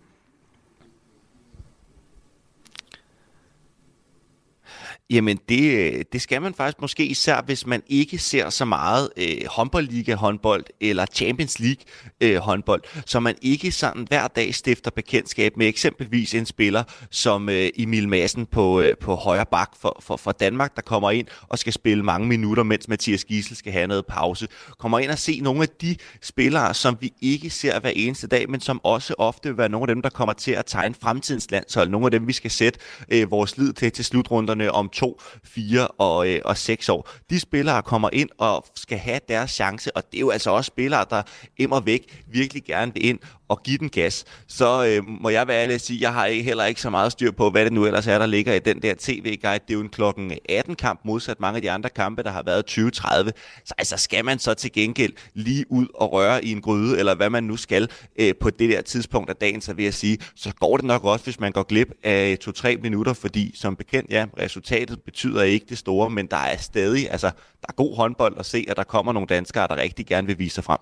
Jamen, 5.11 5.39
det, 5.49 5.95
øh, 5.95 6.05
det 6.13 6.23
skal 6.23 6.43
man 6.43 6.55
faktisk 6.55 6.81
måske 6.81 7.07
især, 7.07 7.43
hvis 7.43 7.67
man 7.67 7.83
ikke 7.87 8.19
ser 8.19 8.51
så 8.51 8.65
meget 8.65 9.09
øh, 9.17 9.47
håndboldliga-håndbold 9.47 10.65
eller 10.81 11.07
Champions 11.07 11.59
League-håndbold, 11.59 12.83
øh, 12.97 13.03
så 13.07 13.21
man 13.21 13.35
ikke 13.43 13.73
sådan 13.73 14.07
hver 14.09 14.29
dag 14.29 14.55
stifter 14.55 14.91
bekendtskab 14.91 15.57
med 15.57 15.67
eksempelvis 15.67 16.35
en 16.35 16.47
spiller 16.47 16.83
som 17.11 17.49
øh, 17.49 17.69
Emil 17.77 18.09
Madsen 18.09 18.47
på, 18.47 18.81
øh, 18.81 18.97
på 19.01 19.15
højre 19.15 19.47
bak 19.47 19.71
for, 19.81 20.01
for, 20.03 20.17
for 20.17 20.33
Danmark, 20.33 20.77
der 20.77 20.83
kommer 20.83 21.11
ind 21.11 21.27
og 21.49 21.59
skal 21.59 21.73
spille 21.73 22.05
mange 22.05 22.29
minutter, 22.29 22.63
mens 22.63 22.89
Mathias 22.89 23.25
Gissel 23.25 23.57
skal 23.57 23.73
have 23.73 23.87
noget 23.87 24.07
pause. 24.07 24.49
Kommer 24.79 24.99
ind 24.99 25.11
og 25.11 25.19
se 25.19 25.41
nogle 25.41 25.63
af 25.63 25.69
de 25.69 25.97
spillere, 26.23 26.75
som 26.75 26.97
vi 27.01 27.13
ikke 27.21 27.51
ser 27.51 27.81
hver 27.81 27.93
eneste 27.95 28.27
dag, 28.27 28.51
men 28.51 28.61
som 28.61 28.81
også 28.85 29.15
ofte 29.19 29.49
vil 29.49 29.59
være 29.59 29.69
nogle 29.69 29.91
af 29.91 29.95
dem, 29.95 30.03
der 30.03 30.11
kommer 30.11 30.33
til 30.33 30.53
at 30.53 30.67
tegne 30.67 30.95
fremtidens 31.03 31.51
landshold. 31.51 31.91
Nogle 31.91 32.07
af 32.07 32.11
dem, 32.11 32.27
vi 32.29 32.33
skal 32.33 32.51
sætte 32.51 32.79
øh, 33.09 33.31
vores 33.31 33.59
lid 33.59 33.73
til 33.73 33.93
til 33.93 34.05
slutrunderne 34.05 34.73
om 34.73 34.91
to, 34.97 35.21
fire 35.45 35.89
og, 35.89 36.29
øh, 36.29 36.41
og 36.45 36.57
6 36.57 36.89
år. 36.89 37.11
De 37.31 37.41
spillere 37.41 37.83
kommer 37.83 38.11
ind 38.13 38.29
og 38.39 38.65
skal 38.75 38.99
have 38.99 39.21
deres 39.29 39.51
chance, 39.51 39.97
og 39.97 40.03
det 40.11 40.17
er 40.17 40.21
jo 40.21 40.31
altså 40.31 40.51
også 40.51 40.69
spillere, 40.69 41.05
der 41.11 41.23
emmer 41.59 41.81
væk 41.81 42.25
virkelig 42.27 42.65
gerne 42.65 42.93
vil 42.95 43.07
ind 43.07 43.19
og 43.49 43.63
give 43.63 43.79
den 43.79 43.89
gas, 43.89 44.25
så 44.47 44.87
øh, 44.87 45.09
må 45.09 45.29
jeg 45.29 45.49
være 45.49 45.63
ærlig 45.63 45.75
at 45.75 45.81
sige, 45.81 46.01
jeg 46.01 46.13
har 46.13 46.27
ikke, 46.27 46.43
heller 46.45 46.65
ikke 46.65 46.81
så 46.81 46.91
meget 46.91 47.13
styr 47.13 47.31
på, 47.31 47.51
hvad 47.51 47.65
det 47.65 47.73
nu 47.73 47.87
ellers 47.87 48.07
er, 48.07 48.19
der 48.19 48.27
ligger 48.27 48.55
i 48.55 48.59
den 48.59 48.83
der 48.83 48.95
tv-guide. 48.99 49.59
Det 49.69 49.71
er 49.71 49.75
jo 49.75 49.81
en 49.81 49.89
klokken 49.89 50.33
18-kamp, 50.51 51.01
modsat 51.05 51.41
mange 51.41 51.57
af 51.57 51.63
de 51.63 51.71
andre 51.71 51.91
kampe, 51.91 52.23
der 52.23 52.31
har 52.31 52.43
været 52.43 52.79
20-30. 52.79 53.31
Så 53.65 53.75
altså, 53.79 53.97
skal 53.97 54.25
man 54.25 54.39
så 54.39 54.55
til 54.55 54.73
gengæld 54.73 55.13
lige 55.35 55.65
ud 55.73 55.87
og 55.95 56.13
røre 56.13 56.45
i 56.45 56.53
en 56.53 56.61
gryde, 56.61 56.99
eller 56.99 57.15
hvad 57.15 57.31
man 57.31 57.45
nu 57.45 57.57
skal 57.57 57.91
øh, 58.19 58.35
på 58.41 58.51
det 58.51 58.71
der 58.71 58.83
tidspunkt 58.83 59.31
af 59.31 59.37
dagen, 59.37 59.61
så 59.61 59.73
vil 59.73 59.85
jeg 59.85 59.95
sige, 59.95 60.19
så 60.37 60.53
går 60.61 60.77
det 60.77 60.87
nok 60.87 61.05
også, 61.05 61.25
hvis 61.25 61.41
man 61.41 61.53
går 61.53 61.63
glip 61.63 61.89
af 62.03 62.39
2-3 62.49 62.81
minutter, 62.83 63.13
fordi 63.13 63.53
som 63.55 63.77
bekendt, 63.77 64.11
ja, 64.11 64.27
resultatet 64.39 64.86
betyder 65.05 65.43
ikke 65.43 65.67
det 65.69 65.79
store, 65.79 66.11
men 66.11 66.27
der 66.27 66.37
er 66.37 66.57
stadig, 66.57 67.11
altså, 67.11 67.27
der 67.61 67.67
er 67.69 67.73
god 67.73 67.97
håndbold 67.97 68.35
at 68.39 68.47
se, 68.47 68.65
at 68.69 68.77
der 68.77 68.85
kommer 68.85 69.13
nogle 69.13 69.27
danskere, 69.27 69.69
der 69.69 69.77
rigtig 69.77 70.07
gerne 70.07 70.27
vil 70.27 70.39
vise 70.39 70.55
sig 70.55 70.65
frem 70.65 70.79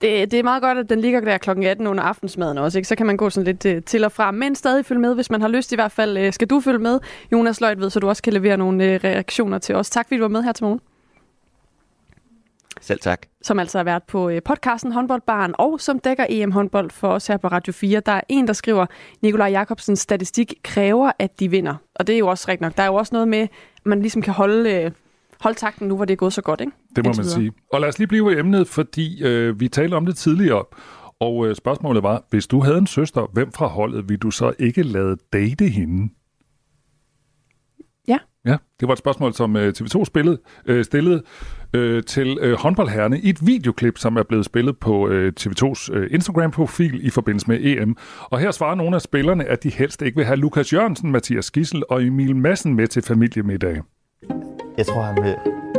det, 0.00 0.30
det 0.30 0.38
er 0.38 0.42
meget 0.42 0.62
godt, 0.62 0.78
at 0.78 0.88
den 0.88 1.00
ligger 1.00 1.20
der 1.20 1.38
kl. 1.38 1.50
18 1.50 1.86
under 1.86 2.04
aftensmaden 2.04 2.58
også, 2.58 2.78
ikke? 2.78 2.88
så 2.88 2.96
kan 2.96 3.06
man 3.06 3.16
gå 3.16 3.30
sådan 3.30 3.44
lidt 3.44 3.66
øh, 3.66 3.82
til 3.82 4.04
og 4.04 4.12
fra, 4.12 4.30
men 4.30 4.54
stadig 4.54 4.86
følge 4.86 5.00
med, 5.00 5.14
hvis 5.14 5.30
man 5.30 5.40
har 5.40 5.48
lyst 5.48 5.72
i 5.72 5.74
hvert 5.74 5.92
fald. 5.92 6.16
Øh, 6.18 6.32
skal 6.32 6.48
du 6.48 6.60
følge 6.60 6.78
med, 6.78 7.00
Jonas 7.32 7.60
Løjt 7.60 7.80
ved, 7.80 7.90
så 7.90 8.00
du 8.00 8.08
også 8.08 8.22
kan 8.22 8.32
levere 8.32 8.56
nogle 8.56 8.84
øh, 8.84 9.00
reaktioner 9.04 9.58
til 9.58 9.74
os. 9.74 9.90
Tak 9.90 10.08
fordi 10.08 10.16
du 10.16 10.22
var 10.22 10.28
med 10.28 10.42
her 10.42 10.52
til 10.52 10.64
morgen. 10.64 10.80
Selv 12.84 13.00
tak. 13.00 13.26
Som 13.42 13.58
altså 13.58 13.78
har 13.78 13.84
været 13.84 14.02
på 14.02 14.30
podcasten 14.44 14.92
Håndboldbaren, 14.92 15.54
og 15.58 15.80
som 15.80 15.98
dækker 15.98 16.26
EM-håndbold 16.28 16.90
for 16.90 17.08
os 17.08 17.26
her 17.26 17.36
på 17.36 17.48
Radio 17.48 17.72
4. 17.72 18.00
Der 18.00 18.12
er 18.12 18.20
en, 18.28 18.46
der 18.46 18.52
skriver, 18.52 18.86
Nikolaj 19.22 19.48
Jakobsens 19.48 20.00
statistik 20.00 20.54
kræver, 20.64 21.12
at 21.18 21.40
de 21.40 21.50
vinder. 21.50 21.74
Og 21.94 22.06
det 22.06 22.14
er 22.14 22.18
jo 22.18 22.26
også 22.26 22.44
rigtigt 22.48 22.60
nok. 22.60 22.76
Der 22.76 22.82
er 22.82 22.86
jo 22.86 22.94
også 22.94 23.14
noget 23.14 23.28
med, 23.28 23.38
at 23.38 23.48
man 23.84 24.00
ligesom 24.00 24.22
kan 24.22 24.34
holde 24.34 24.92
holde 25.40 25.58
takten 25.58 25.88
nu, 25.88 25.96
hvor 25.96 26.04
det 26.04 26.12
er 26.12 26.16
gået 26.16 26.32
så 26.32 26.42
godt, 26.42 26.60
ikke? 26.60 26.72
Det 26.96 27.04
må 27.04 27.12
man 27.16 27.24
sige. 27.24 27.52
Og 27.72 27.80
lad 27.80 27.88
os 27.88 27.98
lige 27.98 28.08
blive 28.08 28.34
i 28.34 28.38
emnet, 28.38 28.68
fordi 28.68 29.24
øh, 29.24 29.60
vi 29.60 29.68
talte 29.68 29.94
om 29.94 30.06
det 30.06 30.16
tidligere, 30.16 30.64
og 31.20 31.46
øh, 31.46 31.56
spørgsmålet 31.56 32.02
var, 32.02 32.24
hvis 32.30 32.46
du 32.46 32.60
havde 32.60 32.78
en 32.78 32.86
søster, 32.86 33.30
hvem 33.32 33.52
fra 33.52 33.66
holdet 33.66 34.08
vil 34.08 34.18
du 34.18 34.30
så 34.30 34.52
ikke 34.58 34.82
lade 34.82 35.16
date 35.32 35.68
hende? 35.68 36.12
Ja. 38.46 38.56
Det 38.80 38.88
var 38.88 38.92
et 38.92 38.98
spørgsmål, 38.98 39.34
som 39.34 39.56
øh, 39.56 39.74
TV2 39.78 40.04
spillede, 40.04 40.38
øh, 40.66 40.84
stillede 40.84 41.22
øh, 41.74 42.02
til 42.02 42.38
øh, 42.40 42.58
håndboldherrene 42.58 43.20
i 43.20 43.28
et 43.28 43.46
videoklip, 43.46 43.98
som 43.98 44.16
er 44.16 44.22
blevet 44.22 44.44
spillet 44.44 44.78
på 44.78 45.08
øh, 45.08 45.32
TV2's 45.40 45.92
øh, 45.92 46.08
Instagram-profil 46.10 47.06
i 47.06 47.10
forbindelse 47.10 47.48
med 47.48 47.58
EM. 47.60 47.96
Og 48.30 48.38
her 48.38 48.50
svarer 48.50 48.74
nogle 48.74 48.96
af 48.96 49.02
spillerne, 49.02 49.44
at 49.44 49.62
de 49.62 49.70
helst 49.70 50.02
ikke 50.02 50.16
vil 50.16 50.24
have 50.24 50.36
Lukas 50.36 50.72
Jørgensen, 50.72 51.12
Mathias 51.12 51.50
Gissel 51.50 51.82
og 51.90 52.04
Emil 52.04 52.36
Madsen 52.36 52.74
med 52.74 52.86
til 52.86 53.02
familiemiddag. 53.02 53.82
Jeg 54.78 54.86
tror, 54.86 55.02
han 55.02 55.24
vil, 55.24 55.34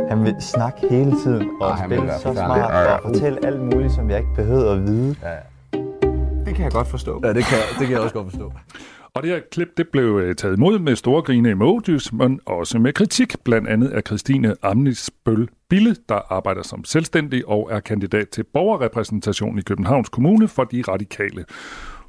han 0.08 0.24
vil 0.24 0.34
snakke 0.40 0.78
hele 0.90 1.12
tiden 1.24 1.48
og 1.60 1.70
Ej, 1.70 1.86
spille 1.86 2.12
så 2.22 2.32
smart 2.32 2.58
ja, 2.58 2.80
ja. 2.80 2.94
og 2.94 3.00
fortælle 3.12 3.46
alt 3.46 3.60
muligt, 3.60 3.92
som 3.92 4.10
jeg 4.10 4.18
ikke 4.18 4.34
behøver 4.34 4.72
at 4.72 4.82
vide. 4.82 5.16
Ja. 5.22 5.36
Det 6.46 6.54
kan 6.54 6.64
jeg 6.64 6.72
godt 6.72 6.88
forstå. 6.88 7.20
Ja, 7.24 7.28
det 7.32 7.44
kan, 7.44 7.58
det 7.78 7.86
kan 7.86 7.90
jeg 7.90 8.00
også 8.00 8.14
godt 8.14 8.30
forstå. 8.30 8.52
Og 9.16 9.22
det 9.22 9.30
her 9.30 9.40
klip 9.50 9.76
det 9.76 9.88
blev 9.88 10.20
øh, 10.22 10.34
taget 10.34 10.56
imod 10.56 10.78
med 10.78 10.96
store 10.96 11.22
grine 11.22 11.50
emojis, 11.50 12.12
men 12.12 12.40
også 12.46 12.78
med 12.78 12.92
kritik, 12.92 13.34
blandt 13.44 13.68
andet 13.68 13.88
af 13.88 14.02
Christine 14.06 14.54
Amnisbøl 14.62 15.48
Bille, 15.68 15.96
der 16.08 16.32
arbejder 16.32 16.62
som 16.62 16.84
selvstændig 16.84 17.48
og 17.48 17.68
er 17.72 17.80
kandidat 17.80 18.28
til 18.28 18.44
borgerrepræsentation 18.44 19.58
i 19.58 19.62
Københavns 19.62 20.08
Kommune 20.08 20.48
for 20.48 20.64
de 20.64 20.82
radikale. 20.88 21.44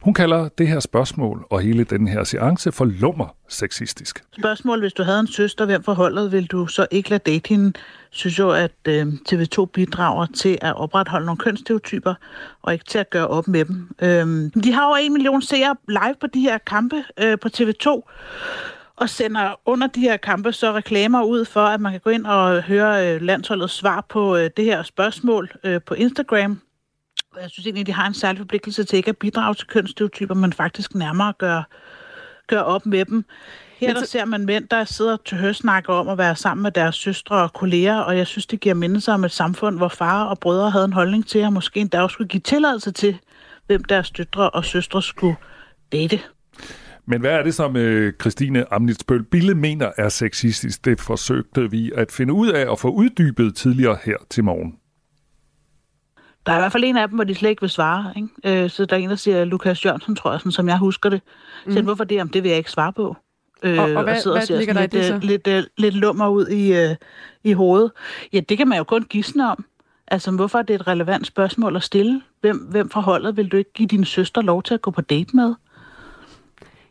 Hun 0.02 0.14
kalder 0.14 0.50
det 0.58 0.68
her 0.68 0.80
spørgsmål 0.80 1.46
og 1.50 1.62
hele 1.62 1.84
den 1.84 2.08
her 2.08 2.24
seance 2.24 2.72
for 2.72 2.86
lummer 2.86 3.36
sexistisk. 3.48 4.24
Spørgsmål, 4.40 4.80
hvis 4.80 4.94
du 4.94 5.04
havde 5.04 5.20
en 5.20 5.28
søster, 5.28 5.66
hvem 5.66 5.84
forholdet 5.84 6.32
vil 6.32 6.46
du 6.46 6.68
så 6.68 6.88
ikke 6.92 7.10
lade 7.10 7.32
date 7.32 7.50
hende? 7.50 7.74
Synes 8.10 8.40
jo, 8.40 8.52
at 8.52 8.72
øh, 8.88 9.08
TV2 9.30 9.66
bidrager 9.66 10.26
til 10.26 10.58
at 10.62 10.76
opretholde 10.76 11.26
nogle 11.26 11.38
kønsstereotyper, 11.38 12.14
og 12.62 12.74
ikke 12.74 12.86
til 12.86 13.00
at 13.00 13.10
gøre 13.10 13.28
op 13.28 13.48
med 13.48 13.66
dem. 13.66 13.90
Øh, 14.02 14.52
de 14.64 14.72
har 14.74 14.90
jo 14.90 15.06
en 15.06 15.14
million 15.14 15.42
seere 15.42 15.76
live 15.88 16.16
på 16.22 16.28
de 16.28 16.40
her 16.40 16.58
kampe 16.58 17.04
øh, 17.20 17.40
på 17.40 17.50
TV2, 17.58 18.02
og 18.96 19.10
sender 19.10 19.60
under 19.66 19.88
de 19.88 20.00
her 20.00 20.18
kampe 20.18 20.54
så 20.54 20.74
reklamer 20.74 21.24
ud 21.24 21.46
for, 21.46 21.66
at 21.66 21.82
man 21.82 21.92
kan 21.92 22.02
gå 22.02 22.10
ind 22.10 22.26
og 22.26 22.64
høre 22.64 23.16
øh, 23.16 23.22
landsholdets 23.22 23.74
svar 23.74 24.06
på 24.10 24.38
øh, 24.38 24.50
det 24.58 24.66
her 24.66 24.84
spørgsmål 24.84 25.52
øh, 25.64 25.82
på 25.82 25.94
Instagram. 25.94 26.62
Jeg 27.42 27.50
synes 27.50 27.66
egentlig, 27.66 27.82
at 27.82 27.88
de 27.88 27.94
har 27.94 28.08
en 28.08 28.14
særlig 28.14 28.40
forpligtelse 28.40 28.84
til 28.84 28.98
ikke 28.98 29.10
at 29.10 29.18
bidrage 29.18 29.56
til 29.56 29.68
kønsstereotyper, 29.68 30.36
men 30.36 30.54
faktisk 30.54 30.96
nærmere 30.96 31.34
gøre, 31.38 31.64
gøre 32.48 32.66
op 32.66 32.86
med 32.86 33.06
dem. 33.06 33.26
Her 33.78 33.94
der 33.94 34.06
ser 34.06 34.26
man 34.26 34.46
mænd, 34.46 34.68
der 34.68 34.84
sidder 34.84 35.18
til 35.26 35.38
høsnakker 35.38 35.94
om 35.94 36.10
at 36.10 36.18
være 36.18 36.36
sammen 36.36 36.64
med 36.64 36.72
deres 36.72 36.96
søstre 36.96 37.36
og 37.36 37.54
kolleger, 37.54 37.98
og 37.98 38.18
jeg 38.18 38.28
synes, 38.28 38.46
det 38.46 38.60
giver 38.60 38.76
mindelser 38.76 39.14
om 39.14 39.24
et 39.24 39.32
samfund, 39.32 39.78
hvor 39.78 39.88
far 39.88 40.24
og 40.24 40.40
brødre 40.40 40.70
havde 40.70 40.86
en 40.86 40.94
holdning 40.94 41.28
til, 41.28 41.40
at 41.40 41.54
måske 41.54 41.80
endda 41.80 42.02
også 42.02 42.14
skulle 42.14 42.28
give 42.28 42.42
tilladelse 42.42 42.92
til, 42.92 43.18
hvem 43.68 43.84
deres 43.84 44.12
døtre 44.12 44.50
og 44.50 44.66
søstre 44.66 45.02
skulle 45.02 45.36
date. 45.92 46.20
Men 47.06 47.22
hvad 47.22 47.32
er 47.32 47.44
det, 47.44 47.56
som 47.56 47.76
øh, 47.76 48.14
Christine 48.22 48.74
Amnitsbøl 48.74 49.24
Bille 49.24 49.56
mener 49.56 49.92
er 49.98 50.10
sexistisk? 50.10 50.86
Det 50.86 51.02
forsøgte 51.02 51.72
vi 51.72 51.92
at 51.96 52.12
finde 52.12 52.34
ud 52.34 52.48
af 52.48 52.68
og 52.68 52.80
få 52.80 52.90
uddybet 52.90 53.56
tidligere 53.56 53.98
her 54.04 54.16
til 54.30 54.44
morgen. 54.44 54.74
Der 56.48 56.54
er 56.54 56.58
i 56.58 56.62
hvert 56.62 56.72
fald 56.72 56.84
en 56.84 56.98
af 56.98 57.08
dem, 57.08 57.16
hvor 57.16 57.24
de 57.24 57.36
slet 57.36 57.50
ikke 57.50 57.62
vil 57.62 57.70
svare. 57.70 58.14
Ikke? 58.16 58.64
Øh, 58.64 58.70
så 58.70 58.86
der 58.86 58.96
er 58.96 59.00
en, 59.00 59.10
der 59.10 59.16
siger 59.16 59.46
Lukas 59.46 59.86
Jørgensen, 59.86 60.16
tror 60.16 60.32
jeg, 60.32 60.40
sådan, 60.40 60.52
som 60.52 60.70
jeg 60.70 60.78
husker 60.78 61.10
det. 61.10 61.22
Mm. 61.66 61.72
Så 61.72 61.82
hvorfor 61.82 62.04
det? 62.04 62.22
Om 62.22 62.30
det 62.30 62.44
vil 62.44 62.50
jeg 62.50 62.58
ikke 62.58 62.72
svare 62.72 62.94
på. 62.94 63.16
Øh, 63.64 63.80
og, 63.80 63.84
og, 63.84 64.04
hvad, 64.04 64.14
og 64.14 64.22
sidder 64.22 64.38
hvad 64.38 64.70
og 64.70 64.76
der 64.76 64.82
lidt, 64.82 64.92
det 64.92 65.06
så? 65.06 65.20
Lidt, 65.22 65.48
lidt, 65.48 65.68
lidt 65.78 65.96
lummer 65.96 66.28
ud 66.28 66.48
i, 66.48 66.74
øh, 66.74 66.96
i 67.44 67.54
hovedet. 67.54 67.92
Ja, 68.34 68.40
det 68.40 68.58
kan 68.58 68.68
man 68.68 68.78
jo 68.78 68.84
kun 68.84 69.04
gisne 69.04 69.52
om. 69.52 69.66
Altså, 70.08 70.32
hvorfor 70.32 70.60
er 70.60 70.64
det 70.64 70.74
et 70.74 70.88
relevant 70.88 71.28
spørgsmål 71.28 71.76
at 71.76 71.84
stille? 71.84 72.22
Hvem, 72.42 72.58
hvem 72.58 72.90
fra 72.90 73.02
holdet 73.02 73.38
vil 73.38 73.48
du 73.52 73.58
ikke 73.58 73.74
give 73.74 73.88
din 73.88 74.06
søster 74.06 74.42
lov 74.42 74.64
til 74.64 74.74
at 74.74 74.82
gå 74.82 74.92
på 74.92 75.02
date 75.02 75.36
med? 75.36 75.56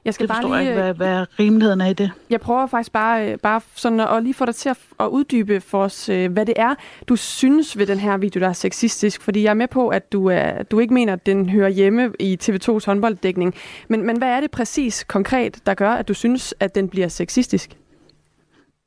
Jeg 0.07 0.15
skal 0.15 0.29
det 0.29 0.35
bare 0.35 0.43
lige, 0.43 0.61
ikke, 0.61 0.83
hvad, 0.83 0.95
hvad 0.95 1.27
rimeligheden 1.39 1.81
er 1.81 1.87
i 1.87 1.93
det. 1.93 2.11
Jeg 2.31 2.41
prøver 2.41 2.67
faktisk 2.67 2.93
bare, 2.93 3.33
øh, 3.33 3.39
bare 3.39 3.61
sådan 3.75 4.01
at 4.01 4.23
lige 4.23 4.35
få 4.35 4.45
dig 4.45 4.55
til 4.55 4.69
at, 4.69 4.79
at 5.01 5.07
uddybe 5.07 5.61
for 5.61 5.83
os, 5.83 6.09
øh, 6.09 6.33
hvad 6.33 6.47
det 6.47 6.55
er, 6.57 6.75
du 7.09 7.17
synes 7.17 7.79
ved 7.79 7.87
den 7.87 7.99
her 7.99 8.17
video, 8.17 8.41
der 8.41 8.49
er 8.49 8.53
sexistisk. 8.53 9.23
Fordi 9.23 9.43
jeg 9.43 9.51
er 9.51 9.55
med 9.55 9.69
på, 9.69 9.89
at 9.89 10.13
du, 10.13 10.27
er, 10.27 10.63
du 10.63 10.79
ikke 10.79 10.95
mener, 10.95 11.13
at 11.13 11.27
den 11.27 11.49
hører 11.49 11.69
hjemme 11.69 12.13
i 12.21 12.39
TV2's 12.43 12.87
håndbolddækning. 12.87 13.55
Men, 13.89 14.07
men 14.07 14.19
hvad 14.19 14.29
er 14.29 14.41
det 14.41 14.51
præcis 14.51 15.05
konkret, 15.05 15.67
der 15.67 15.75
gør, 15.75 15.91
at 15.91 16.09
du 16.09 16.15
synes, 16.15 16.55
at 16.61 16.75
den 16.75 16.89
bliver 16.89 17.09
sexistisk? 17.09 17.77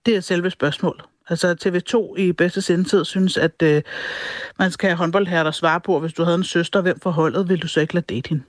Det 0.06 0.16
er 0.16 0.22
selve 0.22 0.52
spørgsmålet. 0.52 1.04
Altså 1.30 1.56
TV2 1.66 2.16
i 2.22 2.32
bedste 2.32 2.62
sendetid 2.62 3.06
synes, 3.06 3.38
at 3.38 3.62
øh, 3.64 3.82
man 4.60 4.72
skal 4.72 4.90
have 4.90 4.98
håndboldherrer, 4.98 5.44
der 5.44 5.52
svare 5.52 5.82
på, 5.82 6.00
hvis 6.00 6.14
du 6.14 6.24
havde 6.24 6.38
en 6.38 6.44
søster, 6.44 6.82
hvem 6.82 7.00
forholdet, 7.00 7.50
vil 7.50 7.62
du 7.62 7.68
så 7.68 7.82
ikke 7.82 7.94
lade 7.94 8.16
date 8.16 8.30
hende? 8.30 8.44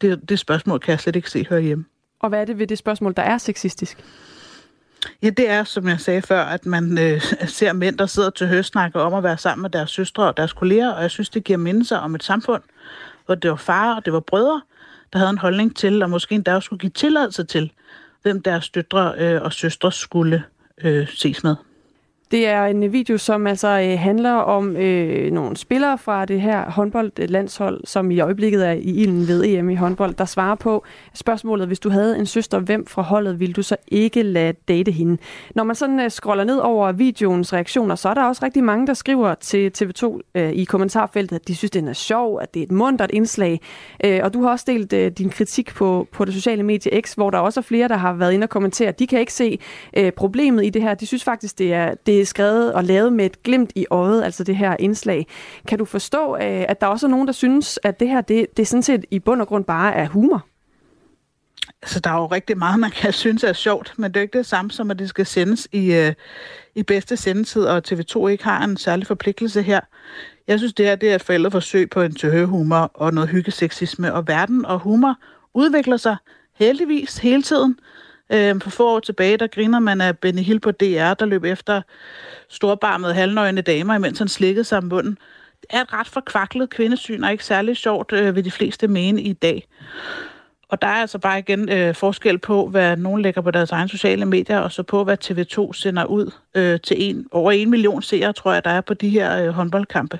Det, 0.00 0.28
det 0.28 0.38
spørgsmål 0.38 0.80
kan 0.80 0.90
jeg 0.90 1.00
slet 1.00 1.16
ikke 1.16 1.30
se 1.30 1.46
høre 1.48 1.60
hjemme. 1.60 1.84
Og 2.20 2.28
hvad 2.28 2.40
er 2.40 2.44
det 2.44 2.58
ved 2.58 2.66
det 2.66 2.78
spørgsmål, 2.78 3.14
der 3.16 3.22
er 3.22 3.38
sexistisk? 3.38 4.04
Ja, 5.22 5.30
det 5.30 5.50
er, 5.50 5.64
som 5.64 5.88
jeg 5.88 6.00
sagde 6.00 6.22
før, 6.22 6.42
at 6.42 6.66
man 6.66 6.98
øh, 6.98 7.20
ser 7.46 7.72
mænd, 7.72 7.98
der 7.98 8.06
sidder 8.06 8.30
til 8.30 8.48
høstsnakker 8.48 9.00
om 9.00 9.14
at 9.14 9.22
være 9.22 9.38
sammen 9.38 9.62
med 9.62 9.70
deres 9.70 9.90
søstre 9.90 10.26
og 10.26 10.36
deres 10.36 10.52
kolleger, 10.52 10.92
og 10.92 11.02
jeg 11.02 11.10
synes, 11.10 11.30
det 11.30 11.44
giver 11.44 11.56
mindelser 11.56 11.96
om 11.96 12.14
et 12.14 12.22
samfund, 12.22 12.62
hvor 13.26 13.34
det 13.34 13.50
var 13.50 13.56
far 13.56 13.94
og 13.94 14.04
det 14.04 14.12
var 14.12 14.20
brødre, 14.20 14.62
der 15.12 15.18
havde 15.18 15.30
en 15.30 15.38
holdning 15.38 15.76
til, 15.76 16.02
og 16.02 16.10
måske 16.10 16.34
endda 16.34 16.60
skulle 16.60 16.80
give 16.80 16.90
tilladelse 16.90 17.44
til, 17.44 17.72
hvem 18.22 18.42
deres 18.42 18.70
døtre 18.70 19.14
øh, 19.18 19.42
og 19.42 19.52
søstre 19.52 19.92
skulle 19.92 20.44
øh, 20.82 21.08
ses 21.08 21.44
med. 21.44 21.56
Det 22.30 22.46
er 22.46 22.64
en 22.64 22.92
video, 22.92 23.18
som 23.18 23.46
altså 23.46 23.68
øh, 23.68 23.98
handler 23.98 24.32
om 24.32 24.76
øh, 24.76 25.32
nogle 25.32 25.56
spillere 25.56 25.98
fra 25.98 26.24
det 26.24 26.40
her 26.40 26.70
håndboldlandshold, 26.70 27.80
som 27.84 28.10
i 28.10 28.20
øjeblikket 28.20 28.66
er 28.66 28.72
i 28.72 28.90
ilden 28.90 29.28
ved 29.28 29.44
EM 29.44 29.70
i 29.70 29.74
håndbold, 29.74 30.14
der 30.14 30.24
svarer 30.24 30.54
på 30.54 30.84
spørgsmålet, 31.14 31.66
hvis 31.66 31.80
du 31.80 31.90
havde 31.90 32.18
en 32.18 32.26
søster, 32.26 32.58
hvem 32.58 32.86
fra 32.86 33.02
holdet 33.02 33.40
ville 33.40 33.52
du 33.52 33.62
så 33.62 33.76
ikke 33.88 34.22
lade 34.22 34.52
date 34.68 34.92
hende? 34.92 35.18
Når 35.54 35.64
man 35.64 35.76
sådan 35.76 36.00
øh, 36.00 36.10
scroller 36.10 36.44
ned 36.44 36.58
over 36.58 36.92
videoens 36.92 37.52
reaktioner, 37.52 37.94
så 37.94 38.08
er 38.08 38.14
der 38.14 38.24
også 38.24 38.44
rigtig 38.44 38.64
mange, 38.64 38.86
der 38.86 38.94
skriver 38.94 39.34
til 39.34 39.72
TV2 39.78 40.20
øh, 40.34 40.52
i 40.52 40.64
kommentarfeltet, 40.64 41.36
at 41.36 41.48
de 41.48 41.56
synes, 41.56 41.70
det 41.70 41.88
er 41.88 41.92
sjov, 41.92 42.38
at 42.42 42.54
det 42.54 42.60
er 42.60 42.64
et 42.64 42.72
mundret 42.72 43.10
indslag. 43.12 43.60
Øh, 44.04 44.20
og 44.22 44.34
du 44.34 44.42
har 44.42 44.50
også 44.50 44.64
delt 44.68 44.92
øh, 44.92 45.10
din 45.10 45.30
kritik 45.30 45.74
på, 45.74 46.08
på 46.12 46.24
det 46.24 46.34
sociale 46.34 46.62
medie 46.62 47.02
X, 47.02 47.14
hvor 47.14 47.30
der 47.30 47.38
også 47.38 47.60
er 47.60 47.64
flere, 47.64 47.88
der 47.88 47.96
har 47.96 48.12
været 48.12 48.32
inde 48.32 48.44
og 48.44 48.50
kommentere. 48.50 48.92
De 48.92 49.06
kan 49.06 49.20
ikke 49.20 49.32
se 49.32 49.58
øh, 49.96 50.12
problemet 50.12 50.66
i 50.66 50.70
det 50.70 50.82
her. 50.82 50.94
De 50.94 51.06
synes 51.06 51.24
faktisk, 51.24 51.58
det 51.58 51.72
er, 51.72 51.94
det 52.06 52.15
er 52.20 52.24
skrevet 52.24 52.72
og 52.72 52.84
lavet 52.84 53.12
med 53.12 53.26
et 53.26 53.42
glimt 53.42 53.72
i 53.74 53.86
øjet, 53.90 54.24
altså 54.24 54.44
det 54.44 54.56
her 54.56 54.76
indslag. 54.78 55.26
Kan 55.68 55.78
du 55.78 55.84
forstå, 55.84 56.36
øh, 56.36 56.64
at 56.68 56.80
der 56.80 56.86
også 56.86 57.06
er 57.06 57.10
nogen, 57.10 57.26
der 57.26 57.32
synes, 57.32 57.78
at 57.82 58.00
det 58.00 58.08
her, 58.08 58.20
det, 58.20 58.46
det 58.56 58.62
er 58.62 58.66
sådan 58.66 58.82
set 58.82 59.04
i 59.10 59.18
bund 59.18 59.40
og 59.40 59.48
grund 59.48 59.64
bare 59.64 59.94
er 59.94 60.08
humor? 60.08 60.46
Altså, 61.82 62.00
der 62.00 62.10
er 62.10 62.14
jo 62.14 62.26
rigtig 62.26 62.58
meget, 62.58 62.80
man 62.80 62.90
kan 62.90 63.12
synes 63.12 63.44
er 63.44 63.52
sjovt, 63.52 63.94
men 63.96 64.14
det 64.14 64.16
er 64.16 64.22
ikke 64.22 64.38
det 64.38 64.46
samme 64.46 64.70
som, 64.70 64.90
at 64.90 64.98
det 64.98 65.08
skal 65.08 65.26
sendes 65.26 65.68
i, 65.72 65.94
øh, 65.94 66.12
i 66.74 66.82
bedste 66.82 67.16
sendetid, 67.16 67.64
og 67.64 67.82
TV2 67.88 68.26
ikke 68.26 68.44
har 68.44 68.64
en 68.64 68.76
særlig 68.76 69.06
forpligtelse 69.06 69.62
her. 69.62 69.80
Jeg 70.48 70.58
synes, 70.58 70.74
det 70.74 70.86
her 70.86 70.96
det 70.96 71.10
er 71.10 71.14
et 71.14 71.22
forældreforsøg 71.22 71.90
på 71.90 72.02
en 72.02 72.14
tøhøhumor 72.14 72.90
og 72.94 73.14
noget 73.14 73.30
hyggeseksisme, 73.30 74.14
og 74.14 74.28
verden 74.28 74.64
og 74.64 74.78
humor 74.78 75.14
udvikler 75.54 75.96
sig 75.96 76.16
heldigvis 76.54 77.18
hele 77.18 77.42
tiden. 77.42 77.78
Øh, 78.32 78.60
for 78.60 78.70
få 78.70 78.94
år 78.94 79.00
tilbage, 79.00 79.36
der 79.36 79.46
griner 79.46 79.78
man 79.78 80.00
af 80.00 80.18
Benny 80.18 80.42
Hill 80.42 80.60
på 80.60 80.70
DR, 80.70 81.14
der 81.14 81.24
løb 81.24 81.44
efter 81.44 81.82
storbarmede 82.48 83.14
halvnøgne 83.14 83.60
damer, 83.60 83.94
imens 83.94 84.18
han 84.18 84.28
slikkede 84.28 84.64
sig 84.64 84.78
om 84.78 84.84
munden. 84.84 85.18
Det 85.60 85.66
er 85.70 85.80
et 85.80 85.92
ret 85.92 86.06
forkvaklet 86.06 86.70
kvindesyn, 86.70 87.22
og 87.22 87.32
ikke 87.32 87.44
særlig 87.44 87.76
sjovt 87.76 88.12
øh, 88.12 88.36
ved 88.36 88.42
de 88.42 88.50
fleste 88.50 88.88
mene 88.88 89.22
i 89.22 89.32
dag. 89.32 89.68
Og 90.68 90.82
der 90.82 90.88
er 90.88 91.00
altså 91.00 91.18
bare 91.18 91.38
igen 91.38 91.68
øh, 91.68 91.94
forskel 91.94 92.38
på, 92.38 92.68
hvad 92.68 92.96
nogen 92.96 93.22
lægger 93.22 93.40
på 93.40 93.50
deres 93.50 93.70
egne 93.70 93.88
sociale 93.88 94.26
medier, 94.26 94.58
og 94.58 94.72
så 94.72 94.82
på, 94.82 95.04
hvad 95.04 95.18
TV2 95.24 95.72
sender 95.72 96.04
ud 96.04 96.30
øh, 96.54 96.80
til 96.80 97.10
en, 97.10 97.26
over 97.30 97.52
en 97.52 97.70
million 97.70 98.02
seere, 98.02 98.32
tror 98.32 98.52
jeg, 98.52 98.64
der 98.64 98.70
er 98.70 98.80
på 98.80 98.94
de 98.94 99.08
her 99.08 99.44
øh, 99.44 99.48
håndboldkampe. 99.48 100.18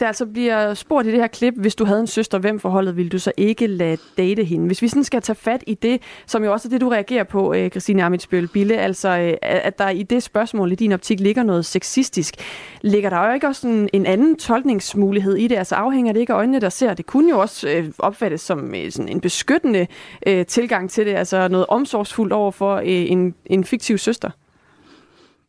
Der 0.00 0.06
altså 0.06 0.26
bliver 0.26 0.74
spurgt 0.74 1.06
i 1.06 1.10
det 1.10 1.20
her 1.20 1.26
klip, 1.26 1.54
hvis 1.56 1.74
du 1.74 1.84
havde 1.84 2.00
en 2.00 2.06
søster, 2.06 2.38
hvem 2.38 2.60
forholdet 2.60 2.96
ville 2.96 3.08
du 3.08 3.18
så 3.18 3.32
ikke 3.36 3.66
lade 3.66 3.96
date 4.16 4.44
hende? 4.44 4.66
Hvis 4.66 4.82
vi 4.82 4.88
sådan 4.88 5.04
skal 5.04 5.22
tage 5.22 5.36
fat 5.36 5.64
i 5.66 5.74
det, 5.74 6.02
som 6.26 6.44
jo 6.44 6.52
også 6.52 6.68
er 6.68 6.70
det, 6.70 6.80
du 6.80 6.88
reagerer 6.88 7.24
på, 7.24 7.54
øh, 7.54 7.70
Christine 7.70 8.04
Amitsbøl 8.04 8.48
Bille, 8.48 8.76
altså 8.76 9.08
øh, 9.08 9.36
at 9.42 9.78
der 9.78 9.88
i 9.88 10.02
det 10.02 10.22
spørgsmål 10.22 10.72
i 10.72 10.74
din 10.74 10.92
optik 10.92 11.20
ligger 11.20 11.42
noget 11.42 11.64
sexistisk. 11.64 12.34
Ligger 12.82 13.10
der 13.10 13.26
jo 13.26 13.34
ikke 13.34 13.46
også 13.46 13.68
en, 13.68 13.88
en 13.92 14.06
anden 14.06 14.36
tolkningsmulighed 14.36 15.36
i 15.36 15.48
det? 15.48 15.56
Altså 15.56 15.74
afhænger 15.74 16.12
det 16.12 16.20
ikke 16.20 16.32
af 16.32 16.36
øjnene, 16.36 16.60
der 16.60 16.68
ser? 16.68 16.94
Det 16.94 17.06
kunne 17.06 17.30
jo 17.30 17.38
også 17.38 17.68
øh, 17.68 17.92
opfattes 17.98 18.40
som 18.40 18.74
øh, 18.74 18.90
sådan 18.90 19.08
en 19.08 19.20
beskyttende 19.20 19.86
øh, 20.26 20.46
tilgang 20.46 20.90
til 20.90 21.06
det, 21.06 21.14
altså 21.14 21.48
noget 21.48 21.66
omsorgsfuldt 21.68 22.32
over 22.32 22.50
for 22.50 22.76
øh, 22.76 22.82
en, 22.86 23.34
en 23.46 23.64
fiktiv 23.64 23.98
søster. 23.98 24.30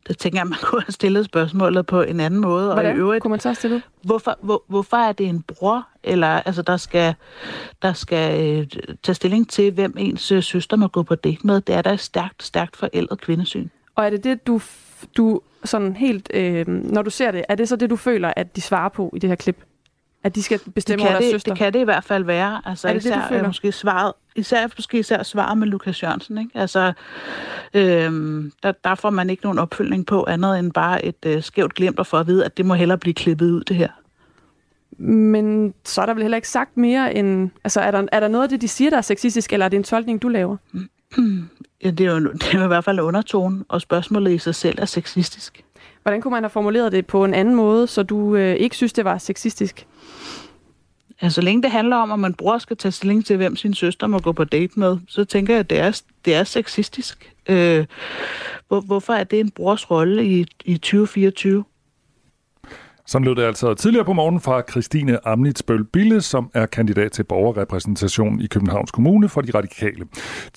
Det 0.08 0.18
tænker 0.18 0.38
jeg, 0.38 0.46
man 0.46 0.58
kunne 0.64 0.82
have 0.82 0.92
stillet 0.92 1.24
spørgsmålet 1.24 1.86
på 1.86 2.02
en 2.02 2.20
anden 2.20 2.40
måde. 2.40 2.72
Hvordan 2.72 2.90
og 2.90 2.96
i 2.96 3.00
øvrigt, 3.00 3.22
kunne 3.22 3.30
man 3.30 3.40
så 3.40 3.48
have 3.48 3.54
stillet? 3.54 3.82
Hvorfor, 4.02 4.38
hvor, 4.42 4.62
hvorfor 4.66 4.96
er 4.96 5.12
det 5.12 5.26
en 5.26 5.42
bror, 5.42 5.88
eller, 6.02 6.26
altså, 6.28 6.62
der 6.62 6.76
skal, 6.76 7.14
der 7.82 7.92
skal 7.92 8.58
øh, 8.58 8.66
tage 9.02 9.14
stilling 9.14 9.48
til, 9.48 9.72
hvem 9.72 9.94
ens 9.98 10.32
øh, 10.32 10.42
søster 10.42 10.76
må 10.76 10.86
gå 10.88 11.02
på 11.02 11.14
date 11.14 11.46
med? 11.46 11.60
Det 11.60 11.74
er 11.74 11.82
da 11.82 11.92
et 11.92 12.00
stærkt, 12.00 12.42
stærkt 12.42 12.76
forældet 12.76 13.20
kvindesyn. 13.20 13.68
Og 13.94 14.06
er 14.06 14.10
det 14.10 14.24
det, 14.24 14.46
du, 14.46 14.60
du 15.16 15.40
sådan 15.64 15.96
helt, 15.96 16.30
øh, 16.34 16.68
når 16.68 17.02
du 17.02 17.10
ser 17.10 17.30
det, 17.30 17.44
er 17.48 17.54
det 17.54 17.68
så 17.68 17.76
det, 17.76 17.90
du 17.90 17.96
føler, 17.96 18.32
at 18.36 18.56
de 18.56 18.60
svarer 18.60 18.88
på 18.88 19.12
i 19.16 19.18
det 19.18 19.28
her 19.28 19.36
klip? 19.36 19.56
At 20.24 20.34
de 20.34 20.42
skal 20.42 20.60
bestemme 20.74 21.02
det 21.02 21.10
over 21.10 21.12
deres 21.12 21.24
det, 21.24 21.32
søster? 21.32 21.52
Det 21.52 21.58
kan 21.58 21.72
det 21.72 21.80
i 21.80 21.84
hvert 21.84 22.04
fald 22.04 22.24
være. 22.24 22.62
Altså, 22.64 22.88
Er 22.88 22.92
det 22.92 23.02
det, 23.02 23.08
især, 23.10 23.20
du 23.20 23.28
føler? 23.28 23.42
øh, 23.42 23.46
måske 23.46 23.72
svaret, 23.72 24.12
især, 24.36 24.66
måske 24.76 24.98
især 24.98 25.22
svaret 25.22 25.58
med 25.58 25.66
Lukas 25.66 26.02
Jørgensen. 26.02 26.38
Ikke? 26.38 26.50
Altså, 26.54 26.92
øhm, 27.74 28.52
der, 28.62 28.72
der 28.84 28.94
får 28.94 29.10
man 29.10 29.30
ikke 29.30 29.42
nogen 29.42 29.58
opfølgning 29.58 30.06
på 30.06 30.24
andet 30.28 30.58
end 30.58 30.72
bare 30.72 31.04
et 31.04 31.26
øh, 31.26 31.42
skævt 31.42 31.74
glimt 31.74 31.98
og 31.98 32.06
for 32.06 32.18
at 32.18 32.26
vide, 32.26 32.44
at 32.44 32.56
det 32.56 32.66
må 32.66 32.74
hellere 32.74 32.98
blive 32.98 33.14
klippet 33.14 33.50
ud, 33.50 33.64
det 33.64 33.76
her. 33.76 33.88
Men 34.98 35.74
så 35.84 36.02
er 36.02 36.06
der 36.06 36.14
vel 36.14 36.22
heller 36.22 36.36
ikke 36.36 36.48
sagt 36.48 36.76
mere 36.76 37.14
end... 37.14 37.50
Altså, 37.64 37.80
er 37.80 37.90
der, 37.90 38.06
er 38.12 38.20
der 38.20 38.28
noget 38.28 38.42
af 38.42 38.48
det, 38.48 38.60
de 38.60 38.68
siger, 38.68 38.90
der 38.90 38.96
er 38.96 39.00
sexistisk, 39.00 39.52
eller 39.52 39.66
er 39.66 39.68
det 39.68 39.76
en 39.76 39.84
tolkning, 39.84 40.22
du 40.22 40.28
laver? 40.28 40.56
Ja, 41.84 41.90
det, 41.90 42.06
er 42.06 42.10
jo, 42.10 42.32
det 42.32 42.54
er 42.54 42.58
jo 42.58 42.64
i 42.64 42.66
hvert 42.66 42.84
fald 42.84 43.00
undertone, 43.00 43.64
og 43.68 43.80
spørgsmålet 43.80 44.32
i 44.32 44.38
sig 44.38 44.54
selv 44.54 44.78
er 44.78 44.84
sexistisk. 44.84 45.64
Hvordan 46.02 46.20
kunne 46.20 46.30
man 46.30 46.42
have 46.42 46.50
formuleret 46.50 46.92
det 46.92 47.06
på 47.06 47.24
en 47.24 47.34
anden 47.34 47.54
måde, 47.54 47.86
så 47.86 48.02
du 48.02 48.36
øh, 48.36 48.54
ikke 48.54 48.76
synes, 48.76 48.92
det 48.92 49.04
var 49.04 49.18
sexistisk? 49.18 49.86
Altså, 51.20 51.34
så 51.34 51.40
længe 51.40 51.62
det 51.62 51.70
handler 51.70 51.96
om, 51.96 52.12
at 52.12 52.18
man 52.18 52.34
bror 52.34 52.58
skal 52.58 52.76
tage 52.76 52.92
stilling 52.92 53.26
til, 53.26 53.36
hvem 53.36 53.56
sin 53.56 53.74
søster 53.74 54.06
må 54.06 54.18
gå 54.18 54.32
på 54.32 54.44
date 54.44 54.78
med, 54.78 54.98
så 55.08 55.24
tænker 55.24 55.54
jeg, 55.54 55.60
at 55.60 55.70
det 55.70 55.78
er, 55.78 56.02
det 56.24 56.34
er 56.34 56.44
sexistisk. 56.44 57.32
Øh, 57.48 57.86
hvor, 58.68 58.80
hvorfor 58.80 59.12
er 59.12 59.24
det 59.24 59.40
en 59.40 59.50
brors 59.50 59.90
rolle 59.90 60.26
i, 60.26 60.46
i 60.64 60.78
2024? 60.78 61.64
Sådan 63.08 63.24
lød 63.24 63.34
det 63.34 63.42
altså 63.42 63.74
tidligere 63.74 64.04
på 64.04 64.12
morgen 64.12 64.40
fra 64.40 64.62
Christine 64.70 65.26
Amnitsbøl 65.26 65.84
Bille, 65.84 66.20
som 66.20 66.50
er 66.54 66.66
kandidat 66.66 67.12
til 67.12 67.24
borgerrepræsentation 67.24 68.40
i 68.40 68.46
Københavns 68.46 68.90
Kommune 68.90 69.28
for 69.28 69.40
de 69.40 69.50
radikale. 69.54 70.06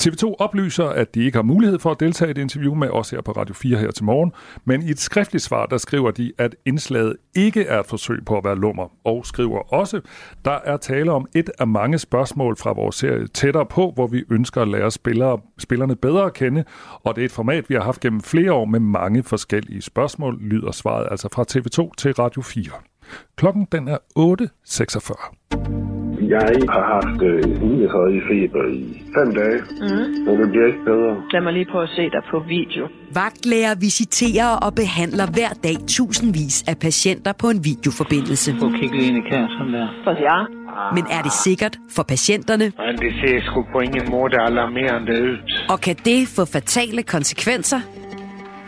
TV2 0.01 0.35
oplyser, 0.39 0.85
at 0.85 1.15
de 1.15 1.23
ikke 1.23 1.37
har 1.37 1.43
mulighed 1.43 1.79
for 1.79 1.91
at 1.91 1.99
deltage 1.99 2.27
i 2.27 2.31
et 2.31 2.37
interview 2.37 2.75
med 2.75 2.89
os 2.89 3.09
her 3.09 3.21
på 3.21 3.31
Radio 3.31 3.53
4 3.53 3.77
her 3.77 3.91
til 3.91 4.03
morgen, 4.03 4.31
men 4.65 4.81
i 4.81 4.89
et 4.89 4.99
skriftligt 4.99 5.43
svar, 5.43 5.65
der 5.65 5.77
skriver 5.77 6.11
de, 6.11 6.31
at 6.37 6.55
indslaget 6.65 7.15
ikke 7.35 7.65
er 7.65 7.79
et 7.79 7.85
forsøg 7.85 8.19
på 8.25 8.37
at 8.37 8.43
være 8.43 8.55
lummer, 8.55 8.91
og 9.03 9.25
skriver 9.25 9.73
også, 9.73 10.01
der 10.45 10.57
er 10.65 10.77
tale 10.77 11.11
om 11.11 11.25
et 11.35 11.49
af 11.59 11.67
mange 11.67 11.97
spørgsmål 11.97 12.57
fra 12.57 12.73
vores 12.73 12.95
serie 12.95 13.27
tættere 13.27 13.65
på, 13.65 13.91
hvor 13.95 14.07
vi 14.07 14.23
ønsker 14.31 14.61
at 14.61 14.67
lære 14.67 14.91
spillere, 14.91 15.39
spillerne 15.57 15.95
bedre 15.95 16.25
at 16.25 16.33
kende, 16.33 16.63
og 17.03 17.15
det 17.15 17.21
er 17.21 17.25
et 17.25 17.31
format, 17.31 17.69
vi 17.69 17.75
har 17.75 17.81
haft 17.81 17.99
gennem 17.99 18.21
flere 18.21 18.53
år 18.53 18.65
med 18.65 18.79
mange 18.79 19.23
forskellige 19.23 19.81
spørgsmål, 19.81 20.37
lyder 20.41 20.71
svaret 20.71 21.07
altså 21.11 21.29
fra 21.33 21.45
TV2 21.51 21.91
til 21.97 22.13
Radio 22.13 22.38
4. 22.41 22.63
Klokken 23.37 23.67
den 23.71 23.87
er 23.87 23.97
8.46. 24.19 25.35
Jeg 26.35 26.51
har 26.75 26.85
haft 26.95 27.21
øh, 27.21 27.61
39 27.61 28.21
feber 28.29 28.63
i 28.67 29.03
fem 29.17 29.29
dage, 29.35 29.59
Mm. 29.81 30.09
men 30.25 30.33
det 30.41 30.49
bliver 30.51 30.67
ikke 30.71 30.83
bedre. 30.85 31.11
Lad 31.33 31.41
mig 31.41 31.53
lige 31.53 31.67
prøve 31.71 31.83
at 31.83 31.89
se 31.95 32.01
dig 32.15 32.23
på 32.31 32.39
video. 32.47 32.87
Vagtlæger 33.13 33.75
visiterer 33.79 34.51
og 34.65 34.75
behandler 34.75 35.25
hver 35.35 35.49
dag 35.63 35.75
tusindvis 35.87 36.63
af 36.67 36.77
patienter 36.77 37.33
på 37.41 37.47
en 37.49 37.59
videoforbindelse. 37.63 38.55
Prøv 38.59 38.69
at 38.73 38.79
kigge 38.79 38.95
lige 38.97 39.07
ind 39.07 39.17
i 39.17 39.29
kassen 39.29 39.67
der. 39.75 39.87
For 40.03 40.11
ja. 40.27 40.37
Men 40.95 41.03
er 41.17 41.21
det 41.27 41.31
sikkert 41.45 41.75
for 41.95 42.03
patienterne? 42.03 42.65
Men 42.87 42.95
det 43.03 43.11
ser 43.21 43.41
sgu 43.47 43.65
på 43.73 43.79
ingen 43.79 44.05
måde 44.11 44.35
alarmerende 44.47 45.13
ud. 45.27 45.37
Og 45.69 45.77
kan 45.81 45.95
det 46.05 46.27
få 46.35 46.45
fatale 46.45 47.03
konsekvenser? 47.03 47.79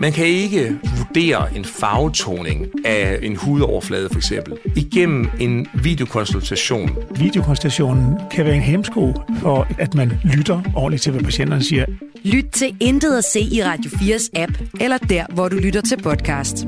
Man 0.01 0.11
kan 0.11 0.25
ikke 0.25 0.79
vurdere 0.97 1.55
en 1.55 1.65
farvetoning 1.65 2.67
af 2.85 3.19
en 3.21 3.35
hudoverflade 3.35 4.09
for 4.09 4.17
eksempel 4.17 4.57
igennem 4.75 5.29
en 5.39 5.67
videokonsultation. 5.73 6.89
Videokonstellationen 7.15 8.19
kan 8.31 8.45
være 8.45 8.55
en 8.55 8.61
hemsko 8.61 9.13
for, 9.39 9.67
at 9.79 9.93
man 9.93 10.11
lytter 10.23 10.61
ordentligt 10.75 11.03
til, 11.03 11.11
hvad 11.11 11.23
patienterne 11.23 11.63
siger. 11.63 11.85
Lyt 12.23 12.45
til 12.51 12.75
Intet 12.79 13.17
at 13.17 13.23
se 13.23 13.39
i 13.39 13.63
Radio 13.63 13.91
4's 13.91 14.29
app, 14.35 14.51
eller 14.79 14.97
der, 14.97 15.25
hvor 15.33 15.49
du 15.49 15.55
lytter 15.55 15.81
til 15.81 16.01
podcast. 16.03 16.67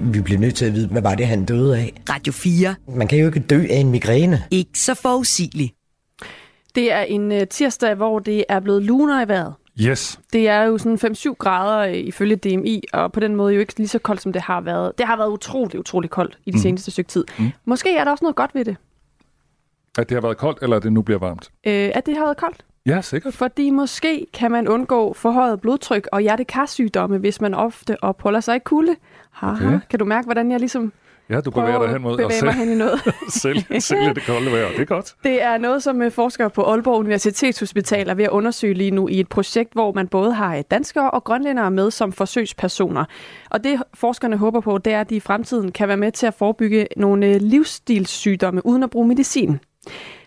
Vi 0.00 0.20
bliver 0.20 0.40
nødt 0.40 0.54
til 0.54 0.64
at 0.64 0.74
vide, 0.74 0.88
hvad 0.88 1.02
var 1.02 1.14
det, 1.14 1.26
han 1.26 1.44
døde 1.44 1.78
af? 1.78 1.92
Radio 2.10 2.32
4. 2.32 2.74
Man 2.96 3.08
kan 3.08 3.18
jo 3.18 3.26
ikke 3.26 3.40
dø 3.40 3.66
af 3.70 3.76
en 3.76 3.90
migræne. 3.90 4.42
Ikke 4.50 4.78
så 4.78 4.94
forudsigeligt. 4.94 5.74
Det 6.74 6.92
er 6.92 7.00
en 7.00 7.32
uh, 7.32 7.38
tirsdag, 7.50 7.94
hvor 7.94 8.18
det 8.18 8.44
er 8.48 8.60
blevet 8.60 8.82
luner 8.82 9.24
i 9.24 9.28
vejret. 9.28 9.54
Yes. 9.80 10.20
Det 10.32 10.48
er 10.48 10.62
jo 10.62 10.78
sådan 10.78 11.12
5-7 11.16 11.32
grader 11.38 11.78
øh, 11.88 11.94
ifølge 11.96 12.36
DMI, 12.36 12.82
og 12.92 13.12
på 13.12 13.20
den 13.20 13.36
måde 13.36 13.54
jo 13.54 13.60
ikke 13.60 13.76
lige 13.76 13.88
så 13.88 13.98
koldt, 13.98 14.22
som 14.22 14.32
det 14.32 14.42
har 14.42 14.60
været. 14.60 14.98
Det 14.98 15.06
har 15.06 15.16
været 15.16 15.28
utrolig, 15.30 15.78
utrolig 15.80 16.10
koldt 16.10 16.38
i 16.46 16.50
de 16.50 16.56
Mm. 16.56 16.60
seneste 16.62 16.90
stykke 16.90 17.08
tid. 17.08 17.24
Mm. 17.38 17.50
Måske 17.64 17.96
er 17.96 18.04
der 18.04 18.10
også 18.10 18.24
noget 18.24 18.36
godt 18.36 18.54
ved 18.54 18.64
det, 18.64 18.76
At 19.98 20.08
det 20.08 20.14
har 20.14 20.20
været 20.22 20.36
koldt, 20.36 20.58
eller 20.62 20.76
at 20.76 20.82
det 20.82 20.92
nu 20.92 21.02
bliver 21.02 21.18
varmt? 21.18 21.50
øh, 21.66 21.90
at 21.94 22.06
det 22.06 22.16
har 22.16 22.24
været 22.24 22.36
koldt. 22.36 22.64
Ja, 22.86 23.00
sikkert. 23.00 23.34
Fordi 23.34 23.70
måske 23.70 24.26
kan 24.34 24.50
man 24.50 24.68
undgå 24.68 25.12
forhøjet 25.12 25.60
blodtryk 25.60 26.08
og 26.12 26.20
hjertekarsygdomme, 26.20 27.18
hvis 27.18 27.40
man 27.40 27.54
ofte 27.54 28.04
opholder 28.04 28.40
sig 28.40 28.56
i 28.56 28.58
kulde. 28.64 28.96
Haha. 29.30 29.66
Okay. 29.66 29.80
Kan 29.90 29.98
du 29.98 30.04
mærke, 30.04 30.24
hvordan 30.26 30.50
jeg 30.50 30.58
ligesom 30.58 30.92
Ja, 31.30 31.40
du 31.40 31.50
bevæger 31.50 31.78
dig 31.78 31.86
at 31.86 31.92
hen 31.92 32.02
mod 32.02 32.16
bevæge 32.16 32.44
mig 32.44 32.54
hen 32.54 32.72
i 32.72 32.74
noget? 32.74 33.00
selv, 33.28 33.58
selv 33.80 34.14
det 34.14 34.22
kolde 34.26 34.52
vejr. 34.52 34.68
Det 34.70 34.80
er 34.80 34.84
godt. 34.84 35.14
Det 35.24 35.42
er 35.42 35.58
noget, 35.58 35.82
som 35.82 36.02
øh, 36.02 36.10
forskere 36.12 36.50
på 36.50 36.62
Aalborg 36.62 36.98
Universitetshospital 36.98 38.08
er 38.08 38.14
ved 38.14 38.24
at 38.24 38.30
undersøge 38.30 38.74
lige 38.74 38.90
nu 38.90 39.08
i 39.08 39.20
et 39.20 39.28
projekt, 39.28 39.72
hvor 39.72 39.92
man 39.92 40.08
både 40.08 40.32
har 40.34 40.56
øh, 40.56 40.62
danskere 40.70 41.10
og 41.10 41.24
grønlændere 41.24 41.70
med 41.70 41.90
som 41.90 42.12
forsøgspersoner. 42.12 43.04
Og 43.50 43.64
det 43.64 43.82
forskerne 43.94 44.36
håber 44.36 44.60
på, 44.60 44.78
det 44.78 44.92
er, 44.92 45.00
at 45.00 45.10
de 45.10 45.16
i 45.16 45.20
fremtiden 45.20 45.72
kan 45.72 45.88
være 45.88 45.96
med 45.96 46.12
til 46.12 46.26
at 46.26 46.34
forebygge 46.34 46.86
nogle 46.96 47.26
øh, 47.26 47.36
livsstilssygdomme 47.40 48.66
uden 48.66 48.82
at 48.82 48.90
bruge 48.90 49.08
medicin. 49.08 49.58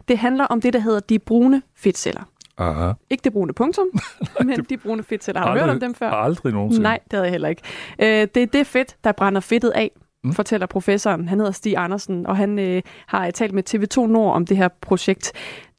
Det 0.08 0.18
handler 0.18 0.44
om 0.46 0.62
det, 0.62 0.74
der 0.74 0.80
hedder 0.80 1.00
de 1.00 1.20
brune 1.20 1.62
fedtceller. 1.78 2.22
Aha. 2.58 2.92
Ikke 3.10 3.22
det 3.24 3.34
brune 3.34 3.54
punktum, 3.54 3.88
men 4.46 4.66
de 4.70 4.78
brune 4.78 5.04
fedtceller. 5.04 5.42
Har 5.42 5.48
du 5.48 5.52
Aldrig- 5.52 5.66
hørt 5.66 5.74
om 5.76 5.80
dem 5.80 5.94
før? 5.96 6.10
aldrig 6.10 6.54
nogensinde. 6.54 6.84
Nej, 6.84 7.00
det 7.04 7.14
havde 7.14 7.24
jeg 7.26 7.32
heller 7.32 7.50
ikke. 7.50 7.62
Øh, 8.00 8.28
det 8.36 8.38
er 8.44 8.48
det 8.48 8.68
fedt, 8.68 8.96
der 9.04 9.12
brænder 9.12 9.42
fedtet 9.42 9.70
af, 9.70 9.92
mm. 10.24 10.34
fortæller 10.34 10.68
professoren. 10.68 11.28
Han 11.28 11.40
hedder 11.40 11.52
Stig 11.52 11.78
Andersen, 11.78 12.26
og 12.28 12.38
han 12.38 12.60
øh, 12.60 12.82
har 13.08 13.26
øh, 13.26 13.34
talt 13.34 13.54
med 13.54 13.70
TV2 13.70 14.08
Nord 14.08 14.36
om 14.36 14.46
det 14.46 14.58
her 14.58 14.68
projekt. 14.82 15.32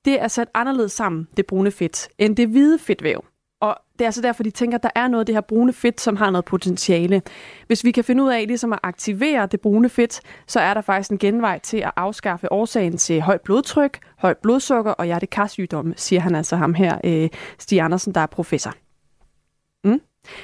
Det 0.05 0.23
er 0.23 0.29
sat 0.29 0.49
anderledes 0.55 0.93
sammen, 0.93 1.29
det 1.37 1.47
brune 1.47 1.71
fedt, 1.71 2.09
end 2.19 2.37
det 2.37 2.49
hvide 2.49 2.79
fedtvæv. 2.79 3.25
Og 3.61 3.77
det 3.93 4.01
er 4.01 4.07
altså 4.07 4.23
derfor, 4.23 4.43
de 4.43 4.51
tænker, 4.51 4.79
at 4.79 4.83
der 4.83 4.91
er 4.95 5.09
noget 5.09 5.21
af 5.23 5.27
det 5.27 5.35
her 5.35 5.41
brune 5.41 5.73
fedt, 5.73 6.01
som 6.01 6.17
har 6.17 6.31
noget 6.31 6.45
potentiale. 6.45 7.23
Hvis 7.67 7.85
vi 7.85 7.91
kan 7.91 8.05
finde 8.05 8.23
ud 8.23 8.31
af 8.31 8.47
ligesom 8.47 8.73
at 8.73 8.79
aktivere 8.83 9.47
det 9.47 9.61
brune 9.61 9.89
fedt, 9.89 10.21
så 10.47 10.61
er 10.61 10.75
der 10.75 10.81
faktisk 10.81 11.11
en 11.11 11.19
genvej 11.19 11.59
til 11.59 11.77
at 11.77 11.91
afskaffe 11.97 12.53
årsagen 12.53 12.97
til 12.97 13.21
højt 13.21 13.41
blodtryk, 13.41 13.99
højt 14.19 14.39
blodsukker 14.39 14.93
og 14.93 15.05
hjertekarsygdomme, 15.05 15.95
siger 15.97 16.21
han 16.21 16.35
altså 16.35 16.57
ham 16.57 16.75
her, 16.75 16.99
øh, 17.05 17.29
Stig 17.59 17.81
Andersen, 17.81 18.15
der 18.15 18.21
er 18.21 18.27
professor. 18.27 18.73
Mm. 19.85 20.01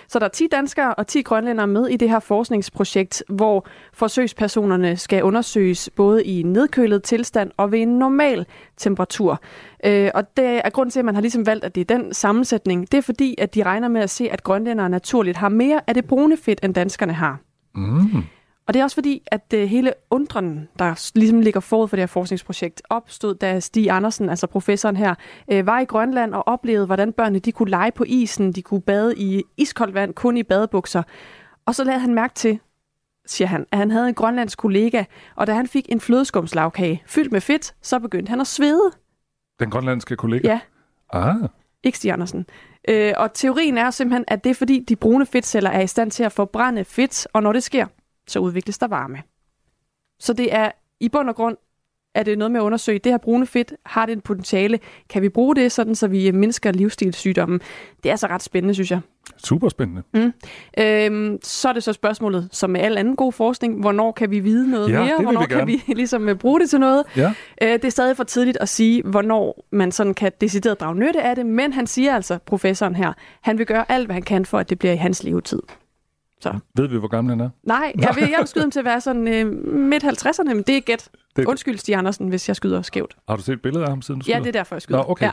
Så 0.08 0.18
der 0.18 0.24
er 0.24 0.30
10 0.30 0.46
danskere 0.46 0.94
og 0.94 1.06
10 1.06 1.22
grønlændere 1.22 1.66
med 1.66 1.86
i 1.86 1.96
det 1.96 2.10
her 2.10 2.20
forskningsprojekt, 2.20 3.22
hvor 3.28 3.66
forsøgspersonerne 3.92 4.96
skal 4.96 5.22
undersøges 5.22 5.90
både 5.96 6.24
i 6.24 6.42
nedkølet 6.42 7.02
tilstand 7.02 7.50
og 7.56 7.72
ved 7.72 7.80
en 7.80 7.98
normal 7.98 8.46
temperatur. 8.76 9.40
Øh, 9.84 10.10
og 10.14 10.36
det 10.36 10.60
er 10.64 10.70
grund 10.70 10.90
til, 10.90 10.98
at 10.98 11.04
man 11.04 11.14
har 11.14 11.22
ligesom 11.22 11.46
valgt, 11.46 11.64
at 11.64 11.74
det 11.74 11.90
er 11.90 11.96
den 11.96 12.14
sammensætning. 12.14 12.92
Det 12.92 12.98
er 12.98 13.02
fordi, 13.02 13.34
at 13.38 13.54
de 13.54 13.62
regner 13.62 13.88
med 13.88 14.00
at 14.00 14.10
se, 14.10 14.30
at 14.30 14.44
grønlændere 14.44 14.88
naturligt 14.88 15.36
har 15.36 15.48
mere 15.48 15.80
af 15.86 15.94
det 15.94 16.04
brune 16.04 16.36
fedt, 16.36 16.60
end 16.62 16.74
danskerne 16.74 17.12
har. 17.12 17.38
Mm. 17.74 18.24
Og 18.68 18.74
det 18.74 18.80
er 18.80 18.84
også 18.84 18.94
fordi, 18.94 19.22
at 19.26 19.52
øh, 19.54 19.68
hele 19.68 19.92
undren, 20.10 20.68
der 20.78 21.10
ligesom 21.14 21.40
ligger 21.40 21.60
forud 21.60 21.88
for 21.88 21.96
det 21.96 22.02
her 22.02 22.06
forskningsprojekt, 22.06 22.82
opstod, 22.90 23.34
da 23.34 23.60
Stig 23.60 23.90
Andersen, 23.90 24.28
altså 24.30 24.46
professoren 24.46 24.96
her, 24.96 25.14
øh, 25.52 25.66
var 25.66 25.80
i 25.80 25.84
Grønland 25.84 26.34
og 26.34 26.48
oplevede, 26.48 26.86
hvordan 26.86 27.12
børnene 27.12 27.38
de 27.38 27.52
kunne 27.52 27.70
lege 27.70 27.92
på 27.92 28.04
isen, 28.06 28.52
de 28.52 28.62
kunne 28.62 28.80
bade 28.80 29.14
i 29.16 29.42
iskoldt 29.56 29.94
vand, 29.94 30.14
kun 30.14 30.36
i 30.36 30.42
badebukser. 30.42 31.02
Og 31.66 31.74
så 31.74 31.84
lagde 31.84 32.00
han 32.00 32.14
mærke 32.14 32.34
til, 32.34 32.58
siger 33.26 33.48
han, 33.48 33.66
at 33.72 33.78
han 33.78 33.90
havde 33.90 34.08
en 34.08 34.14
grønlandsk 34.14 34.58
kollega, 34.58 35.04
og 35.36 35.46
da 35.46 35.52
han 35.54 35.66
fik 35.66 35.86
en 35.88 36.00
flødeskumslagkage 36.00 37.02
fyldt 37.06 37.32
med 37.32 37.40
fedt, 37.40 37.74
så 37.82 37.98
begyndte 37.98 38.30
han 38.30 38.40
at 38.40 38.46
svede. 38.46 38.90
Den 39.60 39.70
grønlandske 39.70 40.16
kollega? 40.16 40.48
Ja, 40.48 40.60
Ah. 41.12 41.34
ikke 41.82 41.98
Stig 41.98 42.12
Andersen. 42.12 42.46
Øh, 42.88 43.12
og 43.16 43.32
teorien 43.32 43.78
er 43.78 43.90
simpelthen, 43.90 44.24
at 44.28 44.44
det 44.44 44.50
er 44.50 44.54
fordi, 44.54 44.84
de 44.88 44.96
brune 44.96 45.26
fedtceller 45.26 45.70
er 45.70 45.80
i 45.80 45.86
stand 45.86 46.10
til 46.10 46.24
at 46.24 46.32
forbrænde 46.32 46.84
fedt, 46.84 47.26
og 47.32 47.42
når 47.42 47.52
det 47.52 47.62
sker, 47.62 47.86
så 48.30 48.38
udvikles 48.38 48.78
der 48.78 48.88
varme. 48.88 49.22
Så 50.20 50.32
det 50.32 50.54
er 50.54 50.70
i 51.00 51.08
bund 51.08 51.28
og 51.28 51.36
grund, 51.36 51.56
at 52.14 52.26
det 52.26 52.32
er 52.32 52.36
noget 52.36 52.50
med 52.50 52.60
at 52.60 52.64
undersøge, 52.64 52.98
det 52.98 53.12
her 53.12 53.18
brune 53.18 53.46
fedt, 53.46 53.72
har 53.86 54.06
det 54.06 54.12
en 54.12 54.20
potentiale? 54.20 54.78
Kan 55.08 55.22
vi 55.22 55.28
bruge 55.28 55.54
det, 55.56 55.72
sådan 55.72 55.94
så 55.94 56.08
vi 56.08 56.30
mindsker 56.30 56.72
livsstilssygdommen? 56.72 57.60
Det 58.02 58.08
er 58.08 58.10
altså 58.10 58.26
ret 58.26 58.42
spændende, 58.42 58.74
synes 58.74 58.90
jeg. 58.90 59.00
Super 59.36 59.68
spændende. 59.68 60.02
Mm. 60.14 60.32
Øhm, 60.78 61.38
så 61.42 61.68
er 61.68 61.72
det 61.72 61.82
så 61.82 61.92
spørgsmålet, 61.92 62.48
som 62.52 62.70
med 62.70 62.80
al 62.80 62.98
anden 62.98 63.16
god 63.16 63.32
forskning, 63.32 63.80
hvornår 63.80 64.12
kan 64.12 64.30
vi 64.30 64.40
vide 64.40 64.70
noget 64.70 64.90
Ja, 64.90 65.04
mere? 65.04 65.22
Hvornår 65.22 65.40
vi 65.40 65.46
kan 65.46 65.66
vi 65.86 65.94
ligesom 65.94 66.28
øh, 66.28 66.36
bruge 66.36 66.60
det 66.60 66.70
til 66.70 66.80
noget? 66.80 67.04
Ja. 67.16 67.32
Øh, 67.62 67.72
det 67.72 67.84
er 67.84 67.90
stadig 67.90 68.16
for 68.16 68.24
tidligt 68.24 68.58
at 68.60 68.68
sige, 68.68 69.02
hvornår 69.02 69.66
man 69.72 69.92
sådan 69.92 70.14
kan 70.14 70.32
decideret 70.40 70.80
drage 70.80 70.94
nytte 70.94 71.22
af 71.22 71.36
det, 71.36 71.46
men 71.46 71.72
han 71.72 71.86
siger 71.86 72.14
altså, 72.14 72.38
professoren 72.46 72.96
her, 72.96 73.12
han 73.40 73.58
vil 73.58 73.66
gøre 73.66 73.92
alt, 73.92 74.06
hvad 74.06 74.14
han 74.14 74.22
kan 74.22 74.44
for, 74.44 74.58
at 74.58 74.70
det 74.70 74.78
bliver 74.78 74.92
i 74.92 74.96
hans 74.96 75.24
levetid. 75.24 75.62
Så. 76.40 76.58
Ved 76.76 76.88
vi, 76.88 76.98
hvor 76.98 77.08
gammel 77.08 77.30
han 77.30 77.40
er? 77.40 77.50
Nej, 77.62 77.92
jeg 78.00 78.12
vil, 78.14 78.28
jeg 78.30 78.38
vil 78.38 78.46
skyde 78.48 78.62
ham 78.64 78.70
til 78.70 78.78
at 78.78 78.84
være 78.84 79.00
sådan 79.00 79.28
øh, 79.28 79.46
midt 79.74 80.04
50'erne, 80.04 80.44
men 80.54 80.62
det 80.62 80.76
er 80.76 80.80
gæt. 80.80 81.08
Det- 81.36 81.44
Undskyld, 81.46 81.78
Stig 81.78 81.94
Andersen, 81.94 82.28
hvis 82.28 82.48
jeg 82.48 82.56
skyder 82.56 82.82
skævt. 82.82 83.16
Har 83.28 83.36
du 83.36 83.42
set 83.42 83.52
et 83.52 83.62
billede 83.62 83.84
af 83.84 83.90
ham 83.90 84.02
siden 84.02 84.20
du 84.20 84.24
Ja, 84.28 84.32
skyder? 84.32 84.42
det 84.42 84.48
er 84.56 84.60
derfor, 84.60 84.74
jeg 84.74 84.82
skyder. 84.82 84.98
Nå, 84.98 85.04
okay. 85.08 85.26
Ja. 85.26 85.32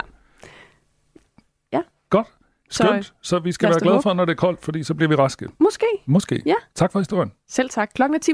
Ja. 1.72 1.80
Godt. 2.10 2.26
Så, 2.70 2.82
Skønt. 2.86 3.14
Så, 3.22 3.38
vi 3.38 3.52
skal 3.52 3.68
være 3.68 3.80
glade 3.80 4.02
for, 4.02 4.12
når 4.14 4.24
det 4.24 4.32
er 4.32 4.36
koldt, 4.36 4.64
fordi 4.64 4.82
så 4.82 4.94
bliver 4.94 5.08
vi 5.08 5.14
raske. 5.14 5.48
Måske. 5.58 5.86
Måske. 6.06 6.42
Ja. 6.46 6.54
Tak 6.74 6.92
for 6.92 6.98
historien. 6.98 7.32
Selv 7.48 7.70
tak. 7.70 7.90
Klokken 7.94 8.14
er 8.14 8.18
10 8.18 8.32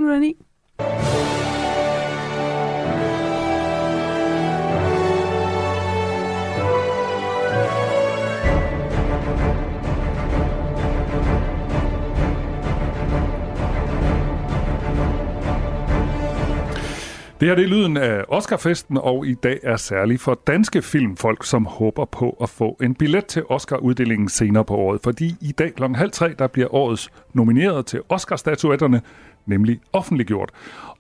Det 17.43 17.49
her 17.51 17.55
det 17.55 17.65
er 17.65 17.69
lyden 17.69 17.97
af 17.97 18.25
Oscarfesten, 18.29 18.99
og 18.99 19.27
i 19.27 19.35
dag 19.35 19.61
er 19.63 19.77
særlig 19.77 20.21
for 20.21 20.41
danske 20.47 20.83
filmfolk, 20.83 21.47
som 21.47 21.67
håber 21.67 22.05
på 22.05 22.37
at 22.43 22.49
få 22.49 22.77
en 22.83 22.95
billet 22.95 23.27
til 23.27 23.43
Oscar-uddelingen 23.49 24.29
senere 24.29 24.65
på 24.65 24.75
året. 24.75 25.01
Fordi 25.05 25.35
i 25.41 25.53
dag 25.53 25.75
kl. 25.75 25.85
halv 25.95 26.11
tre, 26.11 26.35
der 26.39 26.47
bliver 26.47 26.75
årets 26.75 27.11
nomineret 27.33 27.87
til 27.87 28.01
Oscar-statuetterne, 28.09 29.01
nemlig 29.47 29.81
offentliggjort. 29.93 30.51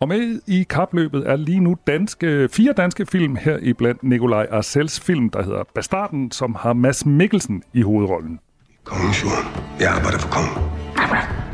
Og 0.00 0.08
med 0.08 0.40
i 0.46 0.66
kapløbet 0.70 1.28
er 1.30 1.36
lige 1.36 1.60
nu 1.60 1.76
danske, 1.86 2.48
fire 2.52 2.72
danske 2.72 3.06
film 3.06 3.36
her 3.36 3.58
i 3.58 3.72
blandt 3.72 4.02
Nikolaj 4.02 4.46
Arcels 4.50 5.00
film, 5.00 5.30
der 5.30 5.42
hedder 5.42 5.62
Bastarden, 5.74 6.30
som 6.30 6.54
har 6.54 6.72
Mads 6.72 7.06
Mikkelsen 7.06 7.62
i 7.72 7.82
hovedrollen. 7.82 8.38
Kongens 8.84 9.24
jord. 9.24 9.62
Jeg 9.80 9.88
arbejder 9.88 10.18
for 10.18 10.28
kongen. 10.28 11.51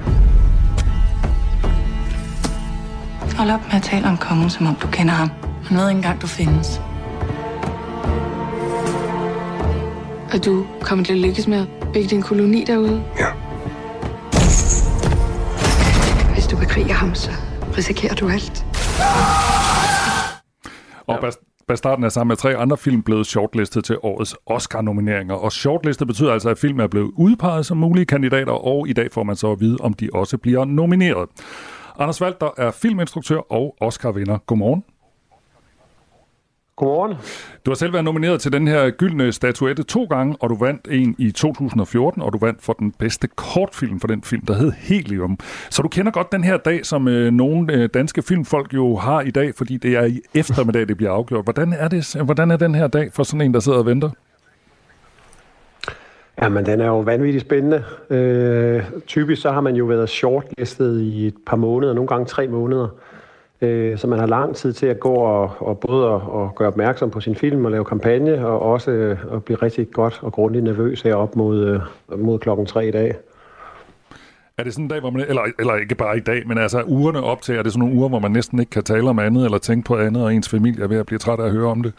Hold 3.38 3.50
op 3.50 3.60
med 3.60 3.74
at 3.74 3.82
tale 3.82 4.06
om 4.06 4.16
kongen, 4.16 4.50
som 4.50 4.66
om 4.66 4.74
du 4.74 4.86
kender 4.86 5.12
ham. 5.12 5.30
Han 5.64 5.76
ved 5.78 5.88
ikke 5.88 5.96
engang, 5.96 6.22
du 6.22 6.26
findes. 6.26 6.80
Og 10.32 10.44
du 10.44 10.66
kommer 10.80 11.04
til 11.04 11.12
at 11.12 11.18
lykkes 11.18 11.46
med 11.48 11.58
at 11.58 11.66
bygge 11.92 12.08
din 12.08 12.22
koloni 12.22 12.64
derude? 12.64 13.02
Ja. 13.18 13.26
Hvis 16.34 16.46
du 16.46 16.56
bekriger 16.56 16.92
ham, 16.94 17.14
så 17.14 17.30
risikerer 17.76 18.14
du 18.14 18.28
alt. 18.28 18.66
Og 21.06 21.18
Bas- 21.24 21.64
Bastarden 21.68 22.04
er 22.04 22.08
sammen 22.08 22.28
med 22.28 22.36
tre 22.36 22.56
andre 22.56 22.76
film 22.76 23.02
blevet 23.02 23.26
shortlistet 23.26 23.84
til 23.84 23.96
årets 24.02 24.36
Oscar-nomineringer. 24.46 25.34
Og 25.34 25.52
shortlistet 25.52 26.06
betyder 26.06 26.32
altså, 26.32 26.48
at 26.48 26.58
filmen 26.58 26.80
er 26.80 26.88
blevet 26.88 27.10
udpeget 27.16 27.66
som 27.66 27.76
mulige 27.76 28.04
kandidater, 28.06 28.52
og 28.52 28.88
i 28.88 28.92
dag 28.92 29.08
får 29.12 29.22
man 29.22 29.36
så 29.36 29.52
at 29.52 29.60
vide, 29.60 29.76
om 29.80 29.92
de 29.94 30.08
også 30.14 30.38
bliver 30.38 30.64
nomineret. 30.64 31.28
Anders 31.98 32.22
Walter 32.22 32.50
er 32.56 32.70
filminstruktør 32.70 33.52
og 33.52 33.76
Oscar-vinder. 33.80 34.38
Godmorgen. 34.46 34.84
Godmorgen. 36.76 37.16
Du 37.66 37.70
har 37.70 37.74
selv 37.74 37.92
været 37.92 38.04
nomineret 38.04 38.40
til 38.40 38.52
den 38.52 38.68
her 38.68 38.90
gyldne 38.90 39.32
statuette 39.32 39.82
to 39.82 40.04
gange, 40.04 40.36
og 40.40 40.50
du 40.50 40.56
vandt 40.56 40.88
en 40.90 41.14
i 41.18 41.30
2014, 41.30 42.22
og 42.22 42.32
du 42.32 42.38
vandt 42.38 42.62
for 42.62 42.72
den 42.72 42.92
bedste 42.92 43.28
kortfilm 43.28 44.00
for 44.00 44.08
den 44.08 44.22
film, 44.22 44.46
der 44.46 44.54
hed 44.54 44.72
Helium. 44.72 45.38
Så 45.70 45.82
du 45.82 45.88
kender 45.88 46.12
godt 46.12 46.32
den 46.32 46.44
her 46.44 46.56
dag, 46.56 46.86
som 46.86 47.08
øh, 47.08 47.32
nogle 47.32 47.72
øh, 47.72 47.88
danske 47.94 48.22
filmfolk 48.22 48.74
jo 48.74 48.96
har 48.96 49.20
i 49.20 49.30
dag, 49.30 49.54
fordi 49.54 49.76
det 49.76 49.96
er 49.96 50.04
i 50.04 50.20
eftermiddag, 50.34 50.88
det 50.88 50.96
bliver 50.96 51.12
afgjort. 51.12 51.44
Hvordan 51.44 51.72
er, 51.72 51.88
det, 51.88 52.16
hvordan 52.24 52.50
er 52.50 52.56
den 52.56 52.74
her 52.74 52.86
dag 52.86 53.12
for 53.12 53.22
sådan 53.22 53.40
en, 53.40 53.54
der 53.54 53.60
sidder 53.60 53.78
og 53.78 53.86
venter? 53.86 54.10
Jamen, 56.42 56.66
den 56.66 56.80
er 56.80 56.86
jo 56.86 56.98
vanvittigt 56.98 57.44
spændende. 57.44 57.84
Øh, 58.10 58.82
typisk 59.06 59.42
så 59.42 59.50
har 59.50 59.60
man 59.60 59.76
jo 59.76 59.84
været 59.84 60.08
shortlistet 60.08 61.00
i 61.00 61.26
et 61.26 61.34
par 61.46 61.56
måneder, 61.56 61.92
nogle 61.92 62.08
gange 62.08 62.26
tre 62.26 62.48
måneder. 62.48 62.88
Øh, 63.60 63.98
så 63.98 64.06
man 64.06 64.18
har 64.18 64.26
lang 64.26 64.56
tid 64.56 64.72
til 64.72 64.86
at 64.86 65.00
gå 65.00 65.14
og, 65.14 65.52
og 65.58 65.78
både 65.78 66.14
at, 66.14 66.54
gøre 66.54 66.68
opmærksom 66.68 67.10
på 67.10 67.20
sin 67.20 67.34
film 67.34 67.64
og 67.64 67.70
lave 67.70 67.84
kampagne, 67.84 68.46
og 68.46 68.62
også 68.62 68.90
øh, 68.90 69.18
at 69.32 69.44
blive 69.44 69.56
rigtig 69.56 69.90
godt 69.90 70.18
og 70.22 70.32
grundigt 70.32 70.64
nervøs 70.64 71.02
herop 71.02 71.36
mod, 71.36 71.80
øh, 72.12 72.20
mod 72.20 72.38
klokken 72.38 72.66
tre 72.66 72.88
i 72.88 72.90
dag. 72.90 73.14
Er 74.58 74.62
det 74.62 74.72
sådan 74.72 74.84
en 74.84 74.90
dag, 74.90 75.00
hvor 75.00 75.10
man, 75.10 75.24
eller, 75.28 75.42
eller 75.58 75.74
ikke 75.74 75.94
bare 75.94 76.16
i 76.16 76.20
dag, 76.20 76.42
men 76.46 76.58
altså 76.58 76.82
ugerne 76.82 77.22
op 77.22 77.42
til, 77.42 77.54
er 77.54 77.62
det 77.62 77.72
sådan 77.72 77.80
nogle 77.80 77.94
uger, 77.94 78.08
hvor 78.08 78.18
man 78.18 78.30
næsten 78.30 78.58
ikke 78.58 78.70
kan 78.70 78.82
tale 78.82 79.08
om 79.08 79.18
andet, 79.18 79.44
eller 79.44 79.58
tænke 79.58 79.86
på 79.86 79.96
andet, 79.96 80.24
og 80.24 80.34
ens 80.34 80.48
familie 80.48 80.84
er 80.84 80.88
ved 80.88 80.96
at 80.96 81.06
blive 81.06 81.18
træt 81.18 81.40
af 81.40 81.44
at 81.44 81.50
høre 81.50 81.66
om 81.66 81.82
det? 81.82 81.92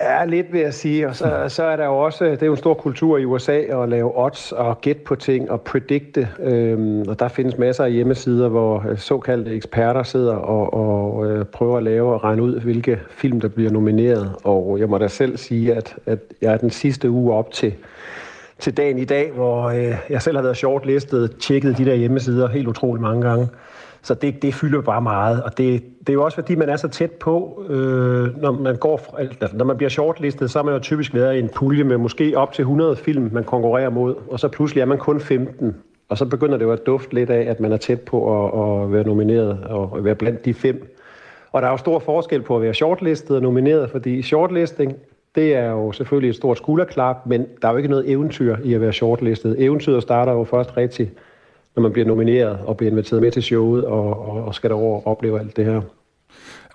Ja, 0.00 0.24
lidt 0.24 0.52
vil 0.52 0.60
jeg 0.60 0.74
sige. 0.74 1.08
Og 1.08 1.16
så, 1.16 1.44
så 1.48 1.62
er 1.62 1.76
der 1.76 1.84
jo 1.84 1.98
også, 1.98 2.24
det 2.24 2.42
er 2.42 2.46
jo 2.46 2.52
en 2.52 2.58
stor 2.58 2.74
kultur 2.74 3.18
i 3.18 3.24
USA 3.24 3.52
at 3.52 3.88
lave 3.88 4.24
odds 4.24 4.52
og 4.52 4.80
gætte 4.80 5.02
på 5.02 5.14
ting 5.14 5.50
og 5.50 5.60
predikte. 5.60 6.28
Øhm, 6.38 7.08
og 7.08 7.18
der 7.18 7.28
findes 7.28 7.58
masser 7.58 7.84
af 7.84 7.92
hjemmesider, 7.92 8.48
hvor 8.48 8.84
øh, 8.88 8.98
såkaldte 8.98 9.50
eksperter 9.50 10.02
sidder 10.02 10.34
og, 10.34 10.74
og 10.74 11.26
øh, 11.26 11.44
prøver 11.44 11.76
at 11.76 11.82
lave 11.82 12.14
og 12.14 12.24
regne 12.24 12.42
ud, 12.42 12.60
hvilke 12.60 13.00
film, 13.10 13.40
der 13.40 13.48
bliver 13.48 13.70
nomineret. 13.70 14.32
Og 14.44 14.76
jeg 14.80 14.88
må 14.88 14.98
da 14.98 15.08
selv 15.08 15.36
sige, 15.36 15.74
at, 15.74 15.96
at 16.06 16.18
jeg 16.42 16.52
er 16.52 16.56
den 16.56 16.70
sidste 16.70 17.10
uge 17.10 17.34
op 17.34 17.52
til, 17.52 17.74
til 18.58 18.76
dagen 18.76 18.98
i 18.98 19.04
dag, 19.04 19.30
hvor 19.30 19.64
øh, 19.64 19.96
jeg 20.10 20.22
selv 20.22 20.36
har 20.36 20.42
været 20.42 20.56
shortlistet, 20.56 21.36
tjekket 21.40 21.78
de 21.78 21.84
der 21.84 21.94
hjemmesider 21.94 22.48
helt 22.48 22.68
utrolig 22.68 23.02
mange 23.02 23.28
gange. 23.28 23.48
Så 24.02 24.14
det, 24.14 24.42
det 24.42 24.54
fylder 24.54 24.80
bare 24.82 25.02
meget, 25.02 25.42
og 25.42 25.58
det, 25.58 25.82
det 26.00 26.08
er 26.08 26.12
jo 26.12 26.24
også 26.24 26.34
fordi, 26.34 26.54
man 26.54 26.68
er 26.68 26.76
så 26.76 26.88
tæt 26.88 27.10
på, 27.10 27.64
øh, 27.68 28.42
når 28.42 28.52
man 28.52 28.76
går, 28.76 28.96
fra- 28.96 29.20
altså, 29.20 29.56
når 29.56 29.64
man 29.64 29.76
bliver 29.76 29.90
shortlistet, 29.90 30.50
så 30.50 30.58
har 30.58 30.64
man 30.64 30.74
jo 30.74 30.80
typisk 30.80 31.14
været 31.14 31.36
i 31.36 31.38
en 31.38 31.48
pulje 31.56 31.84
med 31.84 31.96
måske 31.96 32.32
op 32.36 32.52
til 32.52 32.62
100 32.62 32.96
film, 32.96 33.30
man 33.32 33.44
konkurrerer 33.44 33.90
mod, 33.90 34.14
og 34.30 34.40
så 34.40 34.48
pludselig 34.48 34.80
er 34.82 34.86
man 34.86 34.98
kun 34.98 35.20
15, 35.20 35.76
og 36.08 36.18
så 36.18 36.24
begynder 36.26 36.56
det 36.58 36.64
jo 36.64 36.72
at 36.72 36.86
dufte 36.86 37.14
lidt 37.14 37.30
af, 37.30 37.50
at 37.50 37.60
man 37.60 37.72
er 37.72 37.76
tæt 37.76 38.00
på 38.00 38.44
at, 38.44 38.82
at 38.84 38.92
være 38.92 39.04
nomineret 39.06 39.58
og 39.64 40.04
være 40.04 40.14
blandt 40.14 40.44
de 40.44 40.54
fem. 40.54 40.96
Og 41.52 41.62
der 41.62 41.68
er 41.68 41.72
jo 41.72 41.76
stor 41.76 41.98
forskel 41.98 42.42
på 42.42 42.56
at 42.56 42.62
være 42.62 42.74
shortlistet 42.74 43.36
og 43.36 43.42
nomineret, 43.42 43.90
fordi 43.90 44.22
shortlisting, 44.22 44.94
det 45.34 45.54
er 45.54 45.70
jo 45.70 45.92
selvfølgelig 45.92 46.28
et 46.28 46.36
stort 46.36 46.56
skulderklap, 46.56 47.16
men 47.26 47.46
der 47.62 47.68
er 47.68 47.72
jo 47.72 47.76
ikke 47.76 47.88
noget 47.88 48.10
eventyr 48.10 48.56
i 48.64 48.74
at 48.74 48.80
være 48.80 48.92
shortlistet. 48.92 49.56
Eventyret 49.58 50.02
starter 50.02 50.32
jo 50.32 50.44
først 50.44 50.76
rigtigt, 50.76 51.10
når 51.76 51.82
man 51.82 51.92
bliver 51.92 52.06
nomineret 52.06 52.58
og 52.66 52.76
bliver 52.76 52.90
inviteret 52.90 53.22
med 53.22 53.30
til 53.30 53.42
showet 53.42 53.84
og, 53.84 54.28
og, 54.28 54.44
og 54.44 54.54
skal 54.54 54.70
derover 54.70 55.06
opleve 55.06 55.40
alt 55.40 55.56
det 55.56 55.64
her. 55.64 55.80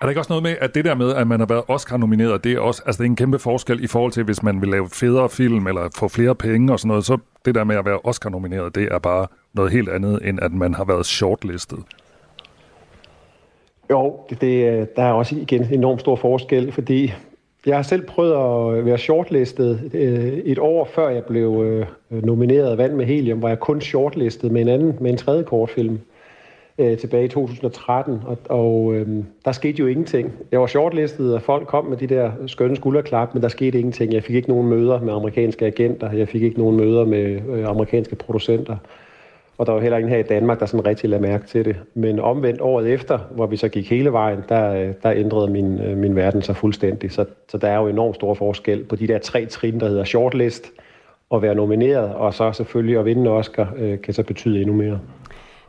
der 0.00 0.08
ikke 0.08 0.20
også 0.20 0.32
noget 0.32 0.42
med, 0.42 0.56
at 0.60 0.74
det 0.74 0.84
der 0.84 0.94
med, 0.94 1.14
at 1.14 1.26
man 1.26 1.40
har 1.40 1.46
været 1.46 1.62
Oscar-nomineret, 1.68 2.44
det 2.44 2.52
er 2.52 2.60
også 2.60 2.82
altså 2.86 3.02
det 3.02 3.06
er 3.06 3.10
en 3.10 3.16
kæmpe 3.16 3.38
forskel 3.38 3.84
i 3.84 3.86
forhold 3.86 4.12
til, 4.12 4.24
hvis 4.24 4.42
man 4.42 4.60
vil 4.60 4.68
lave 4.68 4.88
federe 4.88 5.28
film 5.28 5.66
eller 5.66 5.88
få 5.96 6.08
flere 6.08 6.34
penge 6.34 6.72
og 6.72 6.80
sådan 6.80 6.88
noget, 6.88 7.04
så 7.04 7.18
det 7.44 7.54
der 7.54 7.64
med 7.64 7.76
at 7.76 7.84
være 7.84 7.98
Oscar-nomineret, 8.04 8.74
det 8.74 8.88
er 8.92 8.98
bare 8.98 9.26
noget 9.54 9.72
helt 9.72 9.88
andet, 9.88 10.28
end 10.28 10.38
at 10.42 10.52
man 10.52 10.74
har 10.74 10.84
været 10.84 11.06
shortlistet. 11.06 11.78
Jo, 13.90 14.20
det, 14.30 14.40
det, 14.40 14.96
der 14.96 15.02
er 15.02 15.12
også 15.12 15.36
igen 15.36 15.66
enormt 15.72 16.00
stor 16.00 16.16
forskel, 16.16 16.72
fordi 16.72 17.12
jeg 17.66 17.76
har 17.76 17.82
selv 17.82 18.06
prøvet 18.06 18.32
at 18.32 18.86
være 18.86 18.98
shortlistet 18.98 19.90
øh, 19.94 20.32
et 20.32 20.58
år 20.58 20.84
før 20.84 21.08
jeg 21.08 21.24
blev 21.24 21.50
nomineret 22.10 22.24
nomineret 22.24 22.78
Vand 22.78 22.92
med 22.92 23.06
Helium, 23.06 23.38
hvor 23.38 23.48
jeg 23.48 23.60
kun 23.60 23.80
shortlistet 23.80 24.52
med 24.52 24.60
en 24.60 24.68
anden, 24.68 24.96
med 25.00 25.10
en 25.10 25.16
tredje 25.16 25.42
kortfilm 25.42 25.98
øh, 26.78 26.98
tilbage 26.98 27.24
i 27.24 27.28
2013, 27.28 28.20
og, 28.26 28.38
og 28.48 28.94
øhm, 28.94 29.24
der 29.44 29.52
skete 29.52 29.78
jo 29.78 29.86
ingenting. 29.86 30.32
Jeg 30.52 30.60
var 30.60 30.66
shortlistet, 30.66 31.34
og 31.34 31.42
folk 31.42 31.66
kom 31.66 31.84
med 31.84 31.96
de 31.96 32.06
der 32.06 32.30
skønne 32.46 32.76
skulderklap, 32.76 33.34
men 33.34 33.42
der 33.42 33.48
skete 33.48 33.78
ingenting. 33.78 34.12
Jeg 34.12 34.22
fik 34.22 34.36
ikke 34.36 34.48
nogen 34.48 34.68
møder 34.68 35.00
med 35.00 35.12
amerikanske 35.12 35.66
agenter, 35.66 36.12
jeg 36.12 36.28
fik 36.28 36.42
ikke 36.42 36.58
nogen 36.58 36.76
møder 36.76 37.04
med 37.04 37.40
øh, 37.48 37.68
amerikanske 37.68 38.16
producenter. 38.16 38.76
Og 39.58 39.66
der 39.66 39.72
var 39.72 39.80
heller 39.80 39.98
ingen 39.98 40.12
her 40.12 40.18
i 40.18 40.22
Danmark, 40.22 40.60
der 40.60 40.66
sådan 40.66 40.86
rigtig 40.86 41.10
lagde 41.10 41.22
mærke 41.22 41.46
til 41.46 41.64
det. 41.64 41.76
Men 41.94 42.20
omvendt 42.20 42.60
året 42.60 42.88
efter, 42.88 43.18
hvor 43.30 43.46
vi 43.46 43.56
så 43.56 43.68
gik 43.68 43.90
hele 43.90 44.12
vejen, 44.12 44.38
der, 44.48 44.72
øh, 44.72 44.94
der 45.02 45.12
ændrede 45.12 45.50
min, 45.50 45.80
øh, 45.80 45.96
min 45.96 46.16
verden 46.16 46.42
sig 46.42 46.56
fuldstændig. 46.56 47.12
Så, 47.12 47.24
så 47.48 47.58
der 47.58 47.68
er 47.68 47.76
jo 47.76 47.88
enormt 47.88 48.14
stor 48.14 48.34
forskel 48.34 48.84
på 48.84 48.96
de 48.96 49.06
der 49.06 49.18
tre 49.18 49.46
trin, 49.46 49.80
der 49.80 49.88
hedder 49.88 50.04
shortlist, 50.04 50.72
at 51.34 51.42
være 51.42 51.54
nomineret, 51.54 52.14
og 52.14 52.34
så 52.34 52.52
selvfølgelig 52.52 52.98
at 52.98 53.04
vinde 53.04 53.22
en 53.22 53.28
Oscar, 53.28 53.74
øh, 53.76 54.00
kan 54.00 54.14
så 54.14 54.22
betyde 54.22 54.60
endnu 54.60 54.74
mere. 54.74 55.00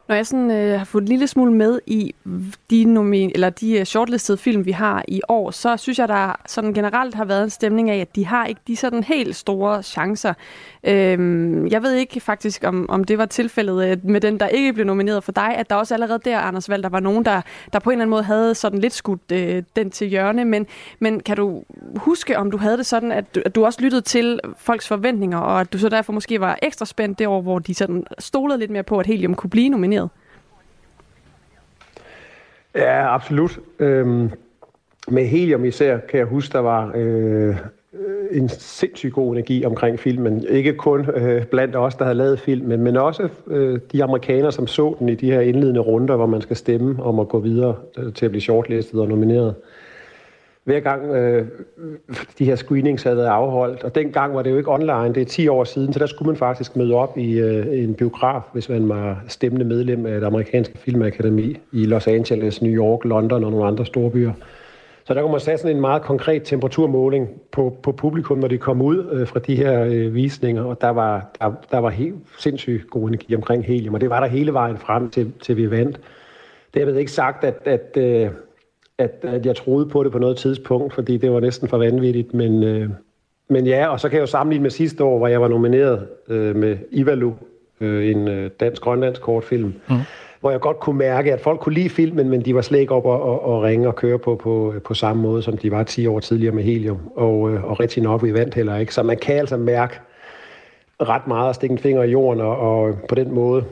Når 0.07 0.15
jeg 0.15 0.27
sådan, 0.27 0.51
øh, 0.51 0.77
har 0.77 0.85
fået 0.85 1.01
en 1.01 1.07
lille 1.07 1.27
smule 1.27 1.53
med 1.53 1.79
i 1.85 2.15
de, 2.69 2.83
nomin- 2.83 3.31
eller 3.33 3.49
de 3.49 3.79
øh, 3.79 3.85
shortlistede 3.85 4.37
film, 4.37 4.65
vi 4.65 4.71
har 4.71 5.03
i 5.07 5.21
år, 5.27 5.51
så 5.51 5.77
synes 5.77 5.99
jeg, 5.99 6.07
der 6.07 6.41
sådan 6.45 6.73
generelt 6.73 7.15
har 7.15 7.25
været 7.25 7.43
en 7.43 7.49
stemning 7.49 7.89
af, 7.89 7.97
at 7.97 8.15
de 8.15 8.25
har 8.25 8.45
ikke 8.45 8.61
de 8.67 8.75
sådan 8.75 9.03
helt 9.03 9.35
store 9.35 9.83
chancer. 9.83 10.33
Øhm, 10.83 11.67
jeg 11.67 11.83
ved 11.83 11.93
ikke 11.93 12.19
faktisk, 12.19 12.63
om, 12.67 12.89
om 12.89 13.03
det 13.03 13.17
var 13.17 13.25
tilfældet 13.25 13.91
øh, 13.91 13.97
med 14.03 14.21
den, 14.21 14.39
der 14.39 14.47
ikke 14.47 14.73
blev 14.73 14.85
nomineret 14.85 15.23
for 15.23 15.31
dig, 15.31 15.55
at 15.57 15.69
der 15.69 15.75
også 15.75 15.93
allerede 15.93 16.19
der, 16.25 16.39
Anders 16.39 16.69
Vald, 16.69 16.83
der 16.83 16.89
var 16.89 16.99
nogen, 16.99 17.25
der, 17.25 17.41
der 17.73 17.79
på 17.79 17.89
en 17.89 17.93
eller 17.93 18.01
anden 18.01 18.09
måde 18.09 18.23
havde 18.23 18.55
sådan 18.55 18.79
lidt 18.79 18.93
skudt 18.93 19.31
øh, 19.31 19.63
den 19.75 19.91
til 19.91 20.07
hjørne. 20.07 20.45
Men, 20.45 20.67
men 20.99 21.19
kan 21.19 21.37
du 21.37 21.63
huske, 21.95 22.37
om 22.37 22.51
du 22.51 22.57
havde 22.57 22.77
det 22.77 22.85
sådan, 22.85 23.11
at 23.11 23.35
du, 23.35 23.41
at 23.45 23.55
du 23.55 23.65
også 23.65 23.81
lyttede 23.81 24.01
til 24.01 24.39
folks 24.57 24.87
forventninger, 24.87 25.37
og 25.37 25.61
at 25.61 25.73
du 25.73 25.77
så 25.77 25.89
derfor 25.89 26.13
måske 26.13 26.39
var 26.41 26.59
ekstra 26.61 26.85
spændt 26.85 27.19
det 27.19 27.27
år, 27.27 27.41
hvor 27.41 27.59
de 27.59 27.73
sådan 27.73 28.03
stolede 28.19 28.59
lidt 28.59 28.71
mere 28.71 28.83
på, 28.83 28.99
at 28.99 29.07
Helium 29.07 29.35
kunne 29.35 29.49
blive 29.49 29.69
nomineret? 29.69 29.96
Ja, 32.77 33.15
absolut. 33.15 33.59
Øhm, 33.79 34.29
med 35.07 35.25
Helium 35.25 35.65
især 35.65 35.97
kan 35.97 36.19
jeg 36.19 36.27
huske, 36.27 36.53
der 36.53 36.59
var 36.59 36.91
øh, 36.95 37.55
en 38.31 38.49
sindssygt 38.49 39.13
god 39.13 39.33
energi 39.33 39.65
omkring 39.65 39.99
filmen. 39.99 40.45
Ikke 40.49 40.73
kun 40.73 41.09
øh, 41.15 41.45
blandt 41.45 41.75
os, 41.75 41.95
der 41.95 42.03
havde 42.05 42.17
lavet 42.17 42.39
filmen, 42.39 42.81
men 42.81 42.97
også 42.97 43.29
øh, 43.47 43.79
de 43.91 44.03
amerikanere, 44.03 44.51
som 44.51 44.67
så 44.67 44.95
den 44.99 45.09
i 45.09 45.15
de 45.15 45.31
her 45.31 45.41
indledende 45.41 45.79
runder, 45.79 46.15
hvor 46.15 46.25
man 46.25 46.41
skal 46.41 46.55
stemme 46.55 47.03
om 47.03 47.19
at 47.19 47.27
gå 47.27 47.39
videre 47.39 47.75
øh, 47.97 48.13
til 48.13 48.25
at 48.25 48.31
blive 48.31 48.41
shortlistet 48.41 48.99
og 48.99 49.07
nomineret. 49.07 49.55
Hver 50.67 50.79
gang 50.79 51.15
øh, 51.15 51.45
de 52.39 52.45
her 52.45 52.55
screenings 52.55 53.03
havde 53.03 53.17
været 53.17 53.27
afholdt, 53.27 53.83
og 53.83 53.95
dengang 53.95 54.35
var 54.35 54.41
det 54.41 54.51
jo 54.51 54.57
ikke 54.57 54.71
online, 54.71 55.13
det 55.13 55.21
er 55.21 55.25
10 55.25 55.47
år 55.47 55.63
siden, 55.63 55.93
så 55.93 55.99
der 55.99 56.05
skulle 56.05 56.27
man 56.27 56.37
faktisk 56.37 56.75
møde 56.75 56.93
op 56.93 57.17
i 57.17 57.39
øh, 57.39 57.83
en 57.83 57.93
biograf, 57.93 58.41
hvis 58.53 58.69
man 58.69 58.89
var 58.89 59.23
stemmende 59.27 59.65
medlem 59.65 60.05
af 60.05 60.19
det 60.19 60.27
amerikanske 60.27 60.77
filmakademi 60.77 61.57
i 61.71 61.85
Los 61.85 62.07
Angeles, 62.07 62.61
New 62.61 62.71
York, 62.71 63.05
London 63.05 63.43
og 63.43 63.51
nogle 63.51 63.67
andre 63.67 63.85
store 63.85 64.11
byer. 64.11 64.31
Så 65.05 65.13
der 65.13 65.21
kunne 65.21 65.31
man 65.31 65.41
sætte 65.41 65.57
sådan 65.57 65.75
en 65.75 65.81
meget 65.81 66.01
konkret 66.01 66.43
temperaturmåling 66.43 67.29
på, 67.51 67.77
på 67.83 67.91
publikum, 67.91 68.37
når 68.37 68.47
de 68.47 68.57
kom 68.57 68.81
ud 68.81 69.09
øh, 69.11 69.27
fra 69.27 69.39
de 69.39 69.55
her 69.55 69.83
øh, 69.83 70.13
visninger, 70.13 70.63
og 70.63 70.81
der 70.81 70.89
var, 70.89 71.31
der, 71.41 71.53
der 71.71 71.77
var 71.77 71.89
helt 71.89 72.15
sindssygt 72.39 72.89
god 72.89 73.07
energi 73.07 73.35
omkring 73.35 73.65
helium, 73.65 73.93
og 73.93 74.01
det 74.01 74.09
var 74.09 74.19
der 74.19 74.27
hele 74.27 74.53
vejen 74.53 74.77
frem 74.77 75.09
til, 75.09 75.33
til 75.41 75.57
vi 75.57 75.71
vandt. 75.71 75.99
Det 76.73 76.81
er 76.81 76.97
ikke 76.97 77.11
sagt, 77.11 77.43
at, 77.43 77.61
at, 77.65 77.97
øh, 77.97 78.29
at, 78.97 79.11
at 79.21 79.45
jeg 79.45 79.55
troede 79.55 79.85
på 79.85 80.03
det 80.03 80.11
på 80.11 80.19
noget 80.19 80.37
tidspunkt, 80.37 80.93
fordi 80.93 81.17
det 81.17 81.31
var 81.31 81.39
næsten 81.39 81.67
for 81.67 81.77
vanvittigt, 81.77 82.33
men, 82.33 82.63
øh, 82.63 82.89
men 83.49 83.67
ja, 83.67 83.87
og 83.87 83.99
så 83.99 84.09
kan 84.09 84.15
jeg 84.15 84.21
jo 84.21 84.27
sammenligne 84.27 84.63
med 84.63 84.71
sidste 84.71 85.03
år, 85.03 85.17
hvor 85.17 85.27
jeg 85.27 85.41
var 85.41 85.47
nomineret 85.47 86.07
øh, 86.27 86.55
med 86.55 86.77
Ivalu, 86.91 87.31
øh, 87.81 88.09
en 88.09 88.27
øh, 88.27 88.51
dansk-grønlandsk 88.59 89.21
kortfilm, 89.21 89.73
mm 89.89 89.95
hvor 90.39 90.51
jeg 90.51 90.59
godt 90.59 90.79
kunne 90.79 90.97
mærke, 90.97 91.33
at 91.33 91.41
folk 91.41 91.59
kunne 91.59 91.75
lide 91.75 91.89
filmen, 91.89 92.29
men 92.29 92.45
de 92.45 92.55
var 92.55 92.61
slet 92.61 92.79
ikke 92.79 92.93
op 92.93 93.05
og, 93.05 93.21
og, 93.21 93.45
og 93.45 93.63
ringe 93.63 93.87
og 93.87 93.95
køre 93.95 94.19
på, 94.19 94.35
på, 94.35 94.73
på 94.85 94.93
samme 94.93 95.21
måde, 95.21 95.43
som 95.43 95.57
de 95.57 95.71
var 95.71 95.83
10 95.83 96.07
år 96.07 96.19
tidligere 96.19 96.55
med 96.55 96.63
Helium. 96.63 96.99
Og, 97.15 97.51
øh, 97.51 97.63
og 97.63 97.79
rigtig 97.79 98.03
nok, 98.03 98.23
vi 98.23 98.33
vandt 98.33 98.53
heller 98.53 98.77
ikke. 98.77 98.93
Så 98.93 99.03
man 99.03 99.17
kan 99.17 99.35
altså 99.35 99.57
mærke 99.57 99.99
ret 101.01 101.27
meget 101.27 101.49
at 101.49 101.55
stikke 101.55 101.73
en 101.73 101.79
finger 101.79 102.03
i 102.03 102.11
jorden, 102.11 102.41
og, 102.41 102.57
og 102.57 102.95
på 103.09 103.15
den 103.15 103.31
måde. 103.31 103.63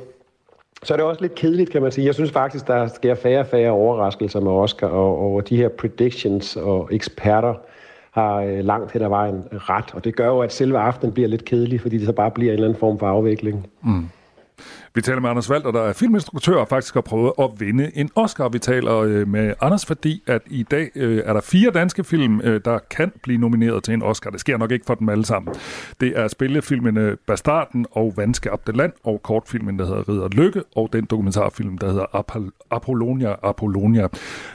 Så 0.83 0.93
er 0.93 0.97
det 0.97 1.05
også 1.05 1.21
lidt 1.21 1.35
kedeligt, 1.35 1.69
kan 1.69 1.81
man 1.81 1.91
sige. 1.91 2.05
Jeg 2.05 2.13
synes 2.13 2.31
faktisk, 2.31 2.67
der 2.67 2.87
sker 2.87 3.15
færre 3.15 3.39
og 3.39 3.47
færre 3.47 3.71
overraskelser 3.71 4.39
med 4.39 4.51
Oscar, 4.51 4.87
og, 4.87 5.35
og 5.35 5.49
de 5.49 5.57
her 5.57 5.69
predictions 5.69 6.55
og 6.55 6.89
eksperter 6.91 7.53
har 8.11 8.35
øh, 8.35 8.59
langt 8.59 8.91
hen 8.91 9.01
ad 9.01 9.09
vejen 9.09 9.43
ret. 9.51 9.93
Og 9.93 10.03
det 10.03 10.15
gør 10.15 10.27
jo, 10.27 10.39
at 10.39 10.53
selve 10.53 10.77
aftenen 10.77 11.13
bliver 11.13 11.29
lidt 11.29 11.45
kedelig, 11.45 11.81
fordi 11.81 11.97
det 11.97 12.05
så 12.05 12.13
bare 12.13 12.31
bliver 12.31 12.51
en 12.51 12.53
eller 12.53 12.67
anden 12.67 12.79
form 12.79 12.99
for 12.99 13.07
afvikling. 13.07 13.67
Mm. 13.83 14.09
Vi 14.95 15.01
taler 15.01 15.19
med 15.19 15.29
Anders 15.29 15.49
Valter, 15.49 15.71
der 15.71 15.81
er 15.81 15.93
filminstruktør 15.93 16.55
og 16.55 16.67
faktisk 16.67 16.93
har 16.93 17.01
prøvet 17.01 17.31
at 17.39 17.49
vinde 17.57 17.91
en 17.95 18.09
Oscar. 18.15 18.49
Vi 18.49 18.59
taler 18.59 18.97
øh, 18.97 19.27
med 19.27 19.53
Anders, 19.61 19.85
fordi 19.85 20.23
at 20.27 20.41
i 20.47 20.63
dag 20.63 20.89
øh, 20.95 21.23
er 21.25 21.33
der 21.33 21.41
fire 21.41 21.71
danske 21.71 22.03
film, 22.03 22.41
øh, 22.43 22.61
der 22.65 22.79
kan 22.89 23.11
blive 23.23 23.37
nomineret 23.37 23.83
til 23.83 23.93
en 23.93 24.03
Oscar. 24.03 24.29
Det 24.29 24.39
sker 24.39 24.57
nok 24.57 24.71
ikke 24.71 24.85
for 24.85 24.95
dem 24.95 25.09
alle 25.09 25.25
sammen. 25.25 25.55
Det 25.99 26.19
er 26.19 26.27
spillefilmene 26.27 27.17
Bastarden 27.27 27.85
og 27.91 28.13
Vandskabte 28.17 28.71
Land, 28.71 28.91
og 29.03 29.23
kortfilmen, 29.23 29.79
der 29.79 29.85
hedder 29.85 30.09
Ridder 30.09 30.27
Lykke, 30.27 30.63
og 30.75 30.89
den 30.93 31.05
dokumentarfilm, 31.05 31.77
der 31.77 31.87
hedder 31.87 32.05
Apol- 32.15 32.67
Apollonia 32.71 33.35
Apollonia. 33.43 34.07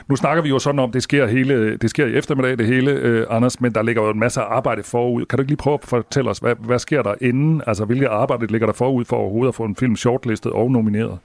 Nu 0.07 0.15
snakker 0.15 0.43
vi 0.43 0.49
jo 0.49 0.59
sådan 0.59 0.79
om, 0.79 0.91
det 0.91 1.03
sker, 1.03 1.27
hele, 1.27 1.77
det 1.77 1.89
sker 1.89 2.05
i 2.05 2.13
eftermiddag, 2.13 2.57
det 2.57 2.65
hele, 2.65 2.91
øh, 2.91 3.27
Anders, 3.29 3.61
men 3.61 3.73
der 3.73 3.81
ligger 3.81 4.03
jo 4.03 4.09
en 4.09 4.19
masse 4.19 4.41
arbejde 4.41 4.83
forud. 4.83 5.25
Kan 5.25 5.37
du 5.37 5.41
ikke 5.41 5.51
lige 5.51 5.57
prøve 5.57 5.73
at 5.73 5.85
fortælle 5.85 6.29
os, 6.29 6.39
hvad, 6.39 6.55
hvad 6.59 6.79
sker 6.79 7.01
der 7.01 7.15
inden? 7.21 7.61
Altså, 7.67 7.85
hvilket 7.85 8.07
arbejde 8.07 8.47
ligger 8.47 8.67
der 8.67 8.73
forud 8.73 9.05
for 9.05 9.15
overhovedet 9.15 9.47
at 9.47 9.55
få 9.55 9.63
en 9.63 9.75
film 9.75 9.95
short 9.95 10.25
shortlistet 10.31 10.51
og 10.51 10.71
nomineret? 10.71 11.19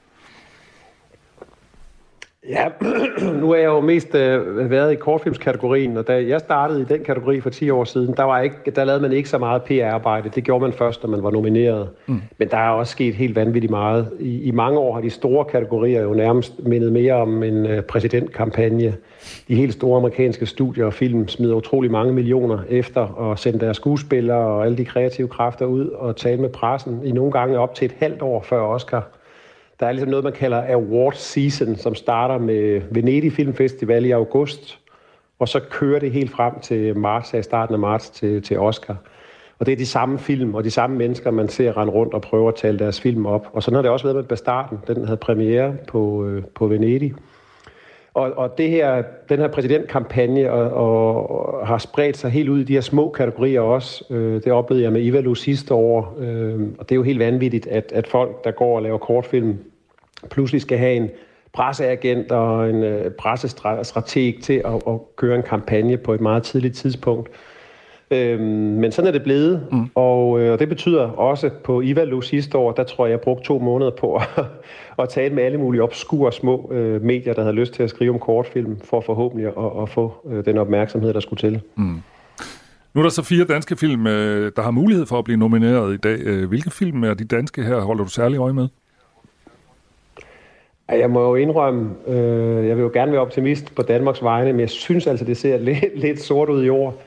Ja, 2.48 2.68
nu 3.40 3.50
er 3.50 3.56
jeg 3.56 3.66
jo 3.66 3.80
mest 3.80 4.14
øh, 4.14 4.70
været 4.70 4.92
i 4.92 4.94
kortfilmskategorien, 4.94 5.96
og 5.96 6.06
da 6.06 6.26
jeg 6.26 6.40
startede 6.40 6.80
i 6.80 6.84
den 6.84 7.04
kategori 7.04 7.40
for 7.40 7.50
10 7.50 7.70
år 7.70 7.84
siden, 7.84 8.14
der, 8.16 8.22
var 8.22 8.40
ikke, 8.40 8.56
der 8.76 8.84
lavede 8.84 9.02
man 9.02 9.12
ikke 9.12 9.28
så 9.28 9.38
meget 9.38 9.62
PR-arbejde. 9.62 10.30
Det 10.34 10.44
gjorde 10.44 10.62
man 10.62 10.72
først, 10.72 11.02
når 11.02 11.10
man 11.10 11.22
var 11.22 11.30
nomineret. 11.30 11.88
Mm. 12.06 12.22
Men 12.38 12.48
der 12.48 12.56
er 12.56 12.70
også 12.70 12.92
sket 12.92 13.14
helt 13.14 13.36
vanvittigt 13.36 13.70
meget. 13.70 14.08
I, 14.20 14.42
I 14.42 14.50
mange 14.50 14.78
år 14.78 14.94
har 14.94 15.00
de 15.00 15.10
store 15.10 15.44
kategorier 15.44 16.02
jo 16.02 16.14
nærmest 16.14 16.66
mindet 16.66 16.92
mere 16.92 17.14
om 17.14 17.42
en 17.42 17.66
øh, 17.66 17.82
præsidentkampagne. 17.82 18.94
De 19.48 19.54
helt 19.54 19.72
store 19.72 19.96
amerikanske 19.96 20.46
studier 20.46 20.86
og 20.86 20.94
film 20.94 21.28
smider 21.28 21.54
utrolig 21.54 21.90
mange 21.90 22.12
millioner 22.12 22.58
efter 22.68 23.30
at 23.30 23.38
sende 23.38 23.60
deres 23.60 23.76
skuespillere 23.76 24.38
og 24.38 24.64
alle 24.64 24.76
de 24.76 24.84
kreative 24.84 25.28
kræfter 25.28 25.66
ud 25.66 25.88
og 25.88 26.16
tale 26.16 26.40
med 26.40 26.48
pressen 26.48 27.00
i 27.04 27.12
nogle 27.12 27.32
gange 27.32 27.58
op 27.58 27.74
til 27.74 27.84
et 27.84 27.94
halvt 27.98 28.22
år 28.22 28.42
før 28.42 28.60
Oscar. 28.60 29.15
Der 29.80 29.86
er 29.86 29.92
ligesom 29.92 30.10
noget, 30.10 30.24
man 30.24 30.32
kalder 30.32 30.72
award 30.72 31.12
season, 31.12 31.76
som 31.76 31.94
starter 31.94 32.38
med 32.38 32.82
Venedig 32.90 33.32
Filmfestival 33.32 34.04
i 34.04 34.10
august, 34.10 34.78
og 35.38 35.48
så 35.48 35.60
kører 35.70 36.00
det 36.00 36.12
helt 36.12 36.30
frem 36.30 36.60
til 36.60 36.98
marts, 36.98 37.34
af 37.34 37.44
starten 37.44 37.74
af 37.74 37.78
marts 37.78 38.10
til, 38.10 38.42
til 38.42 38.58
Oscar. 38.58 38.96
Og 39.58 39.66
det 39.66 39.72
er 39.72 39.76
de 39.76 39.86
samme 39.86 40.18
film 40.18 40.54
og 40.54 40.64
de 40.64 40.70
samme 40.70 40.96
mennesker, 40.96 41.30
man 41.30 41.48
ser 41.48 41.76
rende 41.76 41.92
rundt 41.92 42.14
og 42.14 42.22
prøve 42.22 42.48
at 42.48 42.54
tale 42.54 42.78
deres 42.78 43.00
film 43.00 43.26
op. 43.26 43.50
Og 43.52 43.62
sådan 43.62 43.74
har 43.74 43.82
det 43.82 43.90
også 43.90 44.04
været 44.04 44.16
med 44.16 44.24
Bastarden. 44.24 44.78
Den 44.86 45.04
havde 45.04 45.16
premiere 45.16 45.74
på, 45.88 46.26
øh, 46.26 46.44
på 46.54 46.66
Venedig. 46.66 47.14
Og, 48.16 48.32
og 48.36 48.58
det 48.58 48.70
her, 48.70 49.02
den 49.28 49.38
her 49.38 49.48
præsidentkampagne 49.48 50.52
og, 50.52 50.70
og, 50.70 51.66
har 51.66 51.78
spredt 51.78 52.16
sig 52.16 52.30
helt 52.30 52.48
ud 52.48 52.60
i 52.60 52.64
de 52.64 52.72
her 52.72 52.80
små 52.80 53.10
kategorier 53.10 53.60
også. 53.60 54.04
Øh, 54.10 54.44
det 54.44 54.52
oplevede 54.52 54.84
jeg 54.84 54.92
med 54.92 55.02
Ivalu 55.02 55.34
sidste 55.34 55.74
år. 55.74 56.16
Øh, 56.18 56.60
og 56.78 56.88
det 56.88 56.92
er 56.92 56.96
jo 56.96 57.02
helt 57.02 57.18
vanvittigt, 57.18 57.66
at, 57.66 57.92
at 57.94 58.06
folk, 58.06 58.44
der 58.44 58.50
går 58.50 58.76
og 58.76 58.82
laver 58.82 58.98
kortfilm, 58.98 59.58
pludselig 60.30 60.62
skal 60.62 60.78
have 60.78 60.94
en 60.94 61.10
presseagent 61.52 62.32
og 62.32 62.70
en 62.70 62.82
øh, 62.82 63.10
pressestrateg 63.10 64.34
til 64.42 64.62
at, 64.64 64.74
at 64.88 65.16
køre 65.16 65.36
en 65.36 65.42
kampagne 65.42 65.96
på 65.96 66.14
et 66.14 66.20
meget 66.20 66.42
tidligt 66.42 66.74
tidspunkt. 66.74 67.30
Øhm, 68.10 68.42
men 68.42 68.92
sådan 68.92 69.08
er 69.08 69.12
det 69.12 69.22
blevet, 69.22 69.66
mm. 69.72 69.90
og, 69.94 70.40
øh, 70.40 70.52
og 70.52 70.58
det 70.58 70.68
betyder 70.68 71.02
også 71.02 71.50
på 71.64 71.80
Ivalu 71.80 72.20
sidste 72.20 72.58
år, 72.58 72.72
der 72.72 72.84
tror 72.84 73.06
jeg, 73.06 73.10
jeg 73.10 73.20
brugte 73.20 73.44
to 73.44 73.58
måneder 73.58 73.90
på 73.90 74.14
at, 74.14 74.44
at 75.02 75.08
tale 75.08 75.34
med 75.34 75.42
alle 75.42 75.58
mulige 75.58 75.82
obskure 75.82 76.32
små 76.32 76.70
øh, 76.72 77.02
medier, 77.02 77.34
der 77.34 77.42
havde 77.42 77.54
lyst 77.54 77.72
til 77.72 77.82
at 77.82 77.90
skrive 77.90 78.14
om 78.14 78.18
kortfilm, 78.18 78.80
for 78.84 79.00
forhåbentlig 79.00 79.46
at, 79.46 79.82
at 79.82 79.88
få 79.88 80.12
øh, 80.30 80.44
den 80.44 80.58
opmærksomhed, 80.58 81.14
der 81.14 81.20
skulle 81.20 81.40
til. 81.40 81.60
Mm. 81.76 82.02
Nu 82.94 83.00
er 83.00 83.02
der 83.02 83.10
så 83.10 83.22
fire 83.22 83.44
danske 83.44 83.76
film, 83.76 84.06
øh, 84.06 84.52
der 84.56 84.62
har 84.62 84.70
mulighed 84.70 85.06
for 85.06 85.18
at 85.18 85.24
blive 85.24 85.36
nomineret 85.36 85.94
i 85.94 85.96
dag. 85.96 86.18
Øh, 86.20 86.48
hvilke 86.48 86.70
film 86.70 87.04
er 87.04 87.14
de 87.14 87.24
danske 87.24 87.62
her, 87.62 87.80
holder 87.80 88.04
du 88.04 88.10
særlig 88.10 88.38
øje 88.38 88.52
med? 88.52 88.68
Jeg 90.88 91.10
må 91.10 91.28
jo 91.28 91.34
indrømme, 91.34 91.90
øh, 92.06 92.68
jeg 92.68 92.76
vil 92.76 92.82
jo 92.82 92.90
gerne 92.94 93.12
være 93.12 93.20
optimist 93.20 93.74
på 93.74 93.82
Danmarks 93.82 94.22
vegne, 94.22 94.52
men 94.52 94.60
jeg 94.60 94.70
synes 94.70 95.06
altså, 95.06 95.24
det 95.24 95.36
ser 95.36 95.58
lidt, 95.58 95.98
lidt 96.04 96.20
sort 96.20 96.48
ud 96.48 96.64
i 96.64 96.68
år. 96.68 97.02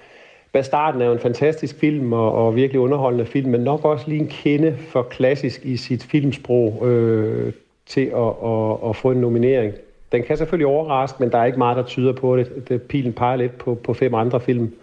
Bastarden 0.51 1.01
er 1.01 1.05
jo 1.05 1.11
en 1.11 1.19
fantastisk 1.19 1.79
film 1.79 2.13
og, 2.13 2.31
og 2.33 2.55
virkelig 2.55 2.79
underholdende 2.79 3.25
film, 3.25 3.51
men 3.51 3.61
nok 3.61 3.85
også 3.85 4.05
lige 4.07 4.21
en 4.21 4.27
kende 4.27 4.77
for 4.77 5.01
klassisk 5.01 5.65
i 5.65 5.77
sit 5.77 6.03
filmsprog 6.03 6.87
øh, 6.87 7.53
til 7.85 8.05
at, 8.05 8.33
at, 8.45 8.89
at 8.89 8.95
få 8.95 9.11
en 9.11 9.17
nominering. 9.17 9.73
Den 10.11 10.23
kan 10.23 10.37
selvfølgelig 10.37 10.67
overraske, 10.67 11.17
men 11.19 11.31
der 11.31 11.37
er 11.37 11.45
ikke 11.45 11.57
meget, 11.57 11.77
der 11.77 11.83
tyder 11.83 12.13
på 12.13 12.37
det. 12.37 12.69
det 12.69 12.81
pilen 12.81 13.13
peger 13.13 13.35
lidt 13.35 13.57
på, 13.57 13.75
på 13.75 13.93
fem 13.93 14.13
andre 14.13 14.39
film, 14.39 14.73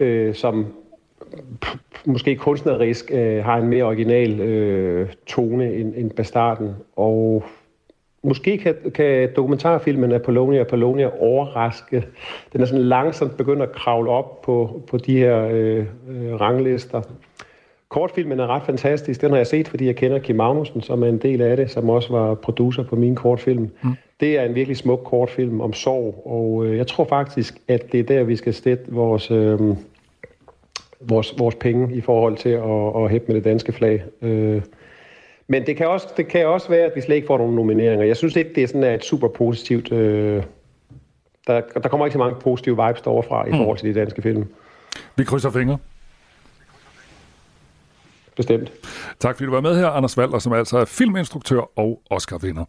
øh, 0.00 0.34
som 0.34 0.66
måske 2.04 2.36
kunstnerisk 2.36 3.10
øh, 3.12 3.44
har 3.44 3.56
en 3.56 3.68
mere 3.68 3.84
original 3.84 4.40
øh, 4.40 5.08
tone 5.26 5.74
end, 5.74 5.94
end 5.96 6.10
Bastarden. 6.10 6.74
Og 6.96 7.44
Måske 8.22 8.58
kan, 8.58 8.74
kan 8.94 9.28
dokumentarfilmen 9.36 10.12
Apollonia 10.12 10.60
Apollonia 10.60 11.10
overraske. 11.20 12.04
Den 12.52 12.60
er 12.60 12.64
sådan 12.64 12.84
langsomt 12.84 13.36
begyndt 13.36 13.62
at 13.62 13.72
kravle 13.72 14.10
op 14.10 14.42
på, 14.42 14.82
på 14.90 14.96
de 14.96 15.18
her 15.18 15.48
øh, 15.52 15.86
øh, 16.08 16.40
ranglister. 16.40 17.02
Kortfilmen 17.88 18.40
er 18.40 18.46
ret 18.46 18.62
fantastisk. 18.62 19.20
Den 19.20 19.30
har 19.30 19.36
jeg 19.36 19.46
set, 19.46 19.68
fordi 19.68 19.86
jeg 19.86 19.96
kender 19.96 20.18
Kim 20.18 20.36
Magnussen, 20.36 20.82
som 20.82 21.02
er 21.02 21.06
en 21.06 21.18
del 21.18 21.40
af 21.40 21.56
det, 21.56 21.70
som 21.70 21.90
også 21.90 22.12
var 22.12 22.34
producer 22.34 22.82
på 22.84 22.96
min 22.96 23.14
kortfilm. 23.14 23.70
Mm. 23.82 23.90
Det 24.20 24.38
er 24.38 24.42
en 24.42 24.54
virkelig 24.54 24.76
smuk 24.76 25.00
kortfilm 25.04 25.60
om 25.60 25.72
sorg, 25.72 26.22
og 26.26 26.66
øh, 26.66 26.76
jeg 26.76 26.86
tror 26.86 27.04
faktisk, 27.04 27.54
at 27.68 27.92
det 27.92 28.00
er 28.00 28.04
der, 28.04 28.22
vi 28.22 28.36
skal 28.36 28.54
stætte 28.54 28.84
vores, 28.92 29.30
øh, 29.30 29.60
vores, 31.00 31.34
vores 31.38 31.54
penge 31.54 31.94
i 31.94 32.00
forhold 32.00 32.36
til 32.36 32.48
at, 32.48 33.02
at 33.04 33.10
hæppe 33.10 33.26
med 33.26 33.34
det 33.34 33.44
danske 33.44 33.72
flag. 33.72 34.02
Øh, 34.22 34.62
men 35.50 35.66
det 35.66 35.76
kan, 35.76 35.88
også, 35.88 36.08
det 36.16 36.28
kan 36.28 36.46
også 36.46 36.68
være, 36.68 36.84
at 36.84 36.92
vi 36.94 37.00
slet 37.00 37.16
ikke 37.16 37.26
får 37.26 37.38
nogen 37.38 37.54
nomineringer. 37.54 38.06
Jeg 38.06 38.16
synes 38.16 38.36
ikke, 38.36 38.54
det 38.54 38.62
er 38.62 38.66
sådan 38.66 38.94
et 38.94 39.04
super 39.04 39.28
positivt... 39.28 39.92
Øh, 39.92 40.42
der, 41.46 41.60
der 41.82 41.88
kommer 41.88 42.06
ikke 42.06 42.12
så 42.12 42.18
mange 42.18 42.40
positive 42.40 42.86
vibes 42.86 43.02
derovre 43.02 43.28
fra 43.28 43.46
i 43.46 43.50
mm. 43.50 43.56
forhold 43.56 43.78
til 43.78 43.94
de 43.94 44.00
danske 44.00 44.22
film. 44.22 44.44
Vi 45.16 45.24
krydser 45.24 45.50
fingre. 45.50 45.78
Bestemt. 48.36 48.72
Tak 49.20 49.36
fordi 49.36 49.46
du 49.46 49.50
var 49.50 49.60
med 49.60 49.78
her, 49.78 49.86
Anders 49.86 50.16
Valder, 50.16 50.38
som 50.38 50.52
altså 50.52 50.78
er 50.78 50.84
filminstruktør 50.84 51.78
og 51.78 52.02
Oscar-vinder. 52.10 52.64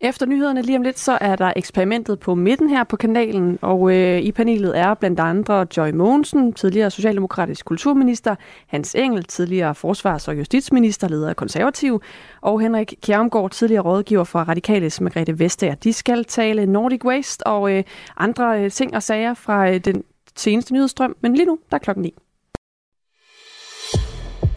Efter 0.00 0.26
nyhederne 0.26 0.62
lige 0.62 0.76
om 0.76 0.82
lidt, 0.82 0.98
så 0.98 1.18
er 1.20 1.36
der 1.36 1.52
eksperimentet 1.56 2.20
på 2.20 2.34
midten 2.34 2.70
her 2.70 2.84
på 2.84 2.96
kanalen, 2.96 3.58
og 3.62 3.96
øh, 3.96 4.20
i 4.20 4.32
panelet 4.32 4.78
er 4.78 4.94
blandt 4.94 5.20
andre 5.20 5.66
Joy 5.76 5.90
Mogensen, 5.90 6.52
tidligere 6.52 6.90
socialdemokratisk 6.90 7.64
kulturminister, 7.64 8.34
Hans 8.66 8.94
Engel, 8.94 9.24
tidligere 9.24 9.74
forsvars- 9.74 10.28
og 10.28 10.38
justitsminister, 10.38 11.08
leder 11.08 11.28
af 11.28 11.36
konservativ, 11.36 12.02
og 12.40 12.60
Henrik 12.60 12.94
Kjermgaard, 13.02 13.50
tidligere 13.50 13.82
rådgiver 13.82 14.24
for 14.24 14.38
Radikales 14.38 15.00
Margrethe 15.00 15.38
Vestager. 15.38 15.74
De 15.74 15.92
skal 15.92 16.24
tale 16.24 16.66
Nordic 16.66 17.04
Waste 17.04 17.46
og 17.46 17.72
øh, 17.72 17.84
andre 18.16 18.64
øh, 18.64 18.70
ting 18.70 18.94
og 18.94 19.02
sager 19.02 19.34
fra 19.34 19.70
øh, 19.70 19.80
den 19.80 20.04
seneste 20.36 20.72
nyhedsstrøm, 20.72 21.16
men 21.20 21.34
lige 21.34 21.46
nu, 21.46 21.58
der 21.70 21.74
er 21.76 21.78
klokken 21.78 22.02
9. 22.02 22.14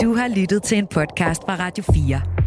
Du 0.01 0.15
har 0.15 0.27
lyttet 0.27 0.63
til 0.63 0.77
en 0.77 0.87
podcast 0.87 1.41
fra 1.45 1.55
Radio 1.55 1.83
4. 1.93 2.46